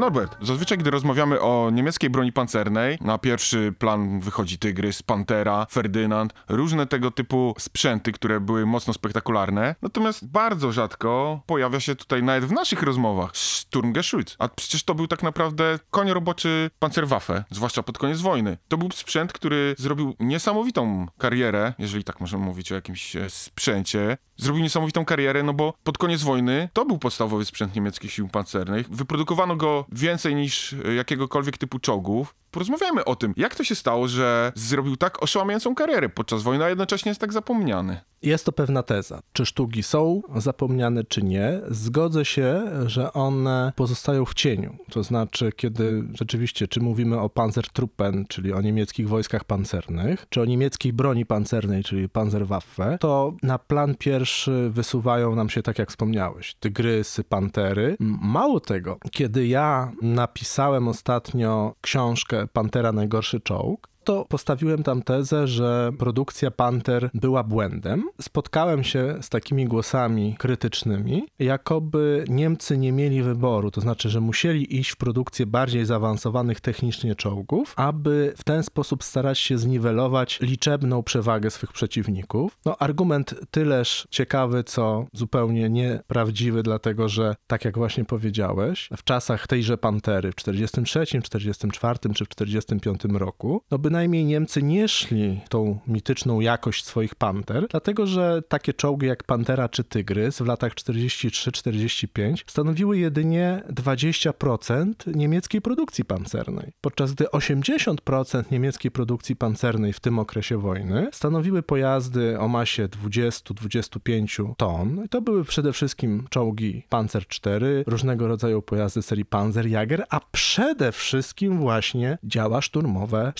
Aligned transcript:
Norbert, 0.00 0.36
zazwyczaj 0.42 0.78
gdy 0.78 0.90
rozmawiamy 0.90 1.40
o 1.40 1.70
niemieckiej 1.72 2.10
broni 2.10 2.32
pancernej, 2.32 2.98
na 3.00 3.18
pierwszy 3.18 3.74
plan 3.78 4.20
wychodzi 4.20 4.58
Tygrys, 4.58 5.02
Pantera, 5.02 5.66
Ferdynand, 5.70 6.34
różne 6.48 6.86
tego 6.86 7.10
typu 7.10 7.54
sprzęty, 7.58 8.12
które 8.12 8.40
były 8.40 8.66
mocno 8.66 8.92
spektakularne. 8.92 9.74
Natomiast 9.82 10.26
bardzo 10.26 10.72
rzadko 10.72 11.40
pojawia 11.46 11.80
się 11.80 11.96
tutaj 11.96 12.22
nawet 12.22 12.44
w 12.44 12.52
naszych 12.52 12.82
rozmowach 12.82 13.30
Sturmgeschütz. 13.36 14.36
A 14.38 14.48
przecież 14.48 14.82
to 14.82 14.94
był 14.94 15.06
tak 15.06 15.22
naprawdę 15.22 15.78
koń 15.90 16.10
roboczy 16.10 16.70
Panzerwaffe, 16.78 17.44
zwłaszcza 17.50 17.82
pod 17.82 17.98
koniec 17.98 18.20
wojny. 18.20 18.58
To 18.68 18.78
był 18.78 18.90
sprzęt, 18.90 19.32
który 19.32 19.74
zrobił 19.78 20.14
niesamowitą 20.20 21.06
karierę, 21.18 21.72
jeżeli 21.78 22.04
tak 22.04 22.20
możemy 22.20 22.44
mówić 22.44 22.72
o 22.72 22.74
jakimś 22.74 23.16
e, 23.16 23.30
sprzęcie. 23.30 24.18
Zrobił 24.40 24.62
niesamowitą 24.62 25.04
karierę, 25.04 25.42
no 25.42 25.52
bo 25.52 25.74
pod 25.84 25.98
koniec 25.98 26.22
wojny 26.22 26.68
to 26.72 26.84
był 26.84 26.98
podstawowy 26.98 27.44
sprzęt 27.44 27.74
niemieckich 27.74 28.12
sił 28.12 28.28
pancernych. 28.28 28.90
Wyprodukowano 28.90 29.56
go 29.56 29.84
więcej 29.92 30.34
niż 30.34 30.72
e, 30.72 30.94
jakiegokolwiek 30.94 31.58
typu 31.58 31.78
czołgów. 31.78 32.34
Porozmawiajmy 32.50 33.04
o 33.04 33.16
tym, 33.16 33.34
jak 33.36 33.54
to 33.54 33.64
się 33.64 33.74
stało, 33.74 34.08
że 34.08 34.52
zrobił 34.54 34.96
tak 34.96 35.22
oszałamiającą 35.22 35.74
karierę 35.74 36.08
podczas 36.08 36.42
wojny, 36.42 36.64
a 36.64 36.68
jednocześnie 36.68 37.10
jest 37.10 37.20
tak 37.20 37.32
zapomniany. 37.32 38.00
Jest 38.22 38.44
to 38.44 38.52
pewna 38.52 38.82
teza. 38.82 39.22
Czy 39.32 39.46
sztuki 39.46 39.82
są 39.82 40.22
zapomniane, 40.36 41.04
czy 41.04 41.22
nie? 41.22 41.60
Zgodzę 41.68 42.24
się, 42.24 42.62
że 42.86 43.12
one 43.12 43.72
pozostają 43.76 44.24
w 44.24 44.34
cieniu. 44.34 44.76
To 44.90 45.02
znaczy, 45.02 45.52
kiedy 45.56 46.04
rzeczywiście, 46.14 46.68
czy 46.68 46.80
mówimy 46.80 47.20
o 47.20 47.28
Panzertruppen, 47.28 48.24
czyli 48.28 48.52
o 48.52 48.60
niemieckich 48.60 49.08
wojskach 49.08 49.44
pancernych, 49.44 50.26
czy 50.28 50.40
o 50.40 50.44
niemieckiej 50.44 50.92
broni 50.92 51.26
pancernej, 51.26 51.84
czyli 51.84 52.08
Panzerwaffe, 52.08 52.98
to 53.00 53.34
na 53.42 53.58
plan 53.58 53.94
pierwszy 53.94 54.70
wysuwają 54.70 55.34
nam 55.34 55.48
się, 55.48 55.62
tak 55.62 55.78
jak 55.78 55.90
wspomniałeś, 55.90 56.54
tygrysy, 56.54 57.24
pantery. 57.24 57.96
Mało 58.22 58.60
tego, 58.60 58.98
kiedy 59.10 59.46
ja 59.46 59.92
napisałem 60.02 60.88
ostatnio 60.88 61.74
książkę 61.80 62.39
Pantera 62.46 62.92
Najgorszy 62.92 63.40
Czołg, 63.40 63.88
to 64.10 64.24
postawiłem 64.28 64.82
tam 64.82 65.02
tezę, 65.02 65.46
że 65.46 65.92
produkcja 65.98 66.50
Panther 66.50 67.10
była 67.14 67.44
błędem. 67.44 68.04
Spotkałem 68.20 68.84
się 68.84 69.14
z 69.20 69.28
takimi 69.28 69.64
głosami 69.64 70.36
krytycznymi, 70.38 71.26
jakoby 71.38 72.24
Niemcy 72.28 72.78
nie 72.78 72.92
mieli 72.92 73.22
wyboru, 73.22 73.70
to 73.70 73.80
znaczy, 73.80 74.08
że 74.08 74.20
musieli 74.20 74.78
iść 74.78 74.90
w 74.90 74.96
produkcję 74.96 75.46
bardziej 75.46 75.84
zaawansowanych 75.86 76.60
technicznie 76.60 77.14
czołgów, 77.14 77.74
aby 77.76 78.32
w 78.36 78.44
ten 78.44 78.62
sposób 78.62 79.04
starać 79.04 79.38
się 79.38 79.58
zniwelować 79.58 80.40
liczebną 80.40 81.02
przewagę 81.02 81.50
swych 81.50 81.72
przeciwników. 81.72 82.58
No, 82.64 82.76
argument 82.78 83.34
tyleż 83.50 84.06
ciekawy, 84.10 84.64
co 84.64 85.06
zupełnie 85.12 85.70
nieprawdziwy, 85.70 86.62
dlatego 86.62 87.08
że, 87.08 87.36
tak 87.46 87.64
jak 87.64 87.78
właśnie 87.78 88.04
powiedziałeś, 88.04 88.88
w 88.96 89.04
czasach 89.04 89.46
tejże 89.46 89.78
Pantery 89.78 90.32
w 90.32 90.34
43, 90.34 91.06
44 91.22 91.98
czy 92.14 92.24
w 92.24 92.28
45 92.28 93.00
roku, 93.04 93.62
no 93.70 93.78
bynajmniej 93.78 93.99
Niemcy 94.08 94.62
nie 94.62 94.88
szli 94.88 95.40
tą 95.48 95.78
mityczną 95.86 96.40
jakość 96.40 96.84
swoich 96.84 97.14
Panter, 97.14 97.66
dlatego 97.70 98.06
że 98.06 98.42
takie 98.48 98.74
czołgi 98.74 99.06
jak 99.06 99.24
Pantera 99.24 99.68
czy 99.68 99.84
Tygrys 99.84 100.38
w 100.38 100.46
latach 100.46 100.74
43-45 100.74 102.34
stanowiły 102.46 102.98
jedynie 102.98 103.62
20% 103.70 104.92
niemieckiej 105.16 105.60
produkcji 105.60 106.04
pancernej, 106.04 106.72
podczas 106.80 107.12
gdy 107.12 107.24
80% 107.24 108.44
niemieckiej 108.50 108.90
produkcji 108.90 109.36
pancernej 109.36 109.92
w 109.92 110.00
tym 110.00 110.18
okresie 110.18 110.58
wojny 110.58 111.08
stanowiły 111.12 111.62
pojazdy 111.62 112.38
o 112.38 112.48
masie 112.48 112.88
20-25 112.88 114.54
ton. 114.56 115.04
I 115.04 115.08
to 115.08 115.22
były 115.22 115.44
przede 115.44 115.72
wszystkim 115.72 116.26
czołgi 116.30 116.82
Panzer 116.88 117.22
IV, 117.22 117.84
różnego 117.86 118.28
rodzaju 118.28 118.62
pojazdy 118.62 119.02
serii 119.02 119.24
Panzerjäger, 119.24 120.02
a 120.10 120.20
przede 120.32 120.92
wszystkim 120.92 121.58
właśnie 121.58 122.18
działa 122.24 122.60
szturmowe 122.60 123.32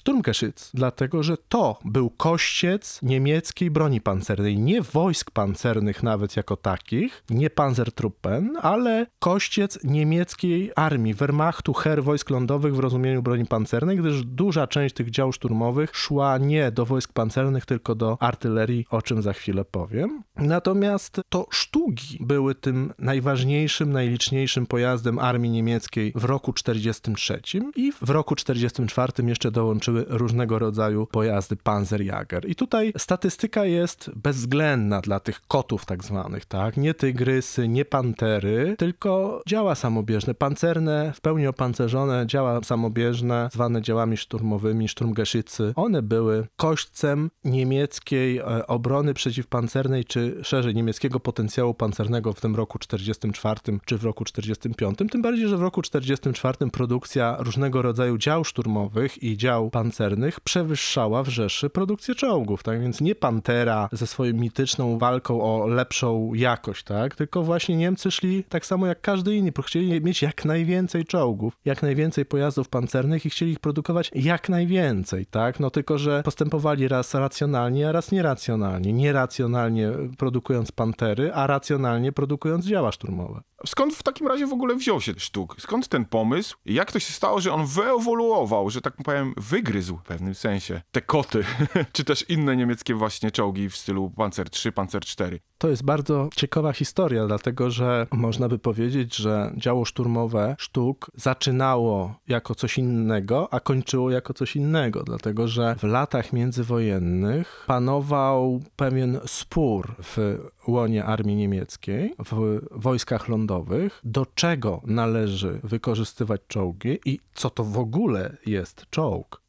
Dlatego 0.74 1.22
że 1.22 1.36
to 1.36 1.78
był 1.84 2.10
kościec 2.10 3.00
niemieckiej 3.02 3.70
broni 3.70 4.00
pancernej, 4.00 4.58
nie 4.58 4.82
wojsk 4.82 5.30
pancernych 5.30 6.02
nawet 6.02 6.36
jako 6.36 6.56
takich, 6.56 7.24
nie 7.30 7.50
Panzertruppen, 7.50 8.56
ale 8.62 9.06
kościec 9.18 9.78
niemieckiej 9.84 10.72
armii, 10.76 11.14
Wehrmachtu, 11.14 11.72
Heer 11.72 12.04
wojsk 12.04 12.30
lądowych 12.30 12.76
w 12.76 12.78
rozumieniu 12.78 13.22
broni 13.22 13.46
pancernej, 13.46 13.96
gdyż 13.96 14.24
duża 14.24 14.66
część 14.66 14.94
tych 14.94 15.10
dział 15.10 15.32
szturmowych 15.32 15.96
szła 15.96 16.38
nie 16.38 16.70
do 16.70 16.86
wojsk 16.86 17.12
pancernych, 17.12 17.66
tylko 17.66 17.94
do 17.94 18.16
artylerii, 18.20 18.86
o 18.90 19.02
czym 19.02 19.22
za 19.22 19.32
chwilę 19.32 19.64
powiem. 19.64 20.22
Natomiast 20.36 21.20
to 21.28 21.46
sztugi 21.50 22.18
były 22.20 22.54
tym 22.54 22.92
najważniejszym, 22.98 23.92
najliczniejszym 23.92 24.66
pojazdem 24.66 25.18
armii 25.18 25.50
niemieckiej 25.50 26.12
w 26.14 26.24
roku 26.24 26.52
43 26.52 27.40
i 27.76 27.92
w 27.92 28.10
roku 28.10 28.34
44 28.34 29.12
jeszcze 29.26 29.50
dołączyły 29.50 30.04
różnego 30.30 30.58
rodzaju 30.58 31.06
pojazdy 31.06 31.56
Panzerjäger. 31.56 32.48
I 32.48 32.54
tutaj 32.54 32.92
statystyka 32.98 33.64
jest 33.64 34.10
bezwzględna 34.16 35.00
dla 35.00 35.20
tych 35.20 35.40
kotów 35.48 35.86
tak 35.86 36.04
zwanych, 36.04 36.44
tak? 36.44 36.76
Nie 36.76 36.94
tygrysy, 36.94 37.68
nie 37.68 37.84
pantery, 37.84 38.74
tylko 38.78 39.42
działa 39.48 39.74
samobieżne, 39.74 40.34
pancerne, 40.34 41.12
w 41.14 41.20
pełni 41.20 41.46
opancerzone 41.46 42.26
działa 42.26 42.62
samobieżne, 42.62 43.48
zwane 43.52 43.82
działami 43.82 44.16
szturmowymi, 44.16 44.88
Sturmgeschützy. 44.88 45.72
One 45.76 46.02
były 46.02 46.46
kośćcem 46.56 47.30
niemieckiej 47.44 48.38
e, 48.38 48.66
obrony 48.66 49.14
przeciwpancernej, 49.14 50.04
czy 50.04 50.40
szerzej 50.42 50.74
niemieckiego 50.74 51.20
potencjału 51.20 51.74
pancernego 51.74 52.32
w 52.32 52.40
tym 52.40 52.56
roku 52.56 52.78
44 52.78 53.60
czy 53.84 53.98
w 53.98 54.04
roku 54.04 54.24
45. 54.24 54.98
Tym 55.10 55.22
bardziej, 55.22 55.48
że 55.48 55.56
w 55.56 55.62
roku 55.62 55.82
44 55.82 56.70
produkcja 56.72 57.36
różnego 57.38 57.82
rodzaju 57.82 58.18
dział 58.18 58.44
szturmowych 58.44 59.22
i 59.22 59.36
dział 59.36 59.70
pancernych 59.70 60.19
przewyższała 60.44 61.22
w 61.22 61.28
Rzeszy 61.28 61.70
produkcję 61.70 62.14
czołgów, 62.14 62.62
tak 62.62 62.80
więc 62.80 63.00
nie 63.00 63.14
Pantera 63.14 63.88
ze 63.92 64.06
swoją 64.06 64.34
mityczną 64.34 64.98
walką 64.98 65.42
o 65.42 65.66
lepszą 65.66 66.34
jakość, 66.34 66.84
tak, 66.84 67.16
tylko 67.16 67.42
właśnie 67.42 67.76
Niemcy 67.76 68.10
szli 68.10 68.44
tak 68.44 68.66
samo 68.66 68.86
jak 68.86 69.00
każdy 69.00 69.36
inny, 69.36 69.52
chcieli 69.64 70.00
mieć 70.00 70.22
jak 70.22 70.44
najwięcej 70.44 71.04
czołgów, 71.04 71.56
jak 71.64 71.82
najwięcej 71.82 72.24
pojazdów 72.24 72.68
pancernych 72.68 73.26
i 73.26 73.30
chcieli 73.30 73.52
ich 73.52 73.60
produkować 73.60 74.10
jak 74.14 74.48
najwięcej, 74.48 75.26
tak, 75.26 75.60
no 75.60 75.70
tylko, 75.70 75.98
że 75.98 76.22
postępowali 76.22 76.88
raz 76.88 77.14
racjonalnie, 77.14 77.88
a 77.88 77.92
raz 77.92 78.12
nieracjonalnie. 78.12 78.92
Nieracjonalnie 78.92 79.92
produkując 80.18 80.72
Pantery, 80.72 81.32
a 81.34 81.46
racjonalnie 81.46 82.12
produkując 82.12 82.66
działa 82.66 82.92
szturmowe. 82.92 83.40
Skąd 83.66 83.94
w 83.94 84.02
takim 84.02 84.26
razie 84.26 84.46
w 84.46 84.52
ogóle 84.52 84.74
wziął 84.74 85.00
się 85.00 85.12
sztuk? 85.16 85.56
Skąd 85.58 85.88
ten 85.88 86.04
pomysł? 86.04 86.56
Jak 86.66 86.92
to 86.92 86.98
się 86.98 87.12
stało, 87.12 87.40
że 87.40 87.52
on 87.52 87.66
wyewoluował, 87.66 88.70
że 88.70 88.80
tak 88.80 88.96
powiem, 89.04 89.34
wygryzł 89.36 89.98
pewnym 90.10 90.34
sensie 90.34 90.82
te 90.92 91.00
koty, 91.00 91.44
czy 91.92 92.04
też 92.04 92.30
inne 92.30 92.56
niemieckie 92.56 92.94
właśnie 92.94 93.30
czołgi 93.30 93.70
w 93.70 93.76
stylu 93.76 94.10
Panzer 94.10 94.46
III, 94.64 94.72
Panzer 94.72 95.02
IV? 95.20 95.38
To 95.58 95.68
jest 95.68 95.84
bardzo 95.84 96.28
ciekawa 96.36 96.72
historia, 96.72 97.26
dlatego 97.26 97.70
że 97.70 98.06
można 98.12 98.48
by 98.48 98.58
powiedzieć, 98.58 99.16
że 99.16 99.52
działo 99.56 99.84
szturmowe 99.84 100.56
sztuk 100.58 101.10
zaczynało 101.14 102.14
jako 102.28 102.54
coś 102.54 102.78
innego, 102.78 103.48
a 103.54 103.60
kończyło 103.60 104.10
jako 104.10 104.34
coś 104.34 104.56
innego, 104.56 105.02
dlatego 105.02 105.48
że 105.48 105.76
w 105.78 105.82
latach 105.82 106.32
międzywojennych 106.32 107.64
panował 107.66 108.60
pewien 108.76 109.20
spór 109.26 109.94
w 110.02 110.38
łonie 110.66 111.04
armii 111.04 111.36
niemieckiej, 111.36 112.14
w 112.18 112.60
wojskach 112.70 113.28
lądowych, 113.28 114.00
do 114.04 114.26
czego 114.34 114.80
należy 114.84 115.60
wykorzystywać 115.64 116.40
czołgi 116.48 116.98
i 117.04 117.18
co 117.34 117.50
to 117.50 117.64
w 117.64 117.78
ogóle 117.78 118.36
jest 118.46 118.86
czołg. 118.90 119.40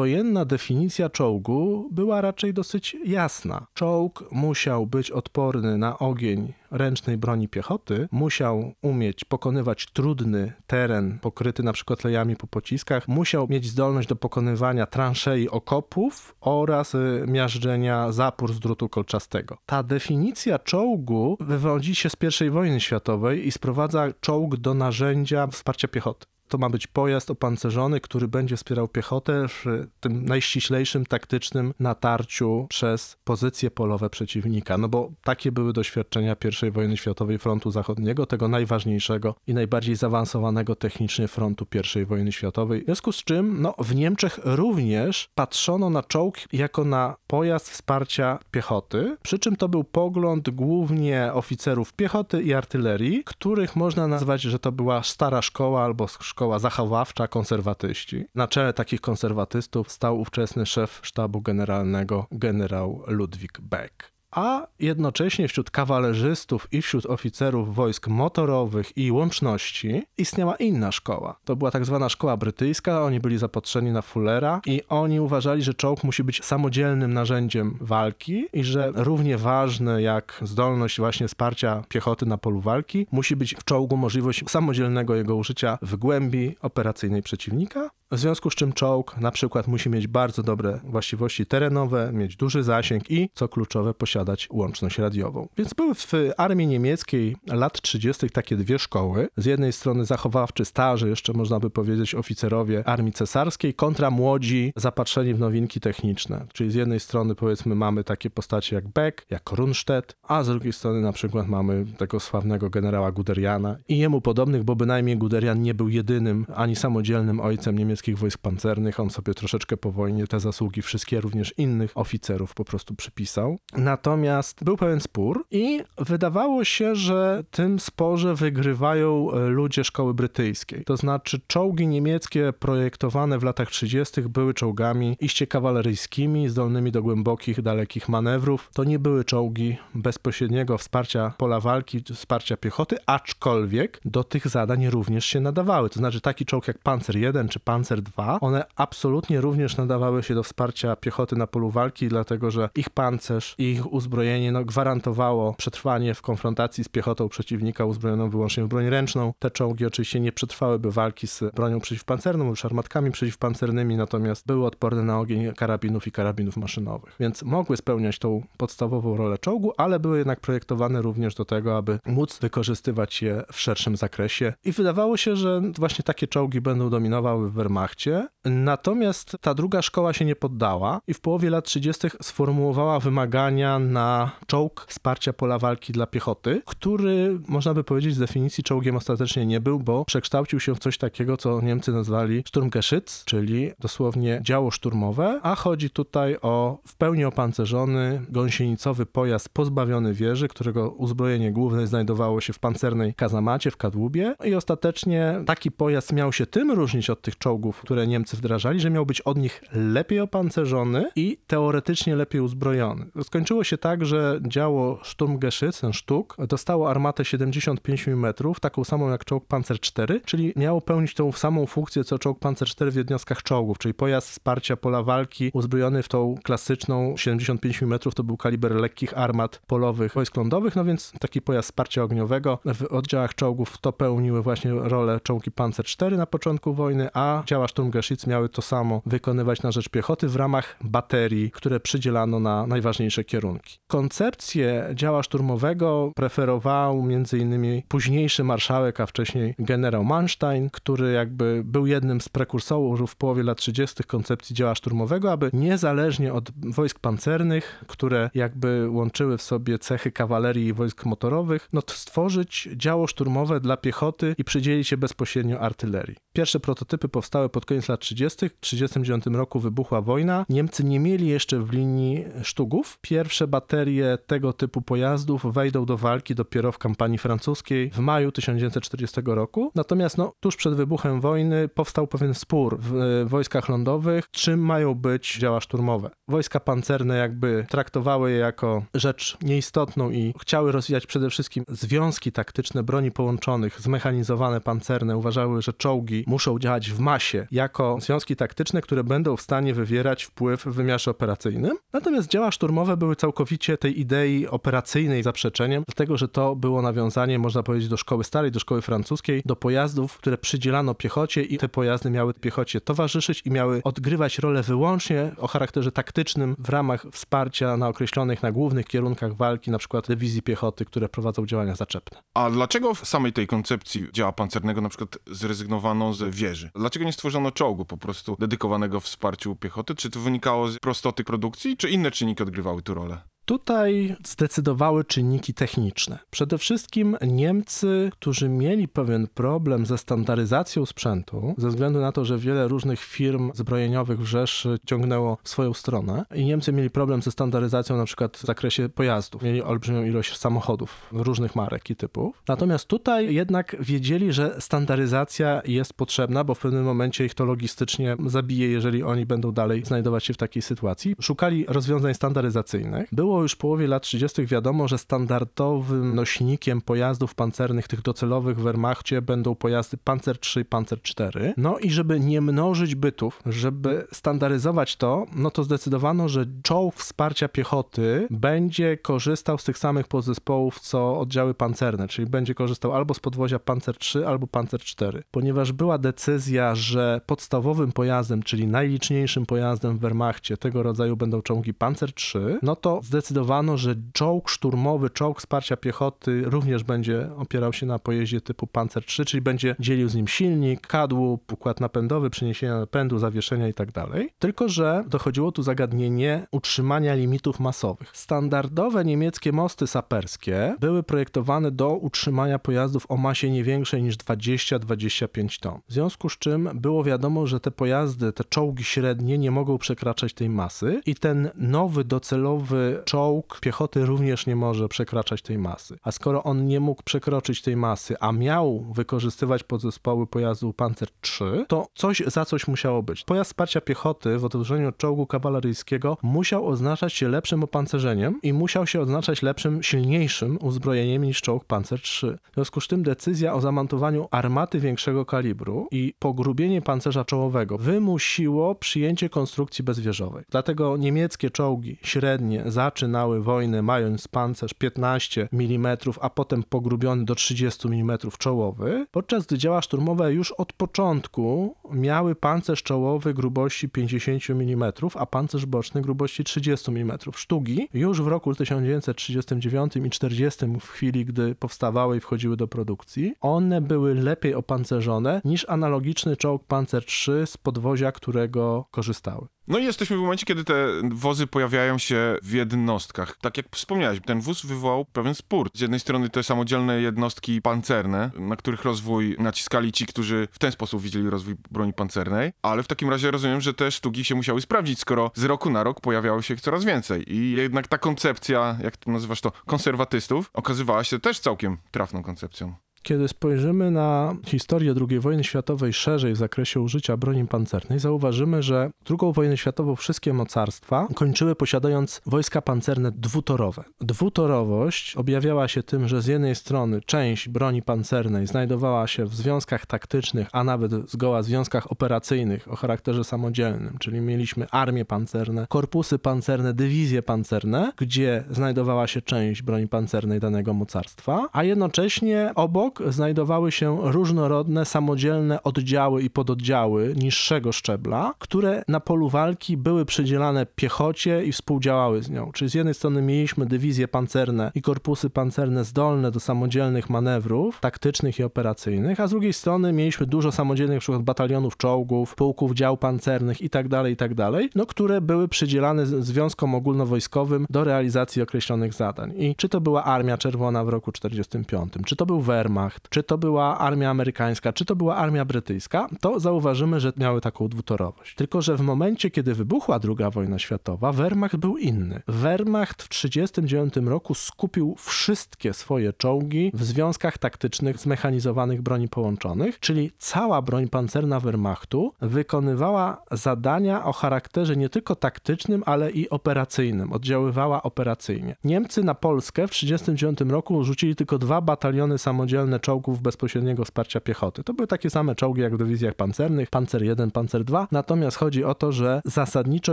Przedwojenna 0.00 0.44
definicja 0.44 1.10
czołgu 1.10 1.88
była 1.92 2.20
raczej 2.20 2.54
dosyć 2.54 2.96
jasna. 3.04 3.66
Czołg 3.74 4.24
musiał 4.30 4.86
być 4.86 5.10
odporny 5.10 5.78
na 5.78 5.98
ogień 5.98 6.52
ręcznej 6.70 7.16
broni 7.16 7.48
piechoty, 7.48 8.08
musiał 8.12 8.72
umieć 8.82 9.24
pokonywać 9.24 9.86
trudny 9.92 10.52
teren 10.66 11.18
pokryty 11.18 11.62
na 11.62 11.72
przykład 11.72 12.04
lejami 12.04 12.36
po 12.36 12.46
pociskach, 12.46 13.08
musiał 13.08 13.48
mieć 13.48 13.66
zdolność 13.66 14.08
do 14.08 14.16
pokonywania 14.16 14.86
transzei 14.86 15.48
okopów 15.48 16.36
oraz 16.40 16.94
y, 16.94 17.24
miażdżenia 17.28 18.12
zapór 18.12 18.52
z 18.52 18.60
drutu 18.60 18.88
kolczastego. 18.88 19.58
Ta 19.66 19.82
definicja 19.82 20.58
czołgu 20.58 21.36
wywodzi 21.40 21.94
się 21.94 22.10
z 22.10 22.42
I 22.46 22.50
wojny 22.50 22.80
światowej 22.80 23.46
i 23.46 23.52
sprowadza 23.52 24.08
czołg 24.20 24.56
do 24.56 24.74
narzędzia 24.74 25.46
wsparcia 25.46 25.88
piechoty. 25.88 26.26
To 26.50 26.58
ma 26.58 26.70
być 26.70 26.86
pojazd 26.86 27.30
opancerzony, 27.30 28.00
który 28.00 28.28
będzie 28.28 28.56
wspierał 28.56 28.88
piechotę 28.88 29.48
w 29.48 29.64
tym 30.00 30.24
najściślejszym 30.24 31.06
taktycznym 31.06 31.74
natarciu 31.80 32.66
przez 32.68 33.16
pozycje 33.24 33.70
polowe 33.70 34.10
przeciwnika. 34.10 34.78
No 34.78 34.88
bo 34.88 35.10
takie 35.24 35.52
były 35.52 35.72
doświadczenia 35.72 36.36
I 36.66 36.70
wojny 36.70 36.96
światowej 36.96 37.38
frontu 37.38 37.70
zachodniego, 37.70 38.26
tego 38.26 38.48
najważniejszego 38.48 39.34
i 39.46 39.54
najbardziej 39.54 39.96
zaawansowanego 39.96 40.76
technicznie 40.76 41.28
frontu 41.28 41.66
I 42.00 42.04
wojny 42.04 42.32
światowej. 42.32 42.82
W 42.82 42.84
związku 42.84 43.12
z 43.12 43.24
czym 43.24 43.62
no, 43.62 43.74
w 43.78 43.94
Niemczech 43.94 44.40
również 44.44 45.28
patrzono 45.34 45.90
na 45.90 46.02
czołg 46.02 46.36
jako 46.52 46.84
na 46.84 47.16
pojazd 47.26 47.70
wsparcia 47.70 48.38
piechoty, 48.50 49.16
przy 49.22 49.38
czym 49.38 49.56
to 49.56 49.68
był 49.68 49.84
pogląd 49.84 50.50
głównie 50.50 51.30
oficerów 51.32 51.92
piechoty 51.92 52.42
i 52.42 52.54
artylerii, 52.54 53.22
których 53.26 53.76
można 53.76 54.06
nazwać, 54.06 54.42
że 54.42 54.58
to 54.58 54.72
była 54.72 55.02
stara 55.02 55.42
szkoła 55.42 55.84
albo 55.84 56.06
szkoła 56.08 56.39
zachowawcza, 56.58 57.28
konserwatyści. 57.28 58.24
Na 58.34 58.48
czele 58.48 58.72
takich 58.72 59.00
konserwatystów 59.00 59.90
stał 59.90 60.20
ówczesny 60.20 60.66
szef 60.66 61.00
sztabu 61.02 61.40
generalnego 61.40 62.26
generał 62.32 63.04
Ludwik 63.06 63.60
Beck. 63.60 64.19
A 64.30 64.66
jednocześnie 64.80 65.48
wśród 65.48 65.70
kawalerzystów 65.70 66.68
i 66.72 66.82
wśród 66.82 67.06
oficerów 67.06 67.74
wojsk 67.74 68.08
motorowych 68.08 68.96
i 68.96 69.12
łączności 69.12 70.02
istniała 70.18 70.56
inna 70.56 70.92
szkoła. 70.92 71.36
To 71.44 71.56
była 71.56 71.70
tak 71.70 71.84
zwana 71.84 72.08
szkoła 72.08 72.36
brytyjska, 72.36 73.04
oni 73.04 73.20
byli 73.20 73.38
zapatrzeni 73.38 73.90
na 73.90 74.02
Fullera 74.02 74.60
i 74.66 74.82
oni 74.88 75.20
uważali, 75.20 75.62
że 75.62 75.74
czołg 75.74 76.04
musi 76.04 76.24
być 76.24 76.44
samodzielnym 76.44 77.14
narzędziem 77.14 77.78
walki 77.80 78.46
i 78.52 78.64
że 78.64 78.92
równie 78.94 79.38
ważne 79.38 80.02
jak 80.02 80.40
zdolność 80.42 80.98
właśnie 80.98 81.28
wsparcia 81.28 81.84
piechoty 81.88 82.26
na 82.26 82.38
polu 82.38 82.60
walki, 82.60 83.06
musi 83.12 83.36
być 83.36 83.54
w 83.54 83.64
czołgu 83.64 83.96
możliwość 83.96 84.44
samodzielnego 84.48 85.14
jego 85.14 85.36
użycia 85.36 85.78
w 85.82 85.96
głębi 85.96 86.56
operacyjnej 86.62 87.22
przeciwnika, 87.22 87.90
w 88.10 88.18
związku 88.18 88.50
z 88.50 88.54
czym 88.54 88.72
czołg 88.72 89.16
na 89.20 89.30
przykład 89.30 89.68
musi 89.68 89.90
mieć 89.90 90.06
bardzo 90.06 90.42
dobre 90.42 90.80
właściwości 90.84 91.46
terenowe, 91.46 92.10
mieć 92.12 92.36
duży 92.36 92.62
zasięg 92.62 93.10
i, 93.10 93.30
co 93.34 93.48
kluczowe, 93.48 93.94
posiadać 93.94 94.48
łączność 94.52 94.98
radiową. 94.98 95.48
Więc 95.56 95.74
były 95.74 95.94
w 95.94 96.12
armii 96.36 96.66
niemieckiej 96.66 97.36
lat 97.46 97.80
30. 97.80 98.30
takie 98.30 98.56
dwie 98.56 98.78
szkoły. 98.78 99.28
Z 99.36 99.44
jednej 99.44 99.72
strony 99.72 100.04
zachowawczy, 100.04 100.64
starzy, 100.64 101.08
jeszcze 101.08 101.32
można 101.32 101.60
by 101.60 101.70
powiedzieć 101.70 102.14
oficerowie 102.14 102.88
armii 102.88 103.12
cesarskiej, 103.12 103.74
kontra 103.74 104.10
młodzi, 104.10 104.72
zapatrzeni 104.76 105.34
w 105.34 105.38
nowinki 105.38 105.80
techniczne. 105.80 106.46
Czyli 106.52 106.70
z 106.70 106.74
jednej 106.74 107.00
strony 107.00 107.34
powiedzmy 107.34 107.74
mamy 107.74 108.04
takie 108.04 108.30
postacie 108.30 108.76
jak 108.76 108.88
Beck, 108.88 109.26
jak 109.30 109.50
Rundstedt, 109.50 110.16
a 110.22 110.42
z 110.42 110.48
drugiej 110.48 110.72
strony 110.72 111.00
na 111.00 111.12
przykład 111.12 111.48
mamy 111.48 111.86
tego 111.98 112.20
sławnego 112.20 112.70
generała 112.70 113.12
Guderiana 113.12 113.76
i 113.88 113.98
jemu 113.98 114.20
podobnych, 114.20 114.64
bo 114.64 114.76
bynajmniej 114.76 115.16
Guderian 115.16 115.62
nie 115.62 115.74
był 115.74 115.88
jedynym 115.88 116.46
ani 116.54 116.76
samodzielnym 116.76 117.40
ojcem 117.40 117.78
niemieckim 117.78 117.99
niemieckich 118.00 118.18
wojsk 118.18 118.38
pancernych. 118.38 119.00
On 119.00 119.10
sobie 119.10 119.34
troszeczkę 119.34 119.76
po 119.76 119.92
wojnie 119.92 120.26
te 120.26 120.40
zasługi 120.40 120.82
wszystkie 120.82 121.20
również 121.20 121.54
innych 121.58 121.92
oficerów 121.94 122.54
po 122.54 122.64
prostu 122.64 122.94
przypisał. 122.94 123.58
Natomiast 123.76 124.64
był 124.64 124.76
pewien 124.76 125.00
spór 125.00 125.46
i 125.50 125.80
wydawało 125.98 126.64
się, 126.64 126.94
że 126.94 127.44
tym 127.50 127.80
sporze 127.80 128.34
wygrywają 128.34 129.32
e, 129.32 129.48
ludzie 129.48 129.84
szkoły 129.84 130.14
brytyjskiej. 130.14 130.84
To 130.84 130.96
znaczy 130.96 131.40
czołgi 131.46 131.86
niemieckie 131.86 132.52
projektowane 132.58 133.38
w 133.38 133.42
latach 133.42 133.70
30. 133.70 134.22
były 134.22 134.54
czołgami 134.54 135.16
iście 135.20 135.46
kawaleryjskimi, 135.46 136.48
zdolnymi 136.48 136.92
do 136.92 137.02
głębokich, 137.02 137.62
dalekich 137.62 138.08
manewrów. 138.08 138.70
To 138.74 138.84
nie 138.84 138.98
były 138.98 139.24
czołgi 139.24 139.76
bezpośredniego 139.94 140.78
wsparcia 140.78 141.32
pola 141.38 141.60
walki, 141.60 142.02
wsparcia 142.14 142.56
piechoty, 142.56 142.96
aczkolwiek 143.06 144.00
do 144.04 144.24
tych 144.24 144.48
zadań 144.48 144.90
również 144.90 145.24
się 145.24 145.40
nadawały. 145.40 145.90
To 145.90 145.98
znaczy 145.98 146.20
taki 146.20 146.44
czołg 146.44 146.68
jak 146.68 146.78
Panzer 146.78 147.16
1 147.16 147.48
czy 147.48 147.60
Panzer 147.60 147.89
2, 147.96 148.38
one 148.40 148.64
absolutnie 148.76 149.40
również 149.40 149.76
nadawały 149.76 150.22
się 150.22 150.34
do 150.34 150.42
wsparcia 150.42 150.96
piechoty 150.96 151.36
na 151.36 151.46
polu 151.46 151.70
walki, 151.70 152.08
dlatego 152.08 152.50
że 152.50 152.68
ich 152.76 152.90
pancerz 152.90 153.54
i 153.58 153.64
ich 153.64 153.92
uzbrojenie 153.92 154.52
no, 154.52 154.64
gwarantowało 154.64 155.54
przetrwanie 155.54 156.14
w 156.14 156.22
konfrontacji 156.22 156.84
z 156.84 156.88
piechotą 156.88 157.28
przeciwnika 157.28 157.84
uzbrojoną 157.84 158.30
wyłącznie 158.30 158.64
w 158.64 158.68
broń 158.68 158.88
ręczną. 158.88 159.32
Te 159.38 159.50
czołgi 159.50 159.86
oczywiście 159.86 160.20
nie 160.20 160.32
przetrwałyby 160.32 160.90
walki 160.90 161.26
z 161.26 161.42
bronią 161.54 161.80
przeciwpancerną 161.80 162.44
lub 162.48 162.56
armatkami 162.64 163.10
przeciwpancernymi, 163.10 163.96
natomiast 163.96 164.46
były 164.46 164.66
odporne 164.66 165.02
na 165.02 165.20
ogień 165.20 165.52
karabinów 165.54 166.06
i 166.06 166.12
karabinów 166.12 166.56
maszynowych. 166.56 167.16
Więc 167.20 167.42
mogły 167.42 167.76
spełniać 167.76 168.18
tą 168.18 168.42
podstawową 168.56 169.16
rolę 169.16 169.38
czołgu, 169.38 169.72
ale 169.76 170.00
były 170.00 170.18
jednak 170.18 170.40
projektowane 170.40 171.02
również 171.02 171.34
do 171.34 171.44
tego, 171.44 171.76
aby 171.76 171.98
móc 172.06 172.38
wykorzystywać 172.38 173.22
je 173.22 173.42
w 173.52 173.60
szerszym 173.60 173.96
zakresie. 173.96 174.52
I 174.64 174.72
wydawało 174.72 175.16
się, 175.16 175.36
że 175.36 175.62
właśnie 175.78 176.02
takie 176.02 176.26
czołgi 176.26 176.60
będą 176.60 176.90
dominowały 176.90 177.50
w 177.50 177.52
Wehrmachcie 177.52 177.79
Wehrmachcie. 177.80 178.28
Natomiast 178.44 179.36
ta 179.40 179.54
druga 179.54 179.82
szkoła 179.82 180.12
się 180.12 180.24
nie 180.24 180.36
poddała 180.36 181.00
i 181.06 181.14
w 181.14 181.20
połowie 181.20 181.50
lat 181.50 181.64
30. 181.64 182.08
sformułowała 182.22 183.00
wymagania 183.00 183.78
na 183.78 184.30
czołg 184.46 184.86
wsparcia 184.88 185.32
pola 185.32 185.58
walki 185.58 185.92
dla 185.92 186.06
piechoty, 186.06 186.62
który 186.66 187.40
można 187.48 187.74
by 187.74 187.84
powiedzieć 187.84 188.14
z 188.14 188.18
definicji 188.18 188.64
czołgiem 188.64 188.96
ostatecznie 188.96 189.46
nie 189.46 189.60
był, 189.60 189.80
bo 189.80 190.04
przekształcił 190.04 190.60
się 190.60 190.74
w 190.74 190.78
coś 190.78 190.98
takiego, 190.98 191.36
co 191.36 191.60
Niemcy 191.60 191.92
nazwali 191.92 192.42
Sturmgeschütz, 192.42 193.24
czyli 193.24 193.72
dosłownie 193.78 194.40
działo 194.42 194.70
szturmowe, 194.70 195.40
a 195.42 195.54
chodzi 195.54 195.90
tutaj 195.90 196.36
o 196.42 196.78
w 196.86 196.96
pełni 196.96 197.24
opancerzony 197.24 198.22
gąsienicowy 198.28 199.06
pojazd 199.06 199.48
pozbawiony 199.48 200.14
wieży, 200.14 200.48
którego 200.48 200.90
uzbrojenie 200.90 201.52
główne 201.52 201.86
znajdowało 201.86 202.40
się 202.40 202.52
w 202.52 202.58
pancernej 202.58 203.14
kazamacie 203.14 203.70
w 203.70 203.76
kadłubie 203.76 204.34
i 204.44 204.54
ostatecznie 204.54 205.42
taki 205.46 205.70
pojazd 205.70 206.12
miał 206.12 206.32
się 206.32 206.46
tym 206.46 206.70
różnić 206.70 207.10
od 207.10 207.22
tych 207.22 207.38
czołgów 207.38 207.69
które 207.78 208.06
Niemcy 208.06 208.36
wdrażali, 208.36 208.80
że 208.80 208.90
miał 208.90 209.06
być 209.06 209.20
od 209.20 209.38
nich 209.38 209.62
lepiej 209.72 210.20
opancerzony 210.20 211.10
i 211.16 211.38
teoretycznie 211.46 212.16
lepiej 212.16 212.40
uzbrojony. 212.40 213.06
Skończyło 213.22 213.64
się 213.64 213.78
tak, 213.78 214.06
że 214.06 214.40
działo 214.48 214.98
Sturmgeschütz, 215.04 215.80
ten 215.80 215.92
sztuk, 215.92 216.36
dostało 216.48 216.90
armatę 216.90 217.24
75 217.24 218.08
mm, 218.08 218.34
taką 218.60 218.84
samą 218.84 219.10
jak 219.10 219.24
czołg 219.24 219.46
Panzer 219.46 219.80
4, 219.80 220.20
czyli 220.24 220.52
miało 220.56 220.80
pełnić 220.80 221.14
tą 221.14 221.32
samą 221.32 221.66
funkcję 221.66 222.04
co 222.04 222.18
czołg 222.18 222.38
Panzer 222.38 222.68
4 222.68 222.90
w 222.90 222.94
jednostkach 222.94 223.42
czołgów, 223.42 223.78
czyli 223.78 223.94
pojazd 223.94 224.28
wsparcia 224.28 224.76
pola 224.76 225.02
walki 225.02 225.50
uzbrojony 225.54 226.02
w 226.02 226.08
tą 226.08 226.34
klasyczną 226.42 227.14
75 227.16 227.82
mm 227.82 227.98
to 227.98 228.24
był 228.24 228.36
kaliber 228.36 228.72
lekkich 228.72 229.18
armat 229.18 229.62
polowych 229.66 230.14
wojsk 230.14 230.36
lądowych, 230.36 230.76
no 230.76 230.84
więc 230.84 231.12
taki 231.20 231.42
pojazd 231.42 231.68
wsparcia 231.68 232.02
ogniowego. 232.02 232.58
W 232.64 232.82
oddziałach 232.82 233.34
czołgów 233.34 233.78
to 233.78 233.92
pełniły 233.92 234.42
właśnie 234.42 234.72
rolę 234.72 235.20
czołgi 235.22 235.50
Panzer 235.50 235.86
4 235.86 236.16
na 236.16 236.26
początku 236.26 236.74
wojny, 236.74 237.08
a 237.14 237.42
działa 237.50 237.66
Sturmgeschütz 237.66 238.26
miały 238.26 238.48
to 238.48 238.62
samo 238.62 239.02
wykonywać 239.06 239.62
na 239.62 239.72
rzecz 239.72 239.88
piechoty 239.88 240.28
w 240.28 240.36
ramach 240.36 240.76
baterii, 240.80 241.50
które 241.50 241.80
przydzielano 241.80 242.40
na 242.40 242.66
najważniejsze 242.66 243.24
kierunki. 243.24 243.78
Koncepcję 243.86 244.90
działa 244.94 245.22
szturmowego 245.22 246.12
preferował 246.16 247.00
m.in. 247.00 247.82
późniejszy 247.88 248.44
marszałek, 248.44 249.00
a 249.00 249.06
wcześniej 249.06 249.54
generał 249.58 250.04
Manstein, 250.04 250.70
który 250.70 251.12
jakby 251.12 251.62
był 251.64 251.86
jednym 251.86 252.20
z 252.20 252.28
prekursorów 252.28 253.10
w 253.10 253.16
połowie 253.16 253.42
lat 253.42 253.58
30. 253.58 254.04
koncepcji 254.04 254.56
działa 254.56 254.74
szturmowego, 254.74 255.32
aby 255.32 255.50
niezależnie 255.52 256.32
od 256.32 256.50
wojsk 256.74 256.98
pancernych, 256.98 257.84
które 257.86 258.30
jakby 258.34 258.90
łączyły 258.90 259.38
w 259.38 259.42
sobie 259.42 259.78
cechy 259.78 260.12
kawalerii 260.12 260.66
i 260.66 260.72
wojsk 260.72 261.04
motorowych, 261.04 261.68
no 261.72 261.82
stworzyć 261.86 262.68
działo 262.76 263.06
szturmowe 263.06 263.60
dla 263.60 263.76
piechoty 263.76 264.34
i 264.38 264.44
przydzielić 264.44 264.88
się 264.88 264.96
bezpośrednio 264.96 265.60
artylerii. 265.60 266.16
Pierwsze 266.32 266.60
prototypy 266.60 267.08
powstały 267.08 267.39
pod 267.48 267.66
koniec 267.66 267.88
lat 267.88 268.00
30. 268.00 268.48
W 268.48 268.52
1939 268.60 269.38
roku 269.38 269.60
wybuchła 269.60 270.00
wojna. 270.00 270.46
Niemcy 270.48 270.84
nie 270.84 271.00
mieli 271.00 271.28
jeszcze 271.28 271.60
w 271.60 271.72
linii 271.72 272.24
sztugów. 272.42 272.98
Pierwsze 273.00 273.46
baterie 273.48 274.18
tego 274.26 274.52
typu 274.52 274.82
pojazdów 274.82 275.54
wejdą 275.54 275.84
do 275.84 275.96
walki 275.96 276.34
dopiero 276.34 276.72
w 276.72 276.78
kampanii 276.78 277.18
francuskiej 277.18 277.90
w 277.90 277.98
maju 277.98 278.32
1940 278.32 279.20
roku. 279.24 279.72
Natomiast 279.74 280.18
no, 280.18 280.32
tuż 280.40 280.56
przed 280.56 280.74
wybuchem 280.74 281.20
wojny 281.20 281.68
powstał 281.68 282.06
pewien 282.06 282.34
spór 282.34 282.78
w 282.80 282.96
e, 282.96 283.24
wojskach 283.24 283.68
lądowych, 283.68 284.30
czym 284.30 284.60
mają 284.60 284.94
być 284.94 285.38
działa 285.38 285.60
szturmowe. 285.60 286.10
Wojska 286.28 286.60
pancerne 286.60 287.16
jakby 287.16 287.66
traktowały 287.68 288.30
je 288.30 288.38
jako 288.38 288.82
rzecz 288.94 289.38
nieistotną 289.42 290.10
i 290.10 290.34
chciały 290.40 290.72
rozwijać 290.72 291.06
przede 291.06 291.30
wszystkim 291.30 291.64
związki 291.68 292.32
taktyczne 292.32 292.82
broni 292.82 293.10
połączonych, 293.10 293.80
zmechanizowane 293.80 294.60
pancerne. 294.60 295.16
Uważały, 295.16 295.62
że 295.62 295.72
czołgi 295.72 296.24
muszą 296.26 296.58
działać 296.58 296.90
w 296.90 296.98
masie 296.98 297.29
się 297.30 297.46
jako 297.50 297.98
związki 298.00 298.36
taktyczne, 298.36 298.80
które 298.80 299.04
będą 299.04 299.36
w 299.36 299.40
stanie 299.40 299.74
wywierać 299.74 300.24
wpływ 300.24 300.64
w 300.64 300.72
wymiarze 300.72 301.10
operacyjnym. 301.10 301.78
Natomiast 301.92 302.28
działa 302.28 302.50
szturmowe 302.50 302.96
były 302.96 303.16
całkowicie 303.16 303.78
tej 303.78 304.00
idei 304.00 304.46
operacyjnej 304.46 305.22
zaprzeczeniem, 305.22 305.84
dlatego 305.86 306.16
że 306.16 306.28
to 306.28 306.56
było 306.56 306.82
nawiązanie, 306.82 307.38
można 307.38 307.62
powiedzieć, 307.62 307.88
do 307.88 307.96
szkoły 307.96 308.24
starej, 308.24 308.50
do 308.50 308.60
szkoły 308.60 308.82
francuskiej, 308.82 309.42
do 309.44 309.56
pojazdów, 309.56 310.18
które 310.18 310.38
przydzielano 310.38 310.94
piechocie 310.94 311.42
i 311.42 311.58
te 311.58 311.68
pojazdy 311.68 312.10
miały 312.10 312.34
piechocie 312.34 312.80
towarzyszyć 312.80 313.42
i 313.44 313.50
miały 313.50 313.80
odgrywać 313.84 314.38
rolę 314.38 314.62
wyłącznie 314.62 315.32
o 315.36 315.48
charakterze 315.48 315.92
taktycznym 315.92 316.56
w 316.58 316.68
ramach 316.68 317.06
wsparcia 317.12 317.76
na 317.76 317.88
określonych, 317.88 318.42
na 318.42 318.52
głównych 318.52 318.86
kierunkach 318.86 319.34
walki, 319.34 319.70
na 319.70 319.78
przykład 319.78 320.08
dywizji 320.08 320.42
piechoty, 320.42 320.84
które 320.84 321.08
prowadzą 321.08 321.46
działania 321.46 321.74
zaczepne. 321.74 322.18
A 322.34 322.50
dlaczego 322.50 322.94
w 322.94 323.06
samej 323.06 323.32
tej 323.32 323.46
koncepcji 323.46 324.06
działa 324.12 324.32
pancernego 324.32 324.80
na 324.80 324.88
przykład 324.88 325.18
zrezygnowano 325.26 326.14
z 326.14 326.34
wieży? 326.34 326.70
Dlaczego 326.74 327.04
nie 327.04 327.12
stworzono 327.20 327.52
czołgu 327.52 327.84
po 327.84 327.96
prostu 327.96 328.36
dedykowanego 328.38 329.00
wsparciu 329.00 329.56
piechoty? 329.56 329.94
Czy 329.94 330.10
to 330.10 330.20
wynikało 330.20 330.68
z 330.68 330.78
prostoty 330.78 331.24
produkcji, 331.24 331.76
czy 331.76 331.90
inne 331.90 332.10
czynniki 332.10 332.42
odgrywały 332.42 332.82
tu 332.82 332.94
rolę? 332.94 333.20
Tutaj 333.50 334.16
zdecydowały 334.26 335.04
czynniki 335.04 335.54
techniczne. 335.54 336.18
Przede 336.30 336.58
wszystkim 336.58 337.16
Niemcy, 337.26 338.10
którzy 338.12 338.48
mieli 338.48 338.88
pewien 338.88 339.26
problem 339.34 339.86
ze 339.86 339.98
standaryzacją 339.98 340.86
sprzętu, 340.86 341.54
ze 341.58 341.68
względu 341.68 342.00
na 342.00 342.12
to, 342.12 342.24
że 342.24 342.38
wiele 342.38 342.68
różnych 342.68 343.00
firm 343.00 343.50
zbrojeniowych 343.54 344.20
w 344.20 344.24
Rzeszy 344.24 344.78
ciągnęło 344.86 345.38
swoją 345.44 345.74
stronę 345.74 346.24
i 346.34 346.44
Niemcy 346.44 346.72
mieli 346.72 346.90
problem 346.90 347.22
ze 347.22 347.30
standaryzacją 347.30 347.96
na 347.96 348.04
przykład 348.04 348.36
w 348.36 348.42
zakresie 348.42 348.88
pojazdów. 348.88 349.42
Mieli 349.42 349.62
olbrzymią 349.62 350.04
ilość 350.04 350.36
samochodów 350.36 351.08
różnych 351.12 351.56
marek 351.56 351.90
i 351.90 351.96
typów. 351.96 352.42
Natomiast 352.48 352.88
tutaj 352.88 353.34
jednak 353.34 353.76
wiedzieli, 353.80 354.32
że 354.32 354.56
standaryzacja 354.58 355.62
jest 355.64 355.94
potrzebna, 355.94 356.44
bo 356.44 356.54
w 356.54 356.58
pewnym 356.58 356.84
momencie 356.84 357.24
ich 357.24 357.34
to 357.34 357.44
logistycznie 357.44 358.16
zabije, 358.26 358.68
jeżeli 358.68 359.02
oni 359.02 359.26
będą 359.26 359.52
dalej 359.52 359.84
znajdować 359.84 360.24
się 360.24 360.34
w 360.34 360.36
takiej 360.36 360.62
sytuacji. 360.62 361.16
Szukali 361.20 361.64
rozwiązań 361.68 362.14
standaryzacyjnych. 362.14 363.08
Było 363.12 363.39
już 363.42 363.52
w 363.52 363.56
połowie 363.56 363.86
lat 363.86 364.02
30. 364.02 364.46
wiadomo, 364.46 364.88
że 364.88 364.98
standardowym 364.98 366.14
nośnikiem 366.14 366.80
pojazdów 366.80 367.34
pancernych, 367.34 367.88
tych 367.88 368.02
docelowych 368.02 368.58
w 368.58 368.62
Wehrmachcie 368.62 369.22
będą 369.22 369.54
pojazdy 369.54 369.96
Panzer 369.96 370.38
III 370.56 370.64
Panzer 370.64 370.98
IV. 370.98 371.54
No 371.56 371.78
i 371.78 371.90
żeby 371.90 372.20
nie 372.20 372.40
mnożyć 372.40 372.94
bytów, 372.94 373.42
żeby 373.46 374.06
standaryzować 374.12 374.96
to, 374.96 375.26
no 375.36 375.50
to 375.50 375.64
zdecydowano, 375.64 376.28
że 376.28 376.46
czołg 376.62 376.94
wsparcia 376.94 377.48
piechoty 377.48 378.26
będzie 378.30 378.96
korzystał 378.96 379.58
z 379.58 379.64
tych 379.64 379.78
samych 379.78 380.08
podzespołów, 380.08 380.80
co 380.80 381.18
oddziały 381.18 381.54
pancerne, 381.54 382.08
czyli 382.08 382.26
będzie 382.26 382.54
korzystał 382.54 382.94
albo 382.94 383.14
z 383.14 383.20
podwozia 383.20 383.58
Panzer 383.58 383.94
III, 384.14 384.24
albo 384.24 384.46
Panzer 384.46 384.80
IV. 384.80 385.22
Ponieważ 385.30 385.72
była 385.72 385.98
decyzja, 385.98 386.74
że 386.74 387.20
podstawowym 387.26 387.92
pojazdem, 387.92 388.42
czyli 388.42 388.66
najliczniejszym 388.66 389.46
pojazdem 389.46 389.98
w 389.98 390.00
Wehrmachcie 390.00 390.56
tego 390.56 390.82
rodzaju 390.82 391.16
będą 391.16 391.42
czołgi 391.42 391.74
Panzer 391.74 392.10
III, 392.34 392.58
no 392.62 392.76
to 392.76 393.00
zdecydowano, 393.02 393.29
że 393.76 393.94
czołg 394.12 394.48
szturmowy, 394.48 395.10
czołg 395.10 395.38
wsparcia 395.38 395.76
piechoty 395.76 396.42
również 396.44 396.82
będzie 396.84 397.30
opierał 397.36 397.72
się 397.72 397.86
na 397.86 397.98
pojeździe 397.98 398.40
typu 398.40 398.66
Panzer 398.66 399.02
III, 399.18 399.26
czyli 399.26 399.40
będzie 399.40 399.76
dzielił 399.80 400.08
z 400.08 400.14
nim 400.14 400.28
silnik, 400.28 400.86
kadłub, 400.86 401.52
układ 401.52 401.80
napędowy, 401.80 402.30
przeniesienia 402.30 402.78
napędu, 402.78 403.18
zawieszenia 403.18 403.68
i 403.68 403.74
tak. 403.74 403.90
Tylko, 404.38 404.68
że 404.68 405.04
dochodziło 405.08 405.52
tu 405.52 405.62
zagadnienie 405.62 406.46
utrzymania 406.50 407.14
limitów 407.14 407.60
masowych. 407.60 408.16
Standardowe 408.16 409.04
niemieckie 409.04 409.52
mosty 409.52 409.86
saperskie 409.86 410.76
były 410.80 411.02
projektowane 411.02 411.70
do 411.70 411.88
utrzymania 411.88 412.58
pojazdów 412.58 413.06
o 413.08 413.16
masie 413.16 413.50
nie 413.50 413.64
większej 413.64 414.02
niż 414.02 414.16
20-25 414.16 415.60
ton. 415.60 415.80
W 415.88 415.92
związku 415.92 416.28
z 416.28 416.38
czym 416.38 416.70
było 416.74 417.04
wiadomo, 417.04 417.46
że 417.46 417.60
te 417.60 417.70
pojazdy, 417.70 418.32
te 418.32 418.44
czołgi 418.44 418.84
średnie 418.84 419.38
nie 419.38 419.50
mogą 419.50 419.78
przekraczać 419.78 420.34
tej 420.34 420.48
masy 420.48 421.00
i 421.06 421.14
ten 421.14 421.50
nowy 421.54 422.04
docelowy 422.04 423.02
czołg 423.10 423.60
piechoty 423.60 424.06
również 424.06 424.46
nie 424.46 424.56
może 424.56 424.88
przekraczać 424.88 425.42
tej 425.42 425.58
masy. 425.58 425.98
A 426.02 426.12
skoro 426.12 426.42
on 426.42 426.66
nie 426.66 426.80
mógł 426.80 427.02
przekroczyć 427.02 427.62
tej 427.62 427.76
masy, 427.76 428.16
a 428.20 428.32
miał 428.32 428.80
wykorzystywać 428.92 429.62
podzespoły 429.62 430.26
pojazdu 430.26 430.72
Panzer 430.72 431.08
III, 431.40 431.64
to 431.68 431.86
coś 431.94 432.22
za 432.26 432.44
coś 432.44 432.68
musiało 432.68 433.02
być. 433.02 433.24
Pojazd 433.24 433.50
wsparcia 433.50 433.80
piechoty 433.80 434.38
w 434.38 434.44
otoczeniu 434.44 434.88
od 434.88 434.96
czołgu 434.96 435.26
kawaleryjskiego 435.26 436.16
musiał 436.22 436.66
oznaczać 436.66 437.12
się 437.12 437.28
lepszym 437.28 437.64
opancerzeniem 437.64 438.38
i 438.42 438.52
musiał 438.52 438.86
się 438.86 439.00
oznaczać 439.00 439.42
lepszym, 439.42 439.82
silniejszym 439.82 440.58
uzbrojeniem 440.60 441.24
niż 441.24 441.40
czołg 441.40 441.64
Panzer 441.64 441.98
III. 442.22 442.32
W 442.50 442.54
związku 442.54 442.80
z 442.80 442.88
tym 442.88 443.02
decyzja 443.02 443.54
o 443.54 443.60
zamontowaniu 443.60 444.28
armaty 444.30 444.80
większego 444.80 445.24
kalibru 445.24 445.88
i 445.90 446.14
pogrubienie 446.18 446.82
pancerza 446.82 447.24
czołowego 447.24 447.78
wymusiło 447.78 448.74
przyjęcie 448.74 449.28
konstrukcji 449.28 449.84
bezwieżowej. 449.84 450.44
Dlatego 450.50 450.96
niemieckie 450.96 451.50
czołgi 451.50 451.96
średnie 452.02 452.62
zaczynały 453.00 453.42
wojnę 453.42 453.82
mając 453.82 454.28
pancerz 454.28 454.74
15 454.74 455.48
mm, 455.52 455.96
a 456.20 456.30
potem 456.30 456.62
pogrubiony 456.62 457.24
do 457.24 457.34
30 457.34 457.88
mm 457.88 458.18
czołowy, 458.38 459.06
podczas 459.10 459.46
gdy 459.46 459.58
działa 459.58 459.82
szturmowe 459.82 460.32
już 460.32 460.52
od 460.52 460.72
początku 460.72 461.76
miały 461.92 462.34
pancerz 462.34 462.82
czołowy 462.82 463.34
grubości 463.34 463.88
50 463.88 464.50
mm, 464.50 464.92
a 465.14 465.26
pancerz 465.26 465.66
boczny 465.66 466.02
grubości 466.02 466.44
30 466.44 466.90
mm. 466.90 467.18
Sztugi 467.34 467.88
już 467.94 468.22
w 468.22 468.26
roku 468.26 468.54
1939 468.54 469.96
i 469.96 470.10
40 470.10 470.66
w 470.80 470.88
chwili, 470.88 471.24
gdy 471.24 471.54
powstawały 471.54 472.16
i 472.16 472.20
wchodziły 472.20 472.56
do 472.56 472.68
produkcji, 472.68 473.34
one 473.40 473.80
były 473.80 474.14
lepiej 474.14 474.54
opancerzone 474.54 475.40
niż 475.44 475.66
analogiczny 475.68 476.36
czołg 476.36 476.64
Panzer 476.64 477.04
III 477.28 477.46
z 477.46 477.56
podwozia, 477.56 478.12
którego 478.12 478.84
korzystały. 478.90 479.46
No 479.70 479.78
i 479.78 479.84
jesteśmy 479.84 480.16
w 480.16 480.20
momencie, 480.20 480.46
kiedy 480.46 480.64
te 480.64 480.86
wozy 481.10 481.46
pojawiają 481.46 481.98
się 481.98 482.36
w 482.42 482.52
jednostkach. 482.52 483.36
Tak 483.40 483.56
jak 483.56 483.66
wspomniałeś, 483.70 484.20
ten 484.26 484.40
wóz 484.40 484.66
wywołał 484.66 485.04
pewien 485.04 485.34
spór. 485.34 485.70
Z 485.74 485.80
jednej 485.80 486.00
strony 486.00 486.28
te 486.28 486.42
samodzielne 486.42 487.00
jednostki 487.00 487.62
pancerne, 487.62 488.30
na 488.38 488.56
których 488.56 488.84
rozwój 488.84 489.36
naciskali 489.38 489.92
ci, 489.92 490.06
którzy 490.06 490.48
w 490.52 490.58
ten 490.58 490.72
sposób 490.72 491.02
widzieli 491.02 491.30
rozwój 491.30 491.56
broni 491.70 491.92
pancernej, 491.92 492.52
ale 492.62 492.82
w 492.82 492.86
takim 492.86 493.10
razie 493.10 493.30
rozumiem, 493.30 493.60
że 493.60 493.74
te 493.74 493.90
sztuki 493.90 494.24
się 494.24 494.34
musiały 494.34 494.60
sprawdzić, 494.60 494.98
skoro 494.98 495.30
z 495.34 495.44
roku 495.44 495.70
na 495.70 495.82
rok 495.82 496.00
pojawiało 496.00 496.42
się 496.42 496.54
ich 496.54 496.60
coraz 496.60 496.84
więcej. 496.84 497.34
I 497.34 497.50
jednak 497.50 497.88
ta 497.88 497.98
koncepcja, 497.98 498.76
jak 498.82 498.96
to 498.96 499.10
nazywasz 499.10 499.40
to, 499.40 499.52
konserwatystów, 499.66 500.50
okazywała 500.54 501.04
się 501.04 501.18
też 501.18 501.40
całkiem 501.40 501.76
trafną 501.90 502.22
koncepcją. 502.22 502.74
Kiedy 503.02 503.28
spojrzymy 503.28 503.90
na 503.90 504.36
historię 504.46 504.94
II 505.10 505.20
wojny 505.20 505.44
światowej 505.44 505.92
szerzej 505.92 506.32
w 506.32 506.36
zakresie 506.36 506.80
użycia 506.80 507.16
broni 507.16 507.46
pancernej, 507.46 507.98
zauważymy, 507.98 508.62
że 508.62 508.90
II 509.10 509.32
wojnę 509.32 509.56
światową 509.56 509.96
wszystkie 509.96 510.32
mocarstwa 510.32 511.08
kończyły 511.14 511.54
posiadając 511.54 512.20
wojska 512.26 512.62
pancerne 512.62 513.12
dwutorowe. 513.12 513.84
Dwutorowość 514.00 515.16
objawiała 515.16 515.68
się 515.68 515.82
tym, 515.82 516.08
że 516.08 516.22
z 516.22 516.26
jednej 516.26 516.54
strony 516.54 517.00
część 517.06 517.48
broni 517.48 517.82
pancernej 517.82 518.46
znajdowała 518.46 519.06
się 519.06 519.24
w 519.24 519.34
związkach 519.34 519.86
taktycznych, 519.86 520.48
a 520.52 520.64
nawet 520.64 520.92
zgoła 521.10 521.42
związkach 521.42 521.92
operacyjnych 521.92 522.72
o 522.72 522.76
charakterze 522.76 523.24
samodzielnym, 523.24 523.96
czyli 523.98 524.20
mieliśmy 524.20 524.66
armie 524.70 525.04
pancerne, 525.04 525.66
korpusy 525.68 526.18
pancerne, 526.18 526.74
dywizje 526.74 527.22
pancerne, 527.22 527.92
gdzie 527.96 528.44
znajdowała 528.50 529.06
się 529.06 529.22
część 529.22 529.62
broni 529.62 529.88
pancernej 529.88 530.40
danego 530.40 530.74
mocarstwa, 530.74 531.48
a 531.52 531.64
jednocześnie 531.64 532.52
obok 532.54 532.89
znajdowały 533.08 533.72
się 533.72 533.98
różnorodne, 534.02 534.84
samodzielne 534.84 535.62
oddziały 535.62 536.22
i 536.22 536.30
pododdziały 536.30 537.14
niższego 537.16 537.72
szczebla, 537.72 538.34
które 538.38 538.82
na 538.88 539.00
polu 539.00 539.28
walki 539.28 539.76
były 539.76 540.04
przydzielane 540.04 540.66
piechocie 540.66 541.44
i 541.44 541.52
współdziałały 541.52 542.22
z 542.22 542.30
nią. 542.30 542.52
Czyli 542.52 542.70
z 542.70 542.74
jednej 542.74 542.94
strony 542.94 543.22
mieliśmy 543.22 543.66
dywizje 543.66 544.08
pancerne 544.08 544.72
i 544.74 544.82
korpusy 544.82 545.30
pancerne 545.30 545.84
zdolne 545.84 546.30
do 546.30 546.40
samodzielnych 546.40 547.10
manewrów 547.10 547.80
taktycznych 547.80 548.38
i 548.38 548.42
operacyjnych, 548.42 549.20
a 549.20 549.26
z 549.26 549.30
drugiej 549.30 549.52
strony 549.52 549.92
mieliśmy 549.92 550.26
dużo 550.26 550.52
samodzielnych 550.52 551.08
np. 551.08 551.24
batalionów 551.24 551.76
czołgów, 551.76 552.34
pułków 552.34 552.74
dział 552.74 552.96
pancernych 552.96 553.60
itd., 553.60 554.10
itd., 554.10 554.50
no, 554.74 554.86
które 554.86 555.20
były 555.20 555.48
przydzielane 555.48 556.06
związkom 556.06 556.74
ogólnowojskowym 556.74 557.66
do 557.70 557.84
realizacji 557.84 558.42
określonych 558.42 558.92
zadań. 558.92 559.32
I 559.36 559.54
czy 559.56 559.68
to 559.68 559.80
była 559.80 560.04
Armia 560.04 560.38
Czerwona 560.38 560.84
w 560.84 560.88
roku 560.88 561.12
45, 561.12 561.92
czy 562.06 562.16
to 562.16 562.26
był 562.26 562.40
Wehrmacht, 562.40 562.79
czy 563.10 563.22
to 563.22 563.38
była 563.38 563.78
armia 563.78 564.10
amerykańska, 564.10 564.72
czy 564.72 564.84
to 564.84 564.96
była 564.96 565.16
armia 565.16 565.44
brytyjska, 565.44 566.08
to 566.20 566.40
zauważymy, 566.40 567.00
że 567.00 567.12
miały 567.16 567.40
taką 567.40 567.68
dwutorowość. 567.68 568.34
Tylko, 568.34 568.62
że 568.62 568.76
w 568.76 568.80
momencie, 568.80 569.30
kiedy 569.30 569.54
wybuchła 569.54 570.00
II 570.04 570.30
wojna 570.32 570.58
światowa, 570.58 571.12
Wehrmacht 571.12 571.56
był 571.56 571.76
inny. 571.76 572.22
Wehrmacht 572.28 573.02
w 573.02 573.08
1939 573.08 574.08
roku 574.10 574.34
skupił 574.34 574.94
wszystkie 574.98 575.72
swoje 575.72 576.12
czołgi 576.12 576.70
w 576.74 576.84
związkach 576.84 577.38
taktycznych 577.38 577.98
zmechanizowanych 577.98 578.82
broni 578.82 579.08
połączonych, 579.08 579.80
czyli 579.80 580.12
cała 580.18 580.62
broń 580.62 580.88
pancerna 580.88 581.40
Wehrmachtu 581.40 582.14
wykonywała 582.20 583.22
zadania 583.30 584.04
o 584.04 584.12
charakterze 584.12 584.76
nie 584.76 584.88
tylko 584.88 585.16
taktycznym, 585.16 585.82
ale 585.86 586.10
i 586.10 586.30
operacyjnym. 586.30 587.12
Oddziaływała 587.12 587.82
operacyjnie. 587.82 588.56
Niemcy 588.64 589.04
na 589.04 589.14
Polskę 589.14 589.66
w 589.66 589.70
1939 589.70 590.52
roku 590.52 590.84
rzucili 590.84 591.16
tylko 591.16 591.38
dwa 591.38 591.60
bataliony 591.60 592.18
samodzielne 592.18 592.69
zdolne 592.70 592.80
czołgów 592.80 593.22
bezpośredniego 593.22 593.84
wsparcia 593.84 594.20
piechoty. 594.20 594.64
To 594.64 594.74
były 594.74 594.86
takie 594.86 595.10
same 595.10 595.34
czołgi 595.34 595.60
jak 595.60 595.74
w 595.74 595.78
dywizjach 595.78 596.14
pancernych, 596.14 596.70
Panzer 596.70 597.02
1, 597.02 597.30
Panzer 597.30 597.64
2, 597.64 597.88
natomiast 597.92 598.36
chodzi 598.36 598.64
o 598.64 598.74
to, 598.74 598.92
że 598.92 599.22
zasadniczo 599.24 599.92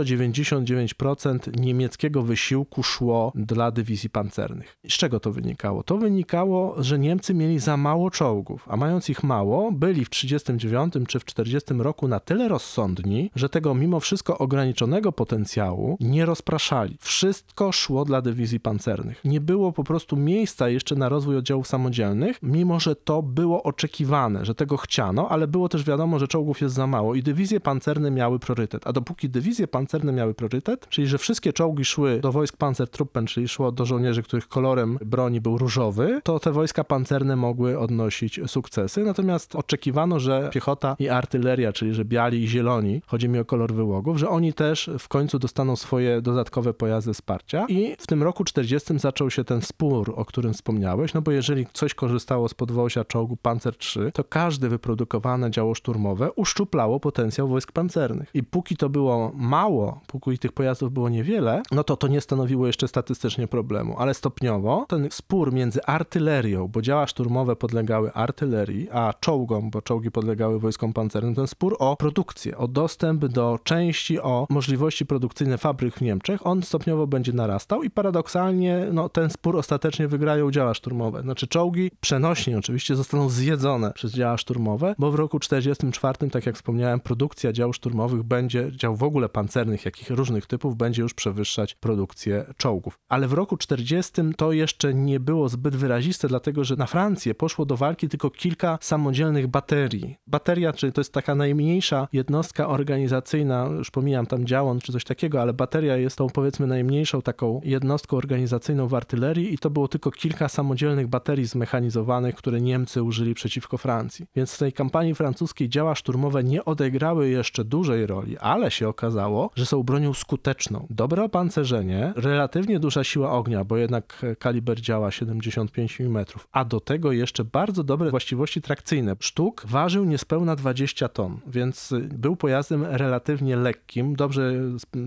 99% 0.00 1.60
niemieckiego 1.60 2.22
wysiłku 2.22 2.82
szło 2.82 3.32
dla 3.34 3.70
dywizji 3.70 4.10
pancernych. 4.10 4.76
Z 4.88 4.92
czego 4.92 5.20
to 5.20 5.32
wynikało? 5.32 5.82
To 5.82 5.98
wynikało, 5.98 6.82
że 6.82 6.98
Niemcy 6.98 7.34
mieli 7.34 7.58
za 7.58 7.76
mało 7.76 8.10
czołgów, 8.10 8.66
a 8.68 8.76
mając 8.76 9.10
ich 9.10 9.22
mało, 9.22 9.72
byli 9.72 10.04
w 10.04 10.10
39 10.10 10.94
czy 11.08 11.20
w 11.20 11.24
40 11.24 11.74
roku 11.74 12.08
na 12.08 12.20
tyle 12.20 12.48
rozsądni, 12.48 13.30
że 13.34 13.48
tego 13.48 13.74
mimo 13.74 14.00
wszystko 14.00 14.38
ograniczonego 14.38 15.12
potencjału 15.12 15.96
nie 16.00 16.26
rozpraszali. 16.26 16.96
Wszystko 17.00 17.72
szło 17.72 18.04
dla 18.04 18.22
dywizji 18.22 18.60
pancernych. 18.60 19.20
Nie 19.24 19.40
było 19.40 19.72
po 19.72 19.84
prostu 19.84 20.16
miejsca 20.16 20.68
jeszcze 20.68 20.96
na 20.96 21.08
rozwój 21.08 21.36
oddziałów 21.36 21.66
samodzielnych, 21.66 22.38
mimo 22.42 22.67
że 22.76 22.96
to 22.96 23.22
było 23.22 23.62
oczekiwane, 23.62 24.44
że 24.44 24.54
tego 24.54 24.76
chciano, 24.76 25.28
ale 25.28 25.48
było 25.48 25.68
też 25.68 25.84
wiadomo, 25.84 26.18
że 26.18 26.28
czołgów 26.28 26.60
jest 26.60 26.74
za 26.74 26.86
mało 26.86 27.14
i 27.14 27.22
dywizje 27.22 27.60
pancerne 27.60 28.10
miały 28.10 28.38
priorytet. 28.38 28.86
A 28.86 28.92
dopóki 28.92 29.28
dywizje 29.28 29.68
pancerne 29.68 30.12
miały 30.12 30.34
priorytet, 30.34 30.88
czyli 30.88 31.06
że 31.06 31.18
wszystkie 31.18 31.52
czołgi 31.52 31.84
szły 31.84 32.20
do 32.20 32.32
wojsk 32.32 32.56
Panzertruppen, 32.56 33.26
czyli 33.26 33.48
szło 33.48 33.72
do 33.72 33.86
żołnierzy, 33.86 34.22
których 34.22 34.48
kolorem 34.48 34.98
broni 35.04 35.40
był 35.40 35.58
różowy, 35.58 36.20
to 36.24 36.40
te 36.40 36.52
wojska 36.52 36.84
pancerne 36.84 37.36
mogły 37.36 37.78
odnosić 37.78 38.40
sukcesy. 38.46 39.04
Natomiast 39.04 39.56
oczekiwano, 39.56 40.20
że 40.20 40.50
piechota 40.52 40.96
i 40.98 41.08
artyleria, 41.08 41.72
czyli 41.72 41.94
że 41.94 42.04
biali 42.04 42.42
i 42.42 42.48
zieloni, 42.48 43.02
chodzi 43.06 43.28
mi 43.28 43.38
o 43.38 43.44
kolor 43.44 43.74
wyłogów, 43.74 44.18
że 44.18 44.28
oni 44.28 44.52
też 44.52 44.90
w 44.98 45.08
końcu 45.08 45.38
dostaną 45.38 45.76
swoje 45.76 46.22
dodatkowe 46.22 46.74
pojazdy 46.74 47.14
wsparcia. 47.14 47.66
I 47.68 47.96
w 47.98 48.06
tym 48.06 48.22
roku 48.22 48.44
40 48.44 48.98
zaczął 48.98 49.30
się 49.30 49.44
ten 49.44 49.62
spór, 49.62 50.12
o 50.16 50.24
którym 50.24 50.52
wspomniałeś, 50.52 51.14
no 51.14 51.22
bo 51.22 51.30
jeżeli 51.30 51.66
coś 51.72 51.94
korzystało 51.94 52.48
z 52.48 52.54
podwosia 52.58 53.04
czołgu 53.04 53.36
Panzer 53.36 53.74
III, 53.96 54.12
to 54.12 54.24
każde 54.24 54.68
wyprodukowane 54.68 55.50
działo 55.50 55.74
szturmowe 55.74 56.32
uszczuplało 56.32 57.00
potencjał 57.00 57.48
wojsk 57.48 57.72
pancernych. 57.72 58.30
I 58.34 58.42
póki 58.42 58.76
to 58.76 58.88
było 58.88 59.32
mało, 59.34 60.00
póki 60.06 60.38
tych 60.38 60.52
pojazdów 60.52 60.92
było 60.92 61.08
niewiele, 61.08 61.62
no 61.72 61.84
to 61.84 61.96
to 61.96 62.08
nie 62.08 62.20
stanowiło 62.20 62.66
jeszcze 62.66 62.88
statystycznie 62.88 63.48
problemu, 63.48 63.94
ale 63.98 64.14
stopniowo 64.14 64.86
ten 64.88 65.08
spór 65.10 65.52
między 65.52 65.84
artylerią, 65.84 66.68
bo 66.68 66.82
działa 66.82 67.06
szturmowe 67.06 67.56
podlegały 67.56 68.12
artylerii, 68.12 68.88
a 68.90 69.14
czołgom, 69.20 69.70
bo 69.70 69.82
czołgi 69.82 70.10
podlegały 70.10 70.60
wojskom 70.60 70.92
pancernym, 70.92 71.34
ten 71.34 71.46
spór 71.46 71.76
o 71.78 71.96
produkcję, 71.96 72.58
o 72.58 72.68
dostęp 72.68 73.26
do 73.26 73.58
części, 73.64 74.20
o 74.20 74.46
możliwości 74.50 75.06
produkcyjne 75.06 75.58
fabryk 75.58 75.94
w 75.94 76.00
Niemczech, 76.00 76.46
on 76.46 76.62
stopniowo 76.62 77.06
będzie 77.06 77.32
narastał 77.32 77.82
i 77.82 77.90
paradoksalnie 77.90 78.86
no, 78.92 79.08
ten 79.08 79.30
spór 79.30 79.56
ostatecznie 79.56 80.08
wygrają 80.08 80.50
działa 80.50 80.74
szturmowe. 80.74 81.22
Znaczy 81.22 81.46
czołgi 81.46 81.90
przenośnie 82.00 82.47
oczywiście 82.56 82.96
zostaną 82.96 83.28
zjedzone 83.28 83.92
przez 83.92 84.12
działa 84.12 84.36
szturmowe, 84.36 84.94
bo 84.98 85.10
w 85.10 85.14
roku 85.14 85.38
44, 85.38 86.30
tak 86.30 86.46
jak 86.46 86.56
wspomniałem, 86.56 87.00
produkcja 87.00 87.52
dział 87.52 87.72
szturmowych 87.72 88.22
będzie, 88.22 88.72
dział 88.72 88.96
w 88.96 89.02
ogóle 89.02 89.28
pancernych, 89.28 89.84
jakich 89.84 90.10
różnych 90.10 90.46
typów, 90.46 90.76
będzie 90.76 91.02
już 91.02 91.14
przewyższać 91.14 91.74
produkcję 91.74 92.44
czołgów. 92.56 92.98
Ale 93.08 93.28
w 93.28 93.32
roku 93.32 93.56
40 93.56 94.12
to 94.36 94.52
jeszcze 94.52 94.94
nie 94.94 95.20
było 95.20 95.48
zbyt 95.48 95.76
wyraziste, 95.76 96.28
dlatego 96.28 96.64
że 96.64 96.76
na 96.76 96.86
Francję 96.86 97.34
poszło 97.34 97.64
do 97.64 97.76
walki 97.76 98.08
tylko 98.08 98.30
kilka 98.30 98.78
samodzielnych 98.80 99.46
baterii. 99.46 100.16
Bateria, 100.26 100.72
czyli 100.72 100.92
to 100.92 101.00
jest 101.00 101.12
taka 101.12 101.34
najmniejsza 101.34 102.08
jednostka 102.12 102.68
organizacyjna, 102.68 103.66
już 103.78 103.90
pomijam 103.90 104.26
tam 104.26 104.46
działon 104.46 104.80
czy 104.80 104.92
coś 104.92 105.04
takiego, 105.04 105.42
ale 105.42 105.52
bateria 105.52 105.96
jest 105.96 106.18
tą 106.18 106.26
powiedzmy 106.26 106.66
najmniejszą 106.66 107.22
taką 107.22 107.60
jednostką 107.64 108.16
organizacyjną 108.16 108.88
w 108.88 108.94
artylerii 108.94 109.54
i 109.54 109.58
to 109.58 109.70
było 109.70 109.88
tylko 109.88 110.10
kilka 110.10 110.48
samodzielnych 110.48 111.08
baterii 111.08 111.46
zmechanizowanych, 111.46 112.34
które 112.38 112.60
Niemcy 112.60 113.02
użyli 113.02 113.34
przeciwko 113.34 113.78
Francji. 113.78 114.26
Więc 114.36 114.54
w 114.54 114.58
tej 114.58 114.72
kampanii 114.72 115.14
francuskiej 115.14 115.68
działa 115.68 115.94
szturmowe 115.94 116.44
nie 116.44 116.64
odegrały 116.64 117.28
jeszcze 117.28 117.64
dużej 117.64 118.06
roli, 118.06 118.38
ale 118.38 118.70
się 118.70 118.88
okazało, 118.88 119.50
że 119.56 119.66
są 119.66 119.82
bronią 119.82 120.14
skuteczną. 120.14 120.86
Dobre 120.90 121.24
opancerzenie, 121.24 122.12
relatywnie 122.16 122.80
duża 122.80 123.04
siła 123.04 123.32
ognia, 123.32 123.64
bo 123.64 123.76
jednak 123.76 124.26
kaliber 124.38 124.80
działa 124.80 125.10
75 125.10 126.00
mm, 126.00 126.24
a 126.52 126.64
do 126.64 126.80
tego 126.80 127.12
jeszcze 127.12 127.44
bardzo 127.44 127.84
dobre 127.84 128.10
właściwości 128.10 128.62
trakcyjne. 128.62 129.16
Sztuk 129.20 129.62
ważył 129.66 130.04
niespełna 130.04 130.56
20 130.56 131.08
ton, 131.08 131.40
więc 131.46 131.94
był 132.08 132.36
pojazdem 132.36 132.84
relatywnie 132.84 133.56
lekkim, 133.56 134.16
dobrze 134.16 134.52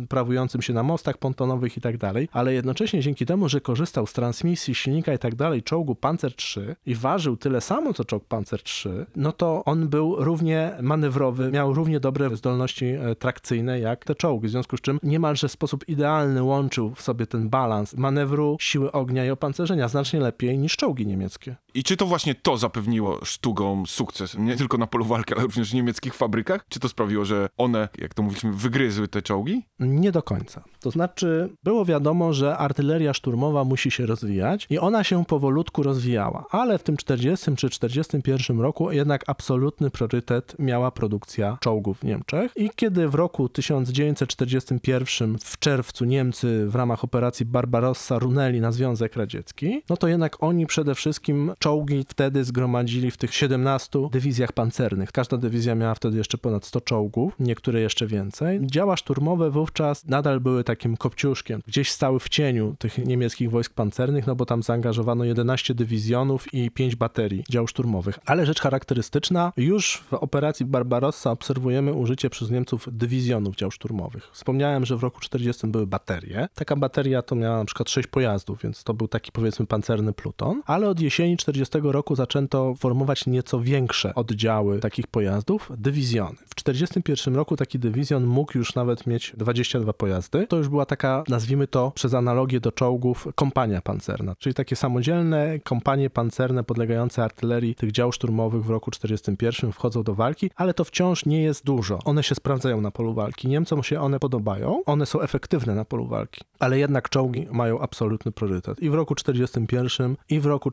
sprawującym 0.05 0.61
się 0.61 0.73
na 0.73 0.83
mostach 0.83 1.17
pontonowych 1.17 1.77
i 1.77 1.81
tak 1.81 1.97
dalej, 1.97 2.29
ale 2.31 2.53
jednocześnie 2.53 3.01
dzięki 3.01 3.25
temu, 3.25 3.49
że 3.49 3.61
korzystał 3.61 4.07
z 4.07 4.13
transmisji, 4.13 4.75
silnika 4.75 5.13
i 5.13 5.19
tak 5.19 5.35
dalej 5.35 5.63
czołgu 5.63 5.95
Panzer 5.95 6.31
III 6.57 6.75
i 6.85 6.95
ważył 6.95 7.10
tyle 7.39 7.61
samo 7.61 7.93
co 7.93 8.05
czołg 8.05 8.25
Panzer 8.25 8.59
III, 8.85 8.93
no 9.15 9.31
to 9.31 9.63
on 9.65 9.87
był 9.87 10.15
równie 10.15 10.77
manewrowy, 10.81 11.51
miał 11.51 11.73
równie 11.73 11.99
dobre 11.99 12.35
zdolności 12.35 12.85
e, 12.85 13.15
trakcyjne 13.15 13.79
jak 13.79 14.05
te 14.05 14.15
czołgi, 14.15 14.47
w 14.47 14.51
związku 14.51 14.77
z 14.77 14.81
czym 14.81 14.99
niemalże 15.03 15.47
w 15.47 15.51
sposób 15.51 15.89
idealny 15.89 16.43
łączył 16.43 16.95
w 16.95 17.01
sobie 17.01 17.27
ten 17.27 17.49
balans 17.49 17.93
manewru, 17.97 18.57
siły 18.59 18.91
ognia 18.91 19.25
i 19.25 19.29
opancerzenia 19.29 19.87
znacznie 19.87 20.19
lepiej 20.19 20.57
niż 20.57 20.77
czołgi 20.77 21.07
niemieckie. 21.07 21.55
I 21.73 21.83
czy 21.83 21.97
to 21.97 22.05
właśnie 22.05 22.35
to 22.35 22.57
zapewniło 22.57 23.25
sztugom 23.25 23.87
sukces, 23.87 24.37
nie 24.37 24.55
tylko 24.55 24.77
na 24.77 24.87
polu 24.87 25.05
walki, 25.05 25.33
ale 25.33 25.43
również 25.43 25.71
w 25.71 25.73
niemieckich 25.73 26.13
fabrykach? 26.13 26.65
Czy 26.69 26.79
to 26.79 26.89
sprawiło, 26.89 27.25
że 27.25 27.49
one, 27.57 27.89
jak 27.97 28.13
to 28.13 28.23
mówiliśmy, 28.23 28.51
wygryzły 28.51 29.07
te 29.07 29.21
czołgi? 29.21 29.65
Nie 29.79 30.11
do 30.11 30.23
końca. 30.23 30.63
To 30.79 30.91
znaczy, 30.91 31.49
było 31.63 31.85
wiadomo, 31.85 32.33
że 32.33 32.57
artyleria 32.57 33.13
szturmowa 33.13 33.63
musi 33.63 33.91
się 33.91 34.05
rozwijać 34.05 34.67
i 34.69 34.79
ona 34.79 35.03
się 35.03 35.25
powolutku 35.25 35.83
rozwijała, 35.83 36.45
ale 36.51 36.77
w 36.77 36.83
tym 36.83 36.97
40 36.97 37.55
czy 37.55 37.69
41 37.69 38.59
roku 38.59 38.91
jednak 38.91 39.23
absolutny 39.27 39.89
priorytet 39.89 40.55
miała 40.59 40.91
produkcja 40.91 41.57
czołgów 41.61 41.99
w 41.99 42.03
Niemczech. 42.03 42.51
I 42.55 42.69
kiedy 42.75 43.09
w 43.09 43.15
roku 43.15 43.49
1941 43.49 45.37
w 45.39 45.59
czerwcu 45.59 46.05
Niemcy 46.05 46.67
w 46.67 46.75
ramach 46.75 47.03
operacji 47.03 47.45
Barbarossa 47.45 48.19
runęli 48.19 48.61
na 48.61 48.71
Związek 48.71 49.15
Radziecki, 49.15 49.81
no 49.89 49.97
to 49.97 50.07
jednak 50.07 50.43
oni 50.43 50.65
przede 50.65 50.95
wszystkim 50.95 51.51
czołgi 51.61 52.05
wtedy 52.07 52.43
zgromadzili 52.43 53.11
w 53.11 53.17
tych 53.17 53.35
17 53.35 53.99
dywizjach 54.11 54.51
pancernych. 54.51 55.11
Każda 55.11 55.37
dywizja 55.37 55.75
miała 55.75 55.95
wtedy 55.95 56.17
jeszcze 56.17 56.37
ponad 56.37 56.65
100 56.65 56.81
czołgów, 56.81 57.33
niektóre 57.39 57.81
jeszcze 57.81 58.07
więcej. 58.07 58.59
Działa 58.63 58.97
szturmowe 58.97 59.51
wówczas 59.51 60.05
nadal 60.05 60.39
były 60.39 60.63
takim 60.63 60.97
kopciuszkiem. 60.97 61.61
Gdzieś 61.67 61.91
stały 61.91 62.19
w 62.19 62.29
cieniu 62.29 62.75
tych 62.79 62.97
niemieckich 62.97 63.51
wojsk 63.51 63.73
pancernych, 63.73 64.27
no 64.27 64.35
bo 64.35 64.45
tam 64.45 64.63
zaangażowano 64.63 65.23
11 65.23 65.75
dywizjonów 65.75 66.53
i 66.53 66.71
5 66.71 66.95
baterii 66.95 67.43
dział 67.49 67.67
szturmowych. 67.67 68.19
Ale 68.25 68.45
rzecz 68.45 68.61
charakterystyczna, 68.61 69.53
już 69.57 70.03
w 70.11 70.13
operacji 70.13 70.65
Barbarossa 70.65 71.31
obserwujemy 71.31 71.93
użycie 71.93 72.29
przez 72.29 72.51
Niemców 72.51 72.87
dywizjonów 72.91 73.55
dział 73.55 73.71
szturmowych. 73.71 74.29
Wspomniałem, 74.33 74.85
że 74.85 74.97
w 74.97 75.03
roku 75.03 75.19
40 75.19 75.67
były 75.67 75.87
baterie. 75.87 76.47
Taka 76.55 76.75
bateria 76.75 77.21
to 77.21 77.35
miała 77.35 77.57
na 77.57 77.65
przykład 77.65 77.89
6 77.89 78.07
pojazdów, 78.07 78.61
więc 78.63 78.83
to 78.83 78.93
był 78.93 79.07
taki 79.07 79.31
powiedzmy 79.31 79.65
pancerny 79.65 80.13
pluton, 80.13 80.61
ale 80.65 80.89
od 80.89 80.99
jesieni 80.99 81.37
40 81.37 81.50
roku 81.83 82.15
zaczęto 82.15 82.75
formować 82.75 83.25
nieco 83.25 83.59
większe 83.59 84.15
oddziały 84.15 84.79
takich 84.79 85.07
pojazdów, 85.07 85.71
dywizjony. 85.77 86.35
W 86.47 86.55
41 86.55 87.35
roku 87.35 87.55
taki 87.55 87.79
dywizjon 87.79 88.25
mógł 88.25 88.57
już 88.57 88.75
nawet 88.75 89.07
mieć 89.07 89.33
22 89.37 89.93
pojazdy. 89.93 90.47
To 90.47 90.57
już 90.57 90.69
była 90.69 90.85
taka, 90.85 91.23
nazwijmy 91.29 91.67
to 91.67 91.91
przez 91.95 92.13
analogię 92.13 92.59
do 92.59 92.71
czołgów, 92.71 93.27
kompania 93.35 93.81
pancerna, 93.81 94.35
czyli 94.35 94.53
takie 94.53 94.75
samodzielne 94.75 95.59
kompanie 95.59 96.09
pancerne 96.09 96.63
podlegające 96.63 97.23
artylerii 97.23 97.75
tych 97.75 97.91
dział 97.91 98.11
szturmowych 98.11 98.63
w 98.63 98.69
roku 98.69 98.91
41 98.91 99.71
wchodzą 99.71 100.03
do 100.03 100.15
walki, 100.15 100.51
ale 100.55 100.73
to 100.73 100.83
wciąż 100.83 101.25
nie 101.25 101.41
jest 101.43 101.65
dużo. 101.65 101.99
One 102.05 102.23
się 102.23 102.35
sprawdzają 102.35 102.81
na 102.81 102.91
polu 102.91 103.13
walki. 103.13 103.47
Niemcom 103.47 103.83
się 103.83 104.01
one 104.01 104.19
podobają, 104.19 104.81
one 104.85 105.05
są 105.05 105.21
efektywne 105.21 105.75
na 105.75 105.85
polu 105.85 106.07
walki, 106.07 106.41
ale 106.59 106.79
jednak 106.79 107.09
czołgi 107.09 107.47
mają 107.51 107.79
absolutny 107.79 108.31
priorytet. 108.31 108.79
I 108.79 108.89
w 108.89 108.93
roku 108.93 109.15
41 109.15 110.15
i 110.29 110.39
w 110.39 110.45
roku 110.45 110.71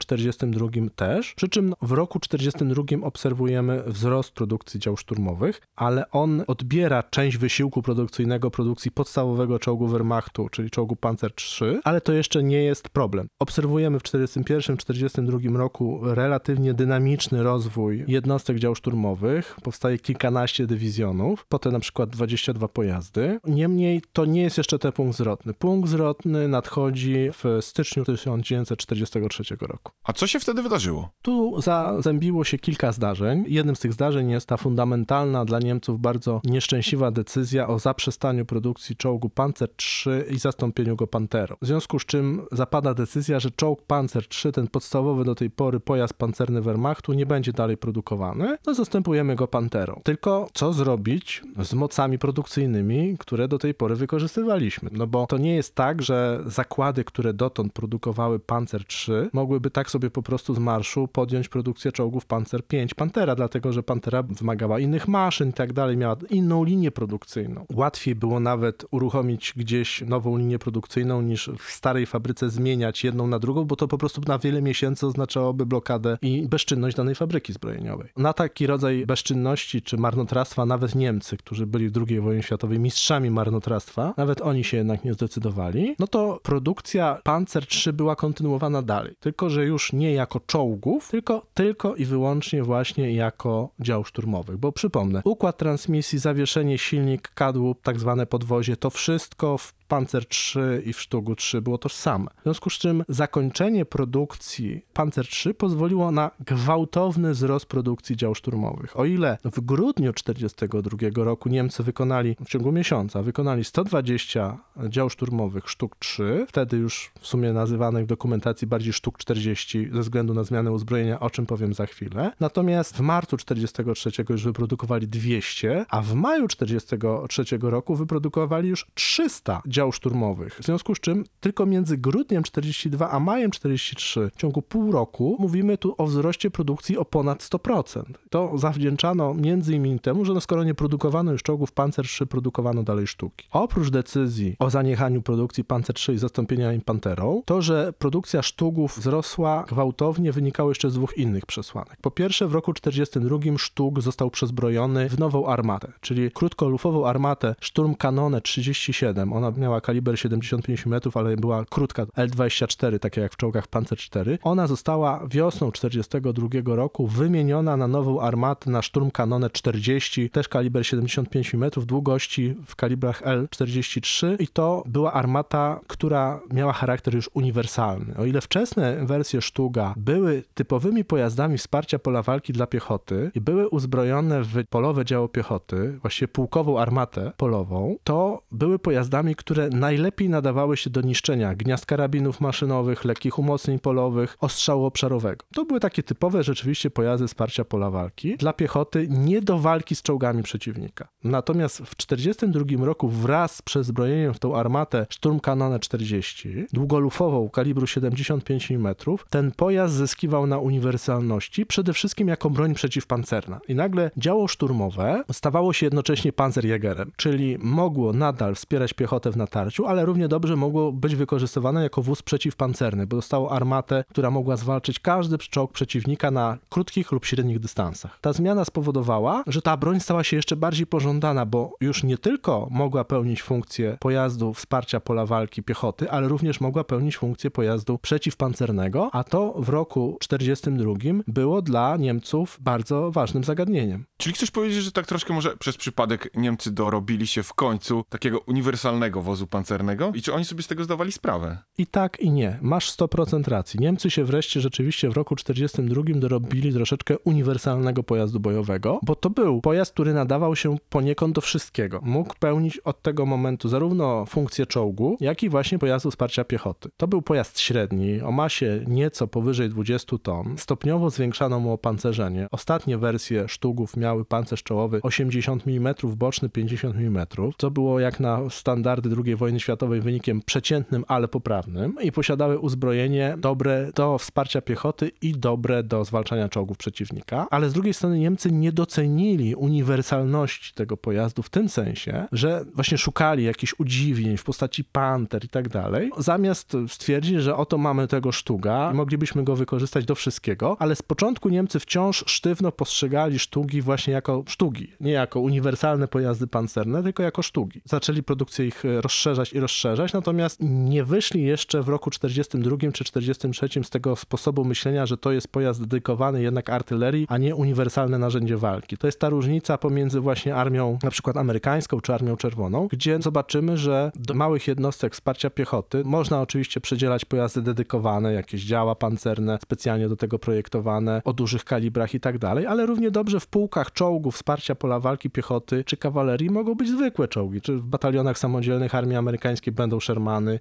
42 0.69 0.91
też. 0.97 1.35
Przy 1.35 1.49
czym 1.49 1.75
w 1.83 1.93
roku 1.93 2.21
42 2.21 2.83
obserwujemy 3.03 3.83
wzrost 3.87 4.33
produkcji 4.33 4.81
dział 4.81 4.97
szturmowych, 4.97 5.61
ale 5.77 6.11
on 6.11 6.43
odbiera 6.47 7.03
część 7.03 7.37
wysiłku 7.37 7.83
produkcyjnego 7.83 8.51
produkcji 8.51 8.91
podstawowego 8.91 9.59
czołgu 9.59 9.87
Wehrmachtu, 9.89 10.49
czyli 10.49 10.71
czołgu 10.71 10.97
Panzer 10.97 11.33
III, 11.61 11.81
ale 11.85 12.01
to 12.01 12.13
jeszcze 12.13 12.43
nie 12.43 12.63
jest 12.63 12.89
problem. 12.89 13.29
Obserwujemy 13.39 13.99
w 13.99 14.03
41-42 14.03 15.57
roku 15.57 16.01
relatywnie 16.03 16.75
dynamiczny 16.75 17.43
rozwój 17.43 18.05
jednostek 18.09 18.59
dział 18.59 18.75
szturmowych, 18.75 19.57
powstaje 19.63 19.99
kilkanaście 19.99 20.67
dywizjonów, 20.67 21.47
potem 21.49 21.73
na 21.73 21.81
przykład 21.81 22.11
22 22.11 22.69
pojazdy. 22.69 23.41
Niemniej 23.45 24.03
to 24.13 24.25
nie 24.25 24.43
jest 24.43 24.59
jeszcze 24.59 24.79
ten 24.79 24.93
punkt 24.93 25.19
zwrotny. 25.19 25.55
Punkt 25.55 25.89
zwrotny 25.89 26.49
nadchodzi 26.49 27.31
w 27.33 27.59
styczniu 27.61 28.05
1943 28.05 29.57
roku. 29.61 29.93
A 30.05 30.13
co 30.13 30.27
się 30.27 30.41
wtedy 30.41 30.58
wtedy 30.59 30.69
wydarzyło? 30.69 31.09
Tu 31.23 31.61
zazębiło 31.61 32.45
się 32.45 32.59
kilka 32.59 32.93
zdarzeń. 32.93 33.45
Jednym 33.49 33.77
z 33.77 33.81
tych 33.81 33.93
zdarzeń 33.93 34.31
jest 34.31 34.47
ta 34.47 34.57
fundamentalna 34.57 35.45
dla 35.45 35.59
Niemców 35.59 36.01
bardzo 36.01 36.41
nieszczęśliwa 36.45 37.11
decyzja 37.11 37.69
o 37.69 37.79
zaprzestaniu 37.79 38.47
produkcji 38.47 38.97
czołgu 38.97 39.31
Panzer 39.31 39.69
III 40.07 40.35
i 40.35 40.39
zastąpieniu 40.39 40.97
go 40.97 41.07
Panterą. 41.07 41.57
W 41.63 41.67
związku 41.67 41.99
z 41.99 42.07
czym 42.07 42.47
zapada 42.53 42.95
decyzja, 42.95 43.41
że 43.41 43.51
czołg 43.51 43.83
Panzer 43.83 44.25
III, 44.45 44.53
ten 44.53 44.69
podstawowy 44.69 45.25
do 45.25 45.35
tej 45.35 45.51
pory 45.51 45.81
pojazd 45.81 46.15
pancerny 46.15 46.63
Wehrmachtu, 46.63 47.13
nie 47.13 47.27
będzie 47.27 47.53
dalej 47.53 47.77
produkowany, 47.77 48.57
no 48.67 48.75
zastępujemy 48.75 49.37
go 49.37 49.49
Panterą. 49.49 50.01
Tylko 50.05 50.49
co 50.53 50.73
zrobić 50.73 51.43
z 51.63 51.75
mocami 51.75 52.19
produkcyjnymi, 52.19 53.17
które 53.19 53.49
do 53.49 53.59
tej 53.59 53.75
pory 53.75 53.97
wykorzystywaliśmy? 53.97 54.91
No 54.93 55.07
bo 55.07 55.27
to 55.27 55.39
nie 55.39 55.55
jest 55.55 55.75
tak, 55.75 56.03
że 56.03 56.43
zakłady, 56.47 57.05
które 57.05 57.35
dotąd 57.35 57.73
produkowały 57.73 58.39
Panzer 58.39 58.83
III, 59.09 59.15
mogłyby 59.33 59.71
tak 59.71 59.91
sobie 59.91 60.11
po 60.11 60.23
prostu 60.23 60.48
z 60.55 60.59
marszu 60.59 61.09
podjąć 61.09 61.49
produkcję 61.49 61.93
czołgów 61.93 62.27
Panzer 62.27 62.63
V 62.73 62.87
Pantera, 62.97 63.35
dlatego 63.35 63.73
że 63.73 63.83
Pantera 63.83 64.23
wymagała 64.23 64.79
innych 64.79 65.09
maszyn 65.09 65.49
i 65.49 65.53
tak 65.53 65.73
dalej, 65.73 65.97
miała 65.97 66.17
inną 66.31 66.65
linię 66.65 66.91
produkcyjną. 66.91 67.67
Łatwiej 67.75 68.15
było 68.15 68.41
nawet 68.41 68.85
uruchomić 68.91 69.53
gdzieś 69.57 70.01
nową 70.01 70.39
linię 70.39 70.59
produkcyjną 70.59 71.23
niż 71.23 71.51
w 71.59 71.71
starej 71.71 72.07
fabryce 72.07 72.51
zmieniać 72.51 73.05
jedną 73.05 73.27
na 73.27 73.39
drugą, 73.39 73.65
bo 73.65 73.77
to 73.77 73.89
po 73.89 73.99
prostu 73.99 74.21
na 74.27 74.39
wiele 74.39 74.63
miesięcy 74.63 75.07
oznaczałoby 75.07 75.67
blokadę 75.67 76.19
i 76.23 76.49
bezczynność 76.49 76.97
danej 76.97 77.15
fabryki 77.15 77.53
zbrojeniowej. 77.53 78.09
Na 78.17 78.33
taki 78.33 78.67
rodzaj 78.67 79.07
bezczynności 79.07 79.83
czy 79.83 79.97
marnotrawstwa 79.97 80.67
nawet 80.67 80.95
Niemcy, 80.95 81.37
którzy 81.37 81.67
byli 81.67 81.89
w 81.89 81.93
II 82.09 82.21
wojnie 82.21 82.43
światowej 82.43 82.79
mistrzami 82.79 83.31
marnotrawstwa, 83.31 84.15
nawet 84.17 84.41
oni 84.41 84.65
się 84.65 84.77
jednak 84.77 85.05
nie 85.05 85.15
zdecydowali, 85.15 85.95
no 85.99 86.07
to 86.07 86.41
produkcja 86.43 87.19
Panzer 87.25 87.65
III 87.87 87.93
była 87.93 88.17
kontynuowana 88.17 88.83
dalej. 88.83 89.15
Tylko, 89.21 89.51
że 89.51 89.65
już 89.65 89.93
nie 89.93 90.13
jako 90.13 90.38
czołgów, 90.41 91.09
tylko, 91.11 91.47
tylko 91.55 91.97
i 91.97 92.05
wyłącznie 92.05 92.63
właśnie 92.63 93.13
jako 93.13 93.69
dział 93.81 94.05
szturmowych. 94.05 94.57
Bo 94.57 94.73
przypomnę, 94.73 95.23
układ 95.25 95.59
transmisji, 95.59 96.19
zawieszenie, 96.19 96.79
silnik, 96.79 97.29
kadłub, 97.29 97.83
tak 97.83 98.01
zwane 98.01 98.27
podwozie, 98.27 98.77
to 98.77 98.91
wszystko 98.91 99.59
w 99.59 99.78
Panzer 99.89 100.25
III 100.25 100.89
i 100.89 100.93
w 100.93 101.01
Sztugu 101.01 101.35
III 101.55 101.63
było 101.63 101.79
tożsame. 101.79 102.31
W 102.41 102.43
związku 102.43 102.71
z 102.71 102.73
czym 102.73 103.05
zakończenie 103.09 103.85
produkcji 103.85 104.85
Panzer 104.93 105.27
III 105.47 105.55
pozwoliło 105.55 106.11
na 106.11 106.31
gwałtowny 106.41 107.31
wzrost 107.31 107.67
produkcji 107.67 108.17
dział 108.17 108.35
szturmowych. 108.35 109.01
O 109.01 109.05
ile 109.05 109.39
w 109.45 109.61
grudniu 109.61 110.13
1942 110.13 111.25
roku 111.25 111.49
Niemcy 111.49 111.83
wykonali 111.83 112.37
w 112.45 112.49
ciągu 112.49 112.73
miesiąca 112.73 113.23
wykonali 113.23 113.65
120 113.65 114.59
dział 114.89 115.11
szturmowych 115.11 115.71
Sztuk 115.71 115.97
3, 115.99 116.47
wtedy 116.49 116.77
już 116.77 117.11
w 117.21 117.27
sumie 117.27 117.53
nazywanych 117.53 118.05
w 118.05 118.07
dokumentacji 118.07 118.67
bardziej 118.67 118.93
Sztuk 118.93 119.19
40 119.19 119.89
ze 119.93 120.01
względu 120.01 120.35
na 120.35 120.45
zmianę 120.45 120.73
uzbrojenia, 120.73 121.21
o 121.21 121.31
czym 121.31 121.47
powiem 121.47 121.75
za 121.75 121.87
chwilę. 121.87 122.33
Natomiast 122.41 122.97
w 122.97 123.01
marcu 123.01 123.37
1943 123.37 124.25
już 124.29 124.45
wyprodukowali 124.45 125.09
200, 125.09 125.87
a 125.89 126.03
w 126.03 126.15
maju 126.15 126.49
1943 126.49 127.59
roku 127.63 127.97
wyprodukowali 127.97 128.69
już 128.69 128.87
300 128.95 129.63
dział 129.67 129.78
szturmowych. 129.93 130.55
W 130.55 130.65
związku 130.65 130.95
z 130.95 131.01
czym 131.01 131.25
tylko 131.41 131.67
między 131.67 131.99
grudniem 131.99 132.43
42 132.43 133.11
a 133.11 133.21
majem 133.21 133.51
43 133.51 134.31
w 134.35 134.37
ciągu 134.37 134.63
pół 134.63 134.93
roku 134.93 135.37
mówimy 135.39 135.79
tu 135.79 135.95
o 135.99 136.07
wzroście 136.07 136.51
produkcji 136.51 136.99
o 136.99 137.05
ponad 137.05 137.43
100%. 137.43 138.03
To 138.31 138.59
zawdzięczano 138.59 139.35
między 139.35 139.75
innymi 139.75 140.01
temu, 140.01 140.25
że 140.25 140.35
no 140.35 140.41
skoro 140.41 140.65
nie 140.65 140.75
produkowano 140.75 141.33
już 141.33 141.43
czołgów 141.43 141.73
Panzer 141.73 142.05
III, 142.21 142.27
produkowano 142.27 142.83
dalej 142.83 143.07
sztuki. 143.07 143.47
Oprócz 143.51 143.91
decyzji 143.91 144.57
o 144.59 144.71
zaniechaniu 144.71 145.23
produkcji 145.23 145.65
Panzer 145.65 145.97
III 146.09 146.17
i 146.17 146.19
zastąpienia 146.19 146.73
im 146.73 146.81
Panterą, 146.81 147.43
to, 147.45 147.63
że 147.63 147.93
produkcja 147.99 148.43
sztugów 148.43 148.99
wzrosła 148.99 149.65
gwałtownie 149.69 150.33
wynikało 150.33 150.71
jeszcze 150.71 150.91
z 150.91 150.95
dwóch 150.95 151.19
innych 151.19 151.47
przesłanek. 151.47 151.99
Po 152.03 152.11
pierwsze 152.11 152.49
w 152.49 152.53
roku 152.53 152.73
42 152.73 153.39
sztug 153.59 154.01
został 154.01 154.31
przezbrojony 154.31 155.09
w 155.09 155.19
nową 155.19 155.47
armatę, 155.47 155.93
czyli 156.01 156.31
krótkolufową 156.31 157.07
armatę 157.07 157.55
Sturmkanone 157.61 158.41
37. 158.41 159.33
Ona 159.33 159.51
miała 159.51 159.68
kaliber 159.81 160.19
75 160.19 160.87
mm, 160.87 161.01
ale 161.15 161.37
była 161.37 161.65
krótka 161.65 162.05
L24, 162.05 162.99
tak 162.99 163.17
jak 163.17 163.33
w 163.33 163.37
czołgach 163.37 163.67
Panzer 163.67 163.99
IV. 163.99 164.39
Ona 164.43 164.67
została 164.67 165.27
wiosną 165.31 165.73
42 165.73 166.49
roku 166.65 167.07
wymieniona 167.07 167.77
na 167.77 167.89
nową 167.89 168.21
armatę 168.21 168.71
na 168.71 168.83
Sturmkanone 168.83 169.51
40, 169.51 170.31
też 170.31 170.49
kaliber 170.49 170.87
75 170.87 171.55
mm, 171.55 171.71
długości 171.87 172.55
w 172.67 172.77
kalibrach 172.77 173.23
L43 173.23 174.37
i 174.43 174.49
to 174.49 174.83
była 174.87 175.13
armata, 175.13 175.81
która 175.87 176.41
miała 176.53 176.73
charakter 176.73 177.15
już 177.15 177.31
uniwersalny. 177.35 178.17
O 178.17 178.25
ile 178.25 178.41
wczesne 178.41 179.07
wersje 179.07 179.43
Sztuga 179.43 179.95
były 179.97 180.43
typowymi 180.55 181.05
pojazdami 181.05 181.59
wsparcia 181.59 181.99
pola 181.99 182.23
walki 182.23 182.53
dla 182.53 182.67
piechoty 182.67 183.31
i 183.35 183.41
były 183.41 183.69
uzbrojone 183.69 184.43
w 184.43 184.65
polowe 184.71 185.05
działo 185.05 185.29
piechoty, 185.29 185.99
właściwie 186.03 186.29
pułkową 186.29 186.81
armatę 186.81 187.33
polową, 187.37 187.97
to 188.05 188.43
były 188.53 188.79
pojazdami, 188.79 189.37
które 189.37 189.58
najlepiej 189.73 190.29
nadawały 190.29 190.77
się 190.77 190.91
do 190.91 191.01
niszczenia 191.01 191.55
gniazd 191.55 191.87
karabinów 191.87 192.41
maszynowych, 192.41 193.05
lekkich 193.05 193.39
umocnień 193.39 193.79
polowych, 193.79 194.37
ostrzału 194.41 194.85
obszarowego. 194.85 195.45
To 195.55 195.65
były 195.65 195.81
takie 195.81 196.03
typowe 196.03 196.43
rzeczywiście 196.43 196.91
pojazdy 196.91 197.29
wsparcia 197.29 197.65
pola 197.65 197.91
walki 197.91 198.37
dla 198.37 198.53
piechoty, 198.53 199.07
nie 199.11 199.43
do 199.43 199.59
walki 199.59 199.97
z 199.97 200.03
czołgami 200.03 200.43
przeciwnika. 200.43 201.09
Natomiast 201.25 201.79
w 201.79 201.95
1942 201.95 202.87
roku 202.87 203.09
wraz 203.09 203.57
z 203.57 203.63
przezbrojeniem 203.63 204.35
w 204.35 204.39
tą 204.39 204.57
armatę 204.57 205.07
Sturmkanone 205.11 205.81
40, 205.81 206.67
długolufową 206.73 207.49
kalibru 207.51 207.87
75 207.87 208.71
mm, 208.71 208.95
ten 209.31 209.53
pojazd 209.53 209.95
zyskiwał 209.95 210.47
na 210.47 210.59
uniwersalności, 210.59 211.67
przede 211.67 211.93
wszystkim 211.93 212.29
jako 212.29 212.51
broń 212.51 212.75
przeciwpancerna. 212.75 213.61
I 213.69 213.75
nagle 213.75 214.11
działo 214.17 214.49
szturmowe 214.49 215.25
stawało 215.33 215.73
się 215.73 215.87
jednocześnie 215.87 216.33
panzerjägerem, 216.33 217.11
czyli 217.17 217.57
mogło 217.59 218.13
nadal 218.13 218.55
wspierać 218.55 218.93
piechotę 218.93 219.33
w 219.33 219.37
natarciu, 219.49 219.87
ale 219.87 220.05
równie 220.05 220.29
dobrze 220.29 220.57
mogło 220.57 220.93
być 220.93 221.17
wykorzystywane 221.17 221.83
jako 221.83 222.03
wóz 222.03 222.23
przeciwpancerny, 222.23 223.07
bo 223.07 223.17
dostało 223.17 223.53
armatę, 223.53 224.05
która 224.09 224.31
mogła 224.31 224.57
zwalczyć 224.57 225.01
każdy 225.01 225.39
czołg 225.39 225.73
przeciwnika 225.73 226.31
na 226.31 226.59
krótkich 226.69 227.13
lub 227.13 227.25
średnich 227.25 227.59
dystansach. 227.59 228.19
Ta 228.21 228.33
zmiana 228.33 228.65
spowodowała, 228.65 229.43
że 229.47 229.63
ta 229.63 229.77
broń 229.77 230.01
stała 230.01 230.25
się 230.25 230.37
jeszcze 230.37 230.57
bardziej 230.57 230.87
pożądana, 230.87 231.47
bo 231.47 231.77
już 231.81 232.05
nie 232.05 232.19
tylko 232.19 232.69
mogła 232.71 233.05
pełnić 233.05 233.43
funkcję 233.43 233.97
pojazdu 234.01 234.55
wsparcia 234.55 235.01
pola 235.01 235.27
walki 235.27 235.63
piechoty, 235.63 236.11
ale 236.11 236.29
również 236.29 236.61
mogła 236.61 236.85
pełnić 236.85 237.17
funkcję 237.17 237.51
pojazdu 237.51 237.99
przeciwpancernego, 237.99 239.11
a 239.13 239.25
to 239.25 239.55
w 239.59 239.69
roku 239.69 240.17
1942 240.21 241.23
było 241.27 241.63
dla 241.63 241.97
Niemców 241.97 242.59
bardzo 242.61 243.11
ważnym 243.11 243.45
zagadnieniem. 243.45 244.05
Czyli 244.17 244.35
chcesz 244.35 244.51
powiedzieć, 244.51 244.85
że 244.85 244.93
tak 244.93 245.07
troszkę 245.07 245.35
może 245.35 245.57
przez 245.57 245.77
przypadek 245.77 246.31
Niemcy 246.35 246.71
dorobili 246.71 247.27
się 247.27 247.43
w 247.43 247.55
końcu 247.55 248.05
takiego 248.09 248.39
uniwersalnego 248.41 249.23
wozu 249.29 249.47
pancernego? 249.47 250.13
I 250.15 250.23
czy 250.23 250.33
oni 250.33 250.45
sobie 250.45 250.63
z 250.63 250.67
tego 250.67 250.85
zdawali 250.85 251.13
sprawę? 251.13 251.59
I 251.79 251.87
tak 251.87 252.21
i 252.21 252.31
nie. 252.31 252.59
Masz 252.63 252.93
100% 252.93 253.49
racji. 253.49 253.81
Niemcy 253.81 254.11
się 254.11 254.25
wreszcie 254.25 254.61
rzeczywiście 254.61 255.11
w 255.11 255.13
roku 255.13 255.37
1942 255.37 256.21
dorobili 256.21 256.73
troszeczkę 256.73 257.19
uniwersalnego 257.19 258.03
pojazdu 258.03 258.41
bojowego, 258.41 259.01
bo 259.03 259.15
to 259.15 259.31
był 259.31 259.61
pojazd, 259.61 259.93
który 259.93 260.15
nadawał 260.15 260.57
się 260.57 260.77
poniekąd 260.89 261.35
do 261.35 261.41
wszystkiego. 261.41 262.01
Mógł 262.03 262.35
pełnić 262.39 262.79
od 262.79 263.03
tego 263.03 263.27
momentu 263.27 263.69
zarówno 263.69 264.27
funkcję 264.27 264.67
czołgu, 264.67 265.17
jak 265.21 265.43
i 265.43 265.49
właśnie 265.49 265.79
pojazdu 265.79 266.11
wsparcia 266.11 266.45
piechoty. 266.45 266.89
To 266.97 267.09
był 267.09 267.23
pojazd 267.23 267.61
średni, 267.61 268.21
o 268.21 268.33
masie 268.33 268.85
nieco 268.87 269.27
powyżej 269.27 269.69
20 269.69 270.19
ton. 270.19 270.59
Stopniowo 270.59 271.11
zwiększano 271.11 271.61
mu 271.61 271.73
opancerzenie. 271.73 272.47
Ostatnie 272.51 272.99
wersje 272.99 273.49
sztugów 273.49 273.97
miały 273.97 274.25
pancerz 274.25 274.63
czołowy 274.63 275.01
80 275.03 275.63
mm, 275.67 275.95
boczny 276.17 276.49
50 276.49 276.97
mm, 276.97 277.27
co 277.59 277.71
było 277.71 278.01
jak 278.01 278.21
na 278.21 278.51
standardy 278.51 279.09
II 279.27 279.37
wojny 279.37 279.61
światowej 279.61 280.01
wynikiem 280.01 280.43
przeciętnym, 280.43 281.05
ale 281.09 281.29
poprawnym 281.29 281.95
i 282.03 282.13
posiadały 282.13 282.59
uzbrojenie 282.59 283.35
dobre 283.39 283.91
do 283.95 284.19
wsparcia 284.19 284.61
piechoty 284.61 285.11
i 285.23 285.33
dobre 285.33 285.83
do 285.83 286.05
zwalczania 286.05 286.49
czołgów 286.49 286.77
przeciwnika. 286.77 287.47
Ale 287.51 287.71
z 287.71 287.73
drugiej 287.73 287.95
strony 287.95 288.19
Niemcy 288.19 288.53
nie 288.53 288.73
docenili 288.73 289.55
uniwersalności 289.55 290.75
tego 290.75 290.97
pojazdu 290.97 291.43
w 291.43 291.51
tym 291.51 291.69
sensie, 291.69 292.27
że 292.33 292.65
właśnie 292.75 292.99
szukali 292.99 293.45
jakichś 293.45 293.75
udziwnień 293.79 294.37
w 294.37 294.45
postaci 294.45 294.85
panter 294.85 295.45
i 295.45 295.49
tak 295.49 295.69
dalej, 295.69 296.11
zamiast 296.19 296.77
stwierdzić, 296.89 297.43
że 297.43 297.57
oto 297.57 297.79
mamy 297.79 298.09
tego 298.09 298.33
sztuga 298.33 298.91
i 298.93 298.97
moglibyśmy 298.97 299.45
go 299.45 299.57
wykorzystać 299.57 300.05
do 300.05 300.15
wszystkiego, 300.15 300.77
ale 300.79 300.97
z 300.97 301.03
początku 301.03 301.49
Niemcy 301.49 301.81
wciąż 301.81 302.25
sztywno 302.27 302.73
postrzegali 302.73 303.39
sztugi 303.39 303.83
właśnie 303.83 304.13
jako 304.13 304.45
sztugi, 304.47 304.93
nie 305.01 305.13
jako 305.13 305.41
uniwersalne 305.41 306.09
pojazdy 306.09 306.47
pancerne, 306.47 307.03
tylko 307.03 307.23
jako 307.23 307.43
sztugi. 307.43 307.83
Zaczęli 307.85 308.23
produkcję 308.23 308.67
ich 308.67 308.83
rozszerzać 309.09 309.53
i 309.53 309.61
rozszerzać, 309.61 310.13
natomiast 310.13 310.59
nie 310.61 311.05
wyszli 311.05 311.43
jeszcze 311.43 311.83
w 311.83 311.89
roku 311.89 312.11
42 312.11 312.77
czy 312.93 313.05
43 313.05 313.69
z 313.83 313.91
tego 313.91 314.17
sposobu 314.17 314.65
myślenia, 314.65 315.07
że 315.07 315.17
to 315.17 315.33
jest 315.33 315.49
pojazd 315.49 315.81
dedykowany 315.81 316.43
jednak 316.43 316.71
artylerii, 316.71 317.27
a 317.29 317.39
nie 317.39 317.55
uniwersalne 317.55 318.19
narzędzie 318.19 318.57
walki. 318.57 318.97
To 318.97 319.07
jest 319.09 319.21
ta 319.21 319.29
różnica 319.29 319.79
pomiędzy 319.79 320.21
właśnie 320.21 320.55
armią 320.55 320.99
na 321.03 321.11
przykład 321.11 321.37
amerykańską 321.37 322.01
czy 322.01 322.15
armią 322.15 322.37
czerwoną, 322.37 322.89
gdzie 322.93 323.19
zobaczymy, 323.23 323.77
że 323.77 324.13
do 324.15 324.35
małych 324.35 324.69
jednostek 324.69 325.15
wsparcia 325.15 325.51
piechoty 325.51 326.03
można 326.05 326.41
oczywiście 326.41 326.81
przydzielać 326.81 327.25
pojazdy 327.25 327.63
dedykowane, 327.63 328.33
jakieś 328.33 328.65
działa 328.65 328.95
pancerne, 328.95 329.59
specjalnie 329.63 330.09
do 330.09 330.17
tego 330.17 330.39
projektowane, 330.39 331.23
o 331.25 331.33
dużych 331.33 331.65
kalibrach 331.65 332.15
i 332.15 332.21
tak 332.21 332.39
dalej, 332.39 332.67
ale 332.67 332.87
równie 332.87 333.11
dobrze 333.11 333.41
w 333.41 333.47
pułkach 333.47 333.93
czołgów 333.93 334.35
wsparcia 334.35 334.75
pola 334.75 335.01
walki 335.01 335.31
piechoty 335.31 335.85
czy 335.85 335.97
kawalerii 335.97 336.51
mogą 336.51 336.75
być 336.75 336.89
zwykłe 336.89 337.29
czołgi, 337.29 337.61
czy 337.61 337.77
w 337.77 337.87
batalionach 337.87 338.39
samodzielnych 338.39 338.95
armii 338.99 339.17
amerykańskiej 339.17 339.73
będą 339.73 340.01
Shermany, 340.01 340.61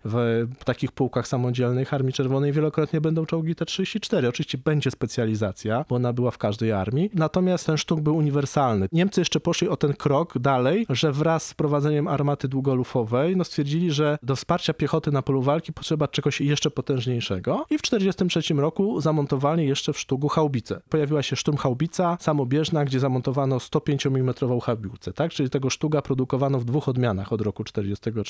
w 0.60 0.64
takich 0.66 0.92
pułkach 0.92 1.28
samodzielnych 1.28 1.94
armii 1.94 2.14
czerwonej 2.14 2.52
wielokrotnie 2.52 3.02
będą 3.02 3.26
czołgi 3.26 3.56
T-34. 3.56 4.28
Oczywiście 4.28 4.58
będzie 4.58 4.92
specjalizacja, 4.92 5.86
bo 5.90 5.96
ona 5.96 6.14
była 6.14 6.32
w 6.32 6.38
każdej 6.38 6.72
armii, 6.72 7.10
natomiast 7.14 7.66
ten 7.66 7.78
sztuk 7.78 8.02
był 8.02 8.16
uniwersalny. 8.16 8.88
Niemcy 8.92 9.22
jeszcze 9.22 9.40
poszli 9.40 9.70
o 9.70 9.78
ten 9.78 9.94
krok 9.94 10.38
dalej, 10.40 10.86
że 10.90 11.12
wraz 11.12 11.46
z 11.46 11.52
wprowadzeniem 11.52 12.08
armaty 12.08 12.48
długolufowej, 12.48 13.38
no 13.38 13.44
stwierdzili, 13.44 13.92
że 13.92 14.18
do 14.24 14.36
wsparcia 14.36 14.74
piechoty 14.74 15.12
na 15.12 15.22
polu 15.22 15.42
walki 15.42 15.74
potrzeba 15.74 16.08
czegoś 16.08 16.42
jeszcze 16.42 16.72
potężniejszego 16.72 17.66
i 17.70 17.78
w 17.78 17.82
1943 17.82 18.54
roku 18.54 19.02
zamontowali 19.02 19.68
jeszcze 19.68 19.94
w 19.94 20.00
sztugu 20.00 20.28
haubicę. 20.28 20.82
Pojawiła 20.90 21.24
się 21.24 21.36
szturmhaubica 21.36 22.18
samobieżna, 22.20 22.86
gdzie 22.86 23.00
zamontowano 23.00 23.60
105 23.60 24.06
mm 24.06 24.34
haubicę, 24.62 25.14
tak? 25.14 25.32
Czyli 25.32 25.50
tego 25.50 25.70
sztuga 25.70 26.02
produkowano 26.02 26.60
w 26.60 26.66
dwóch 26.66 26.90
odmianach 26.90 27.34
od 27.34 27.42
roku 27.42 27.64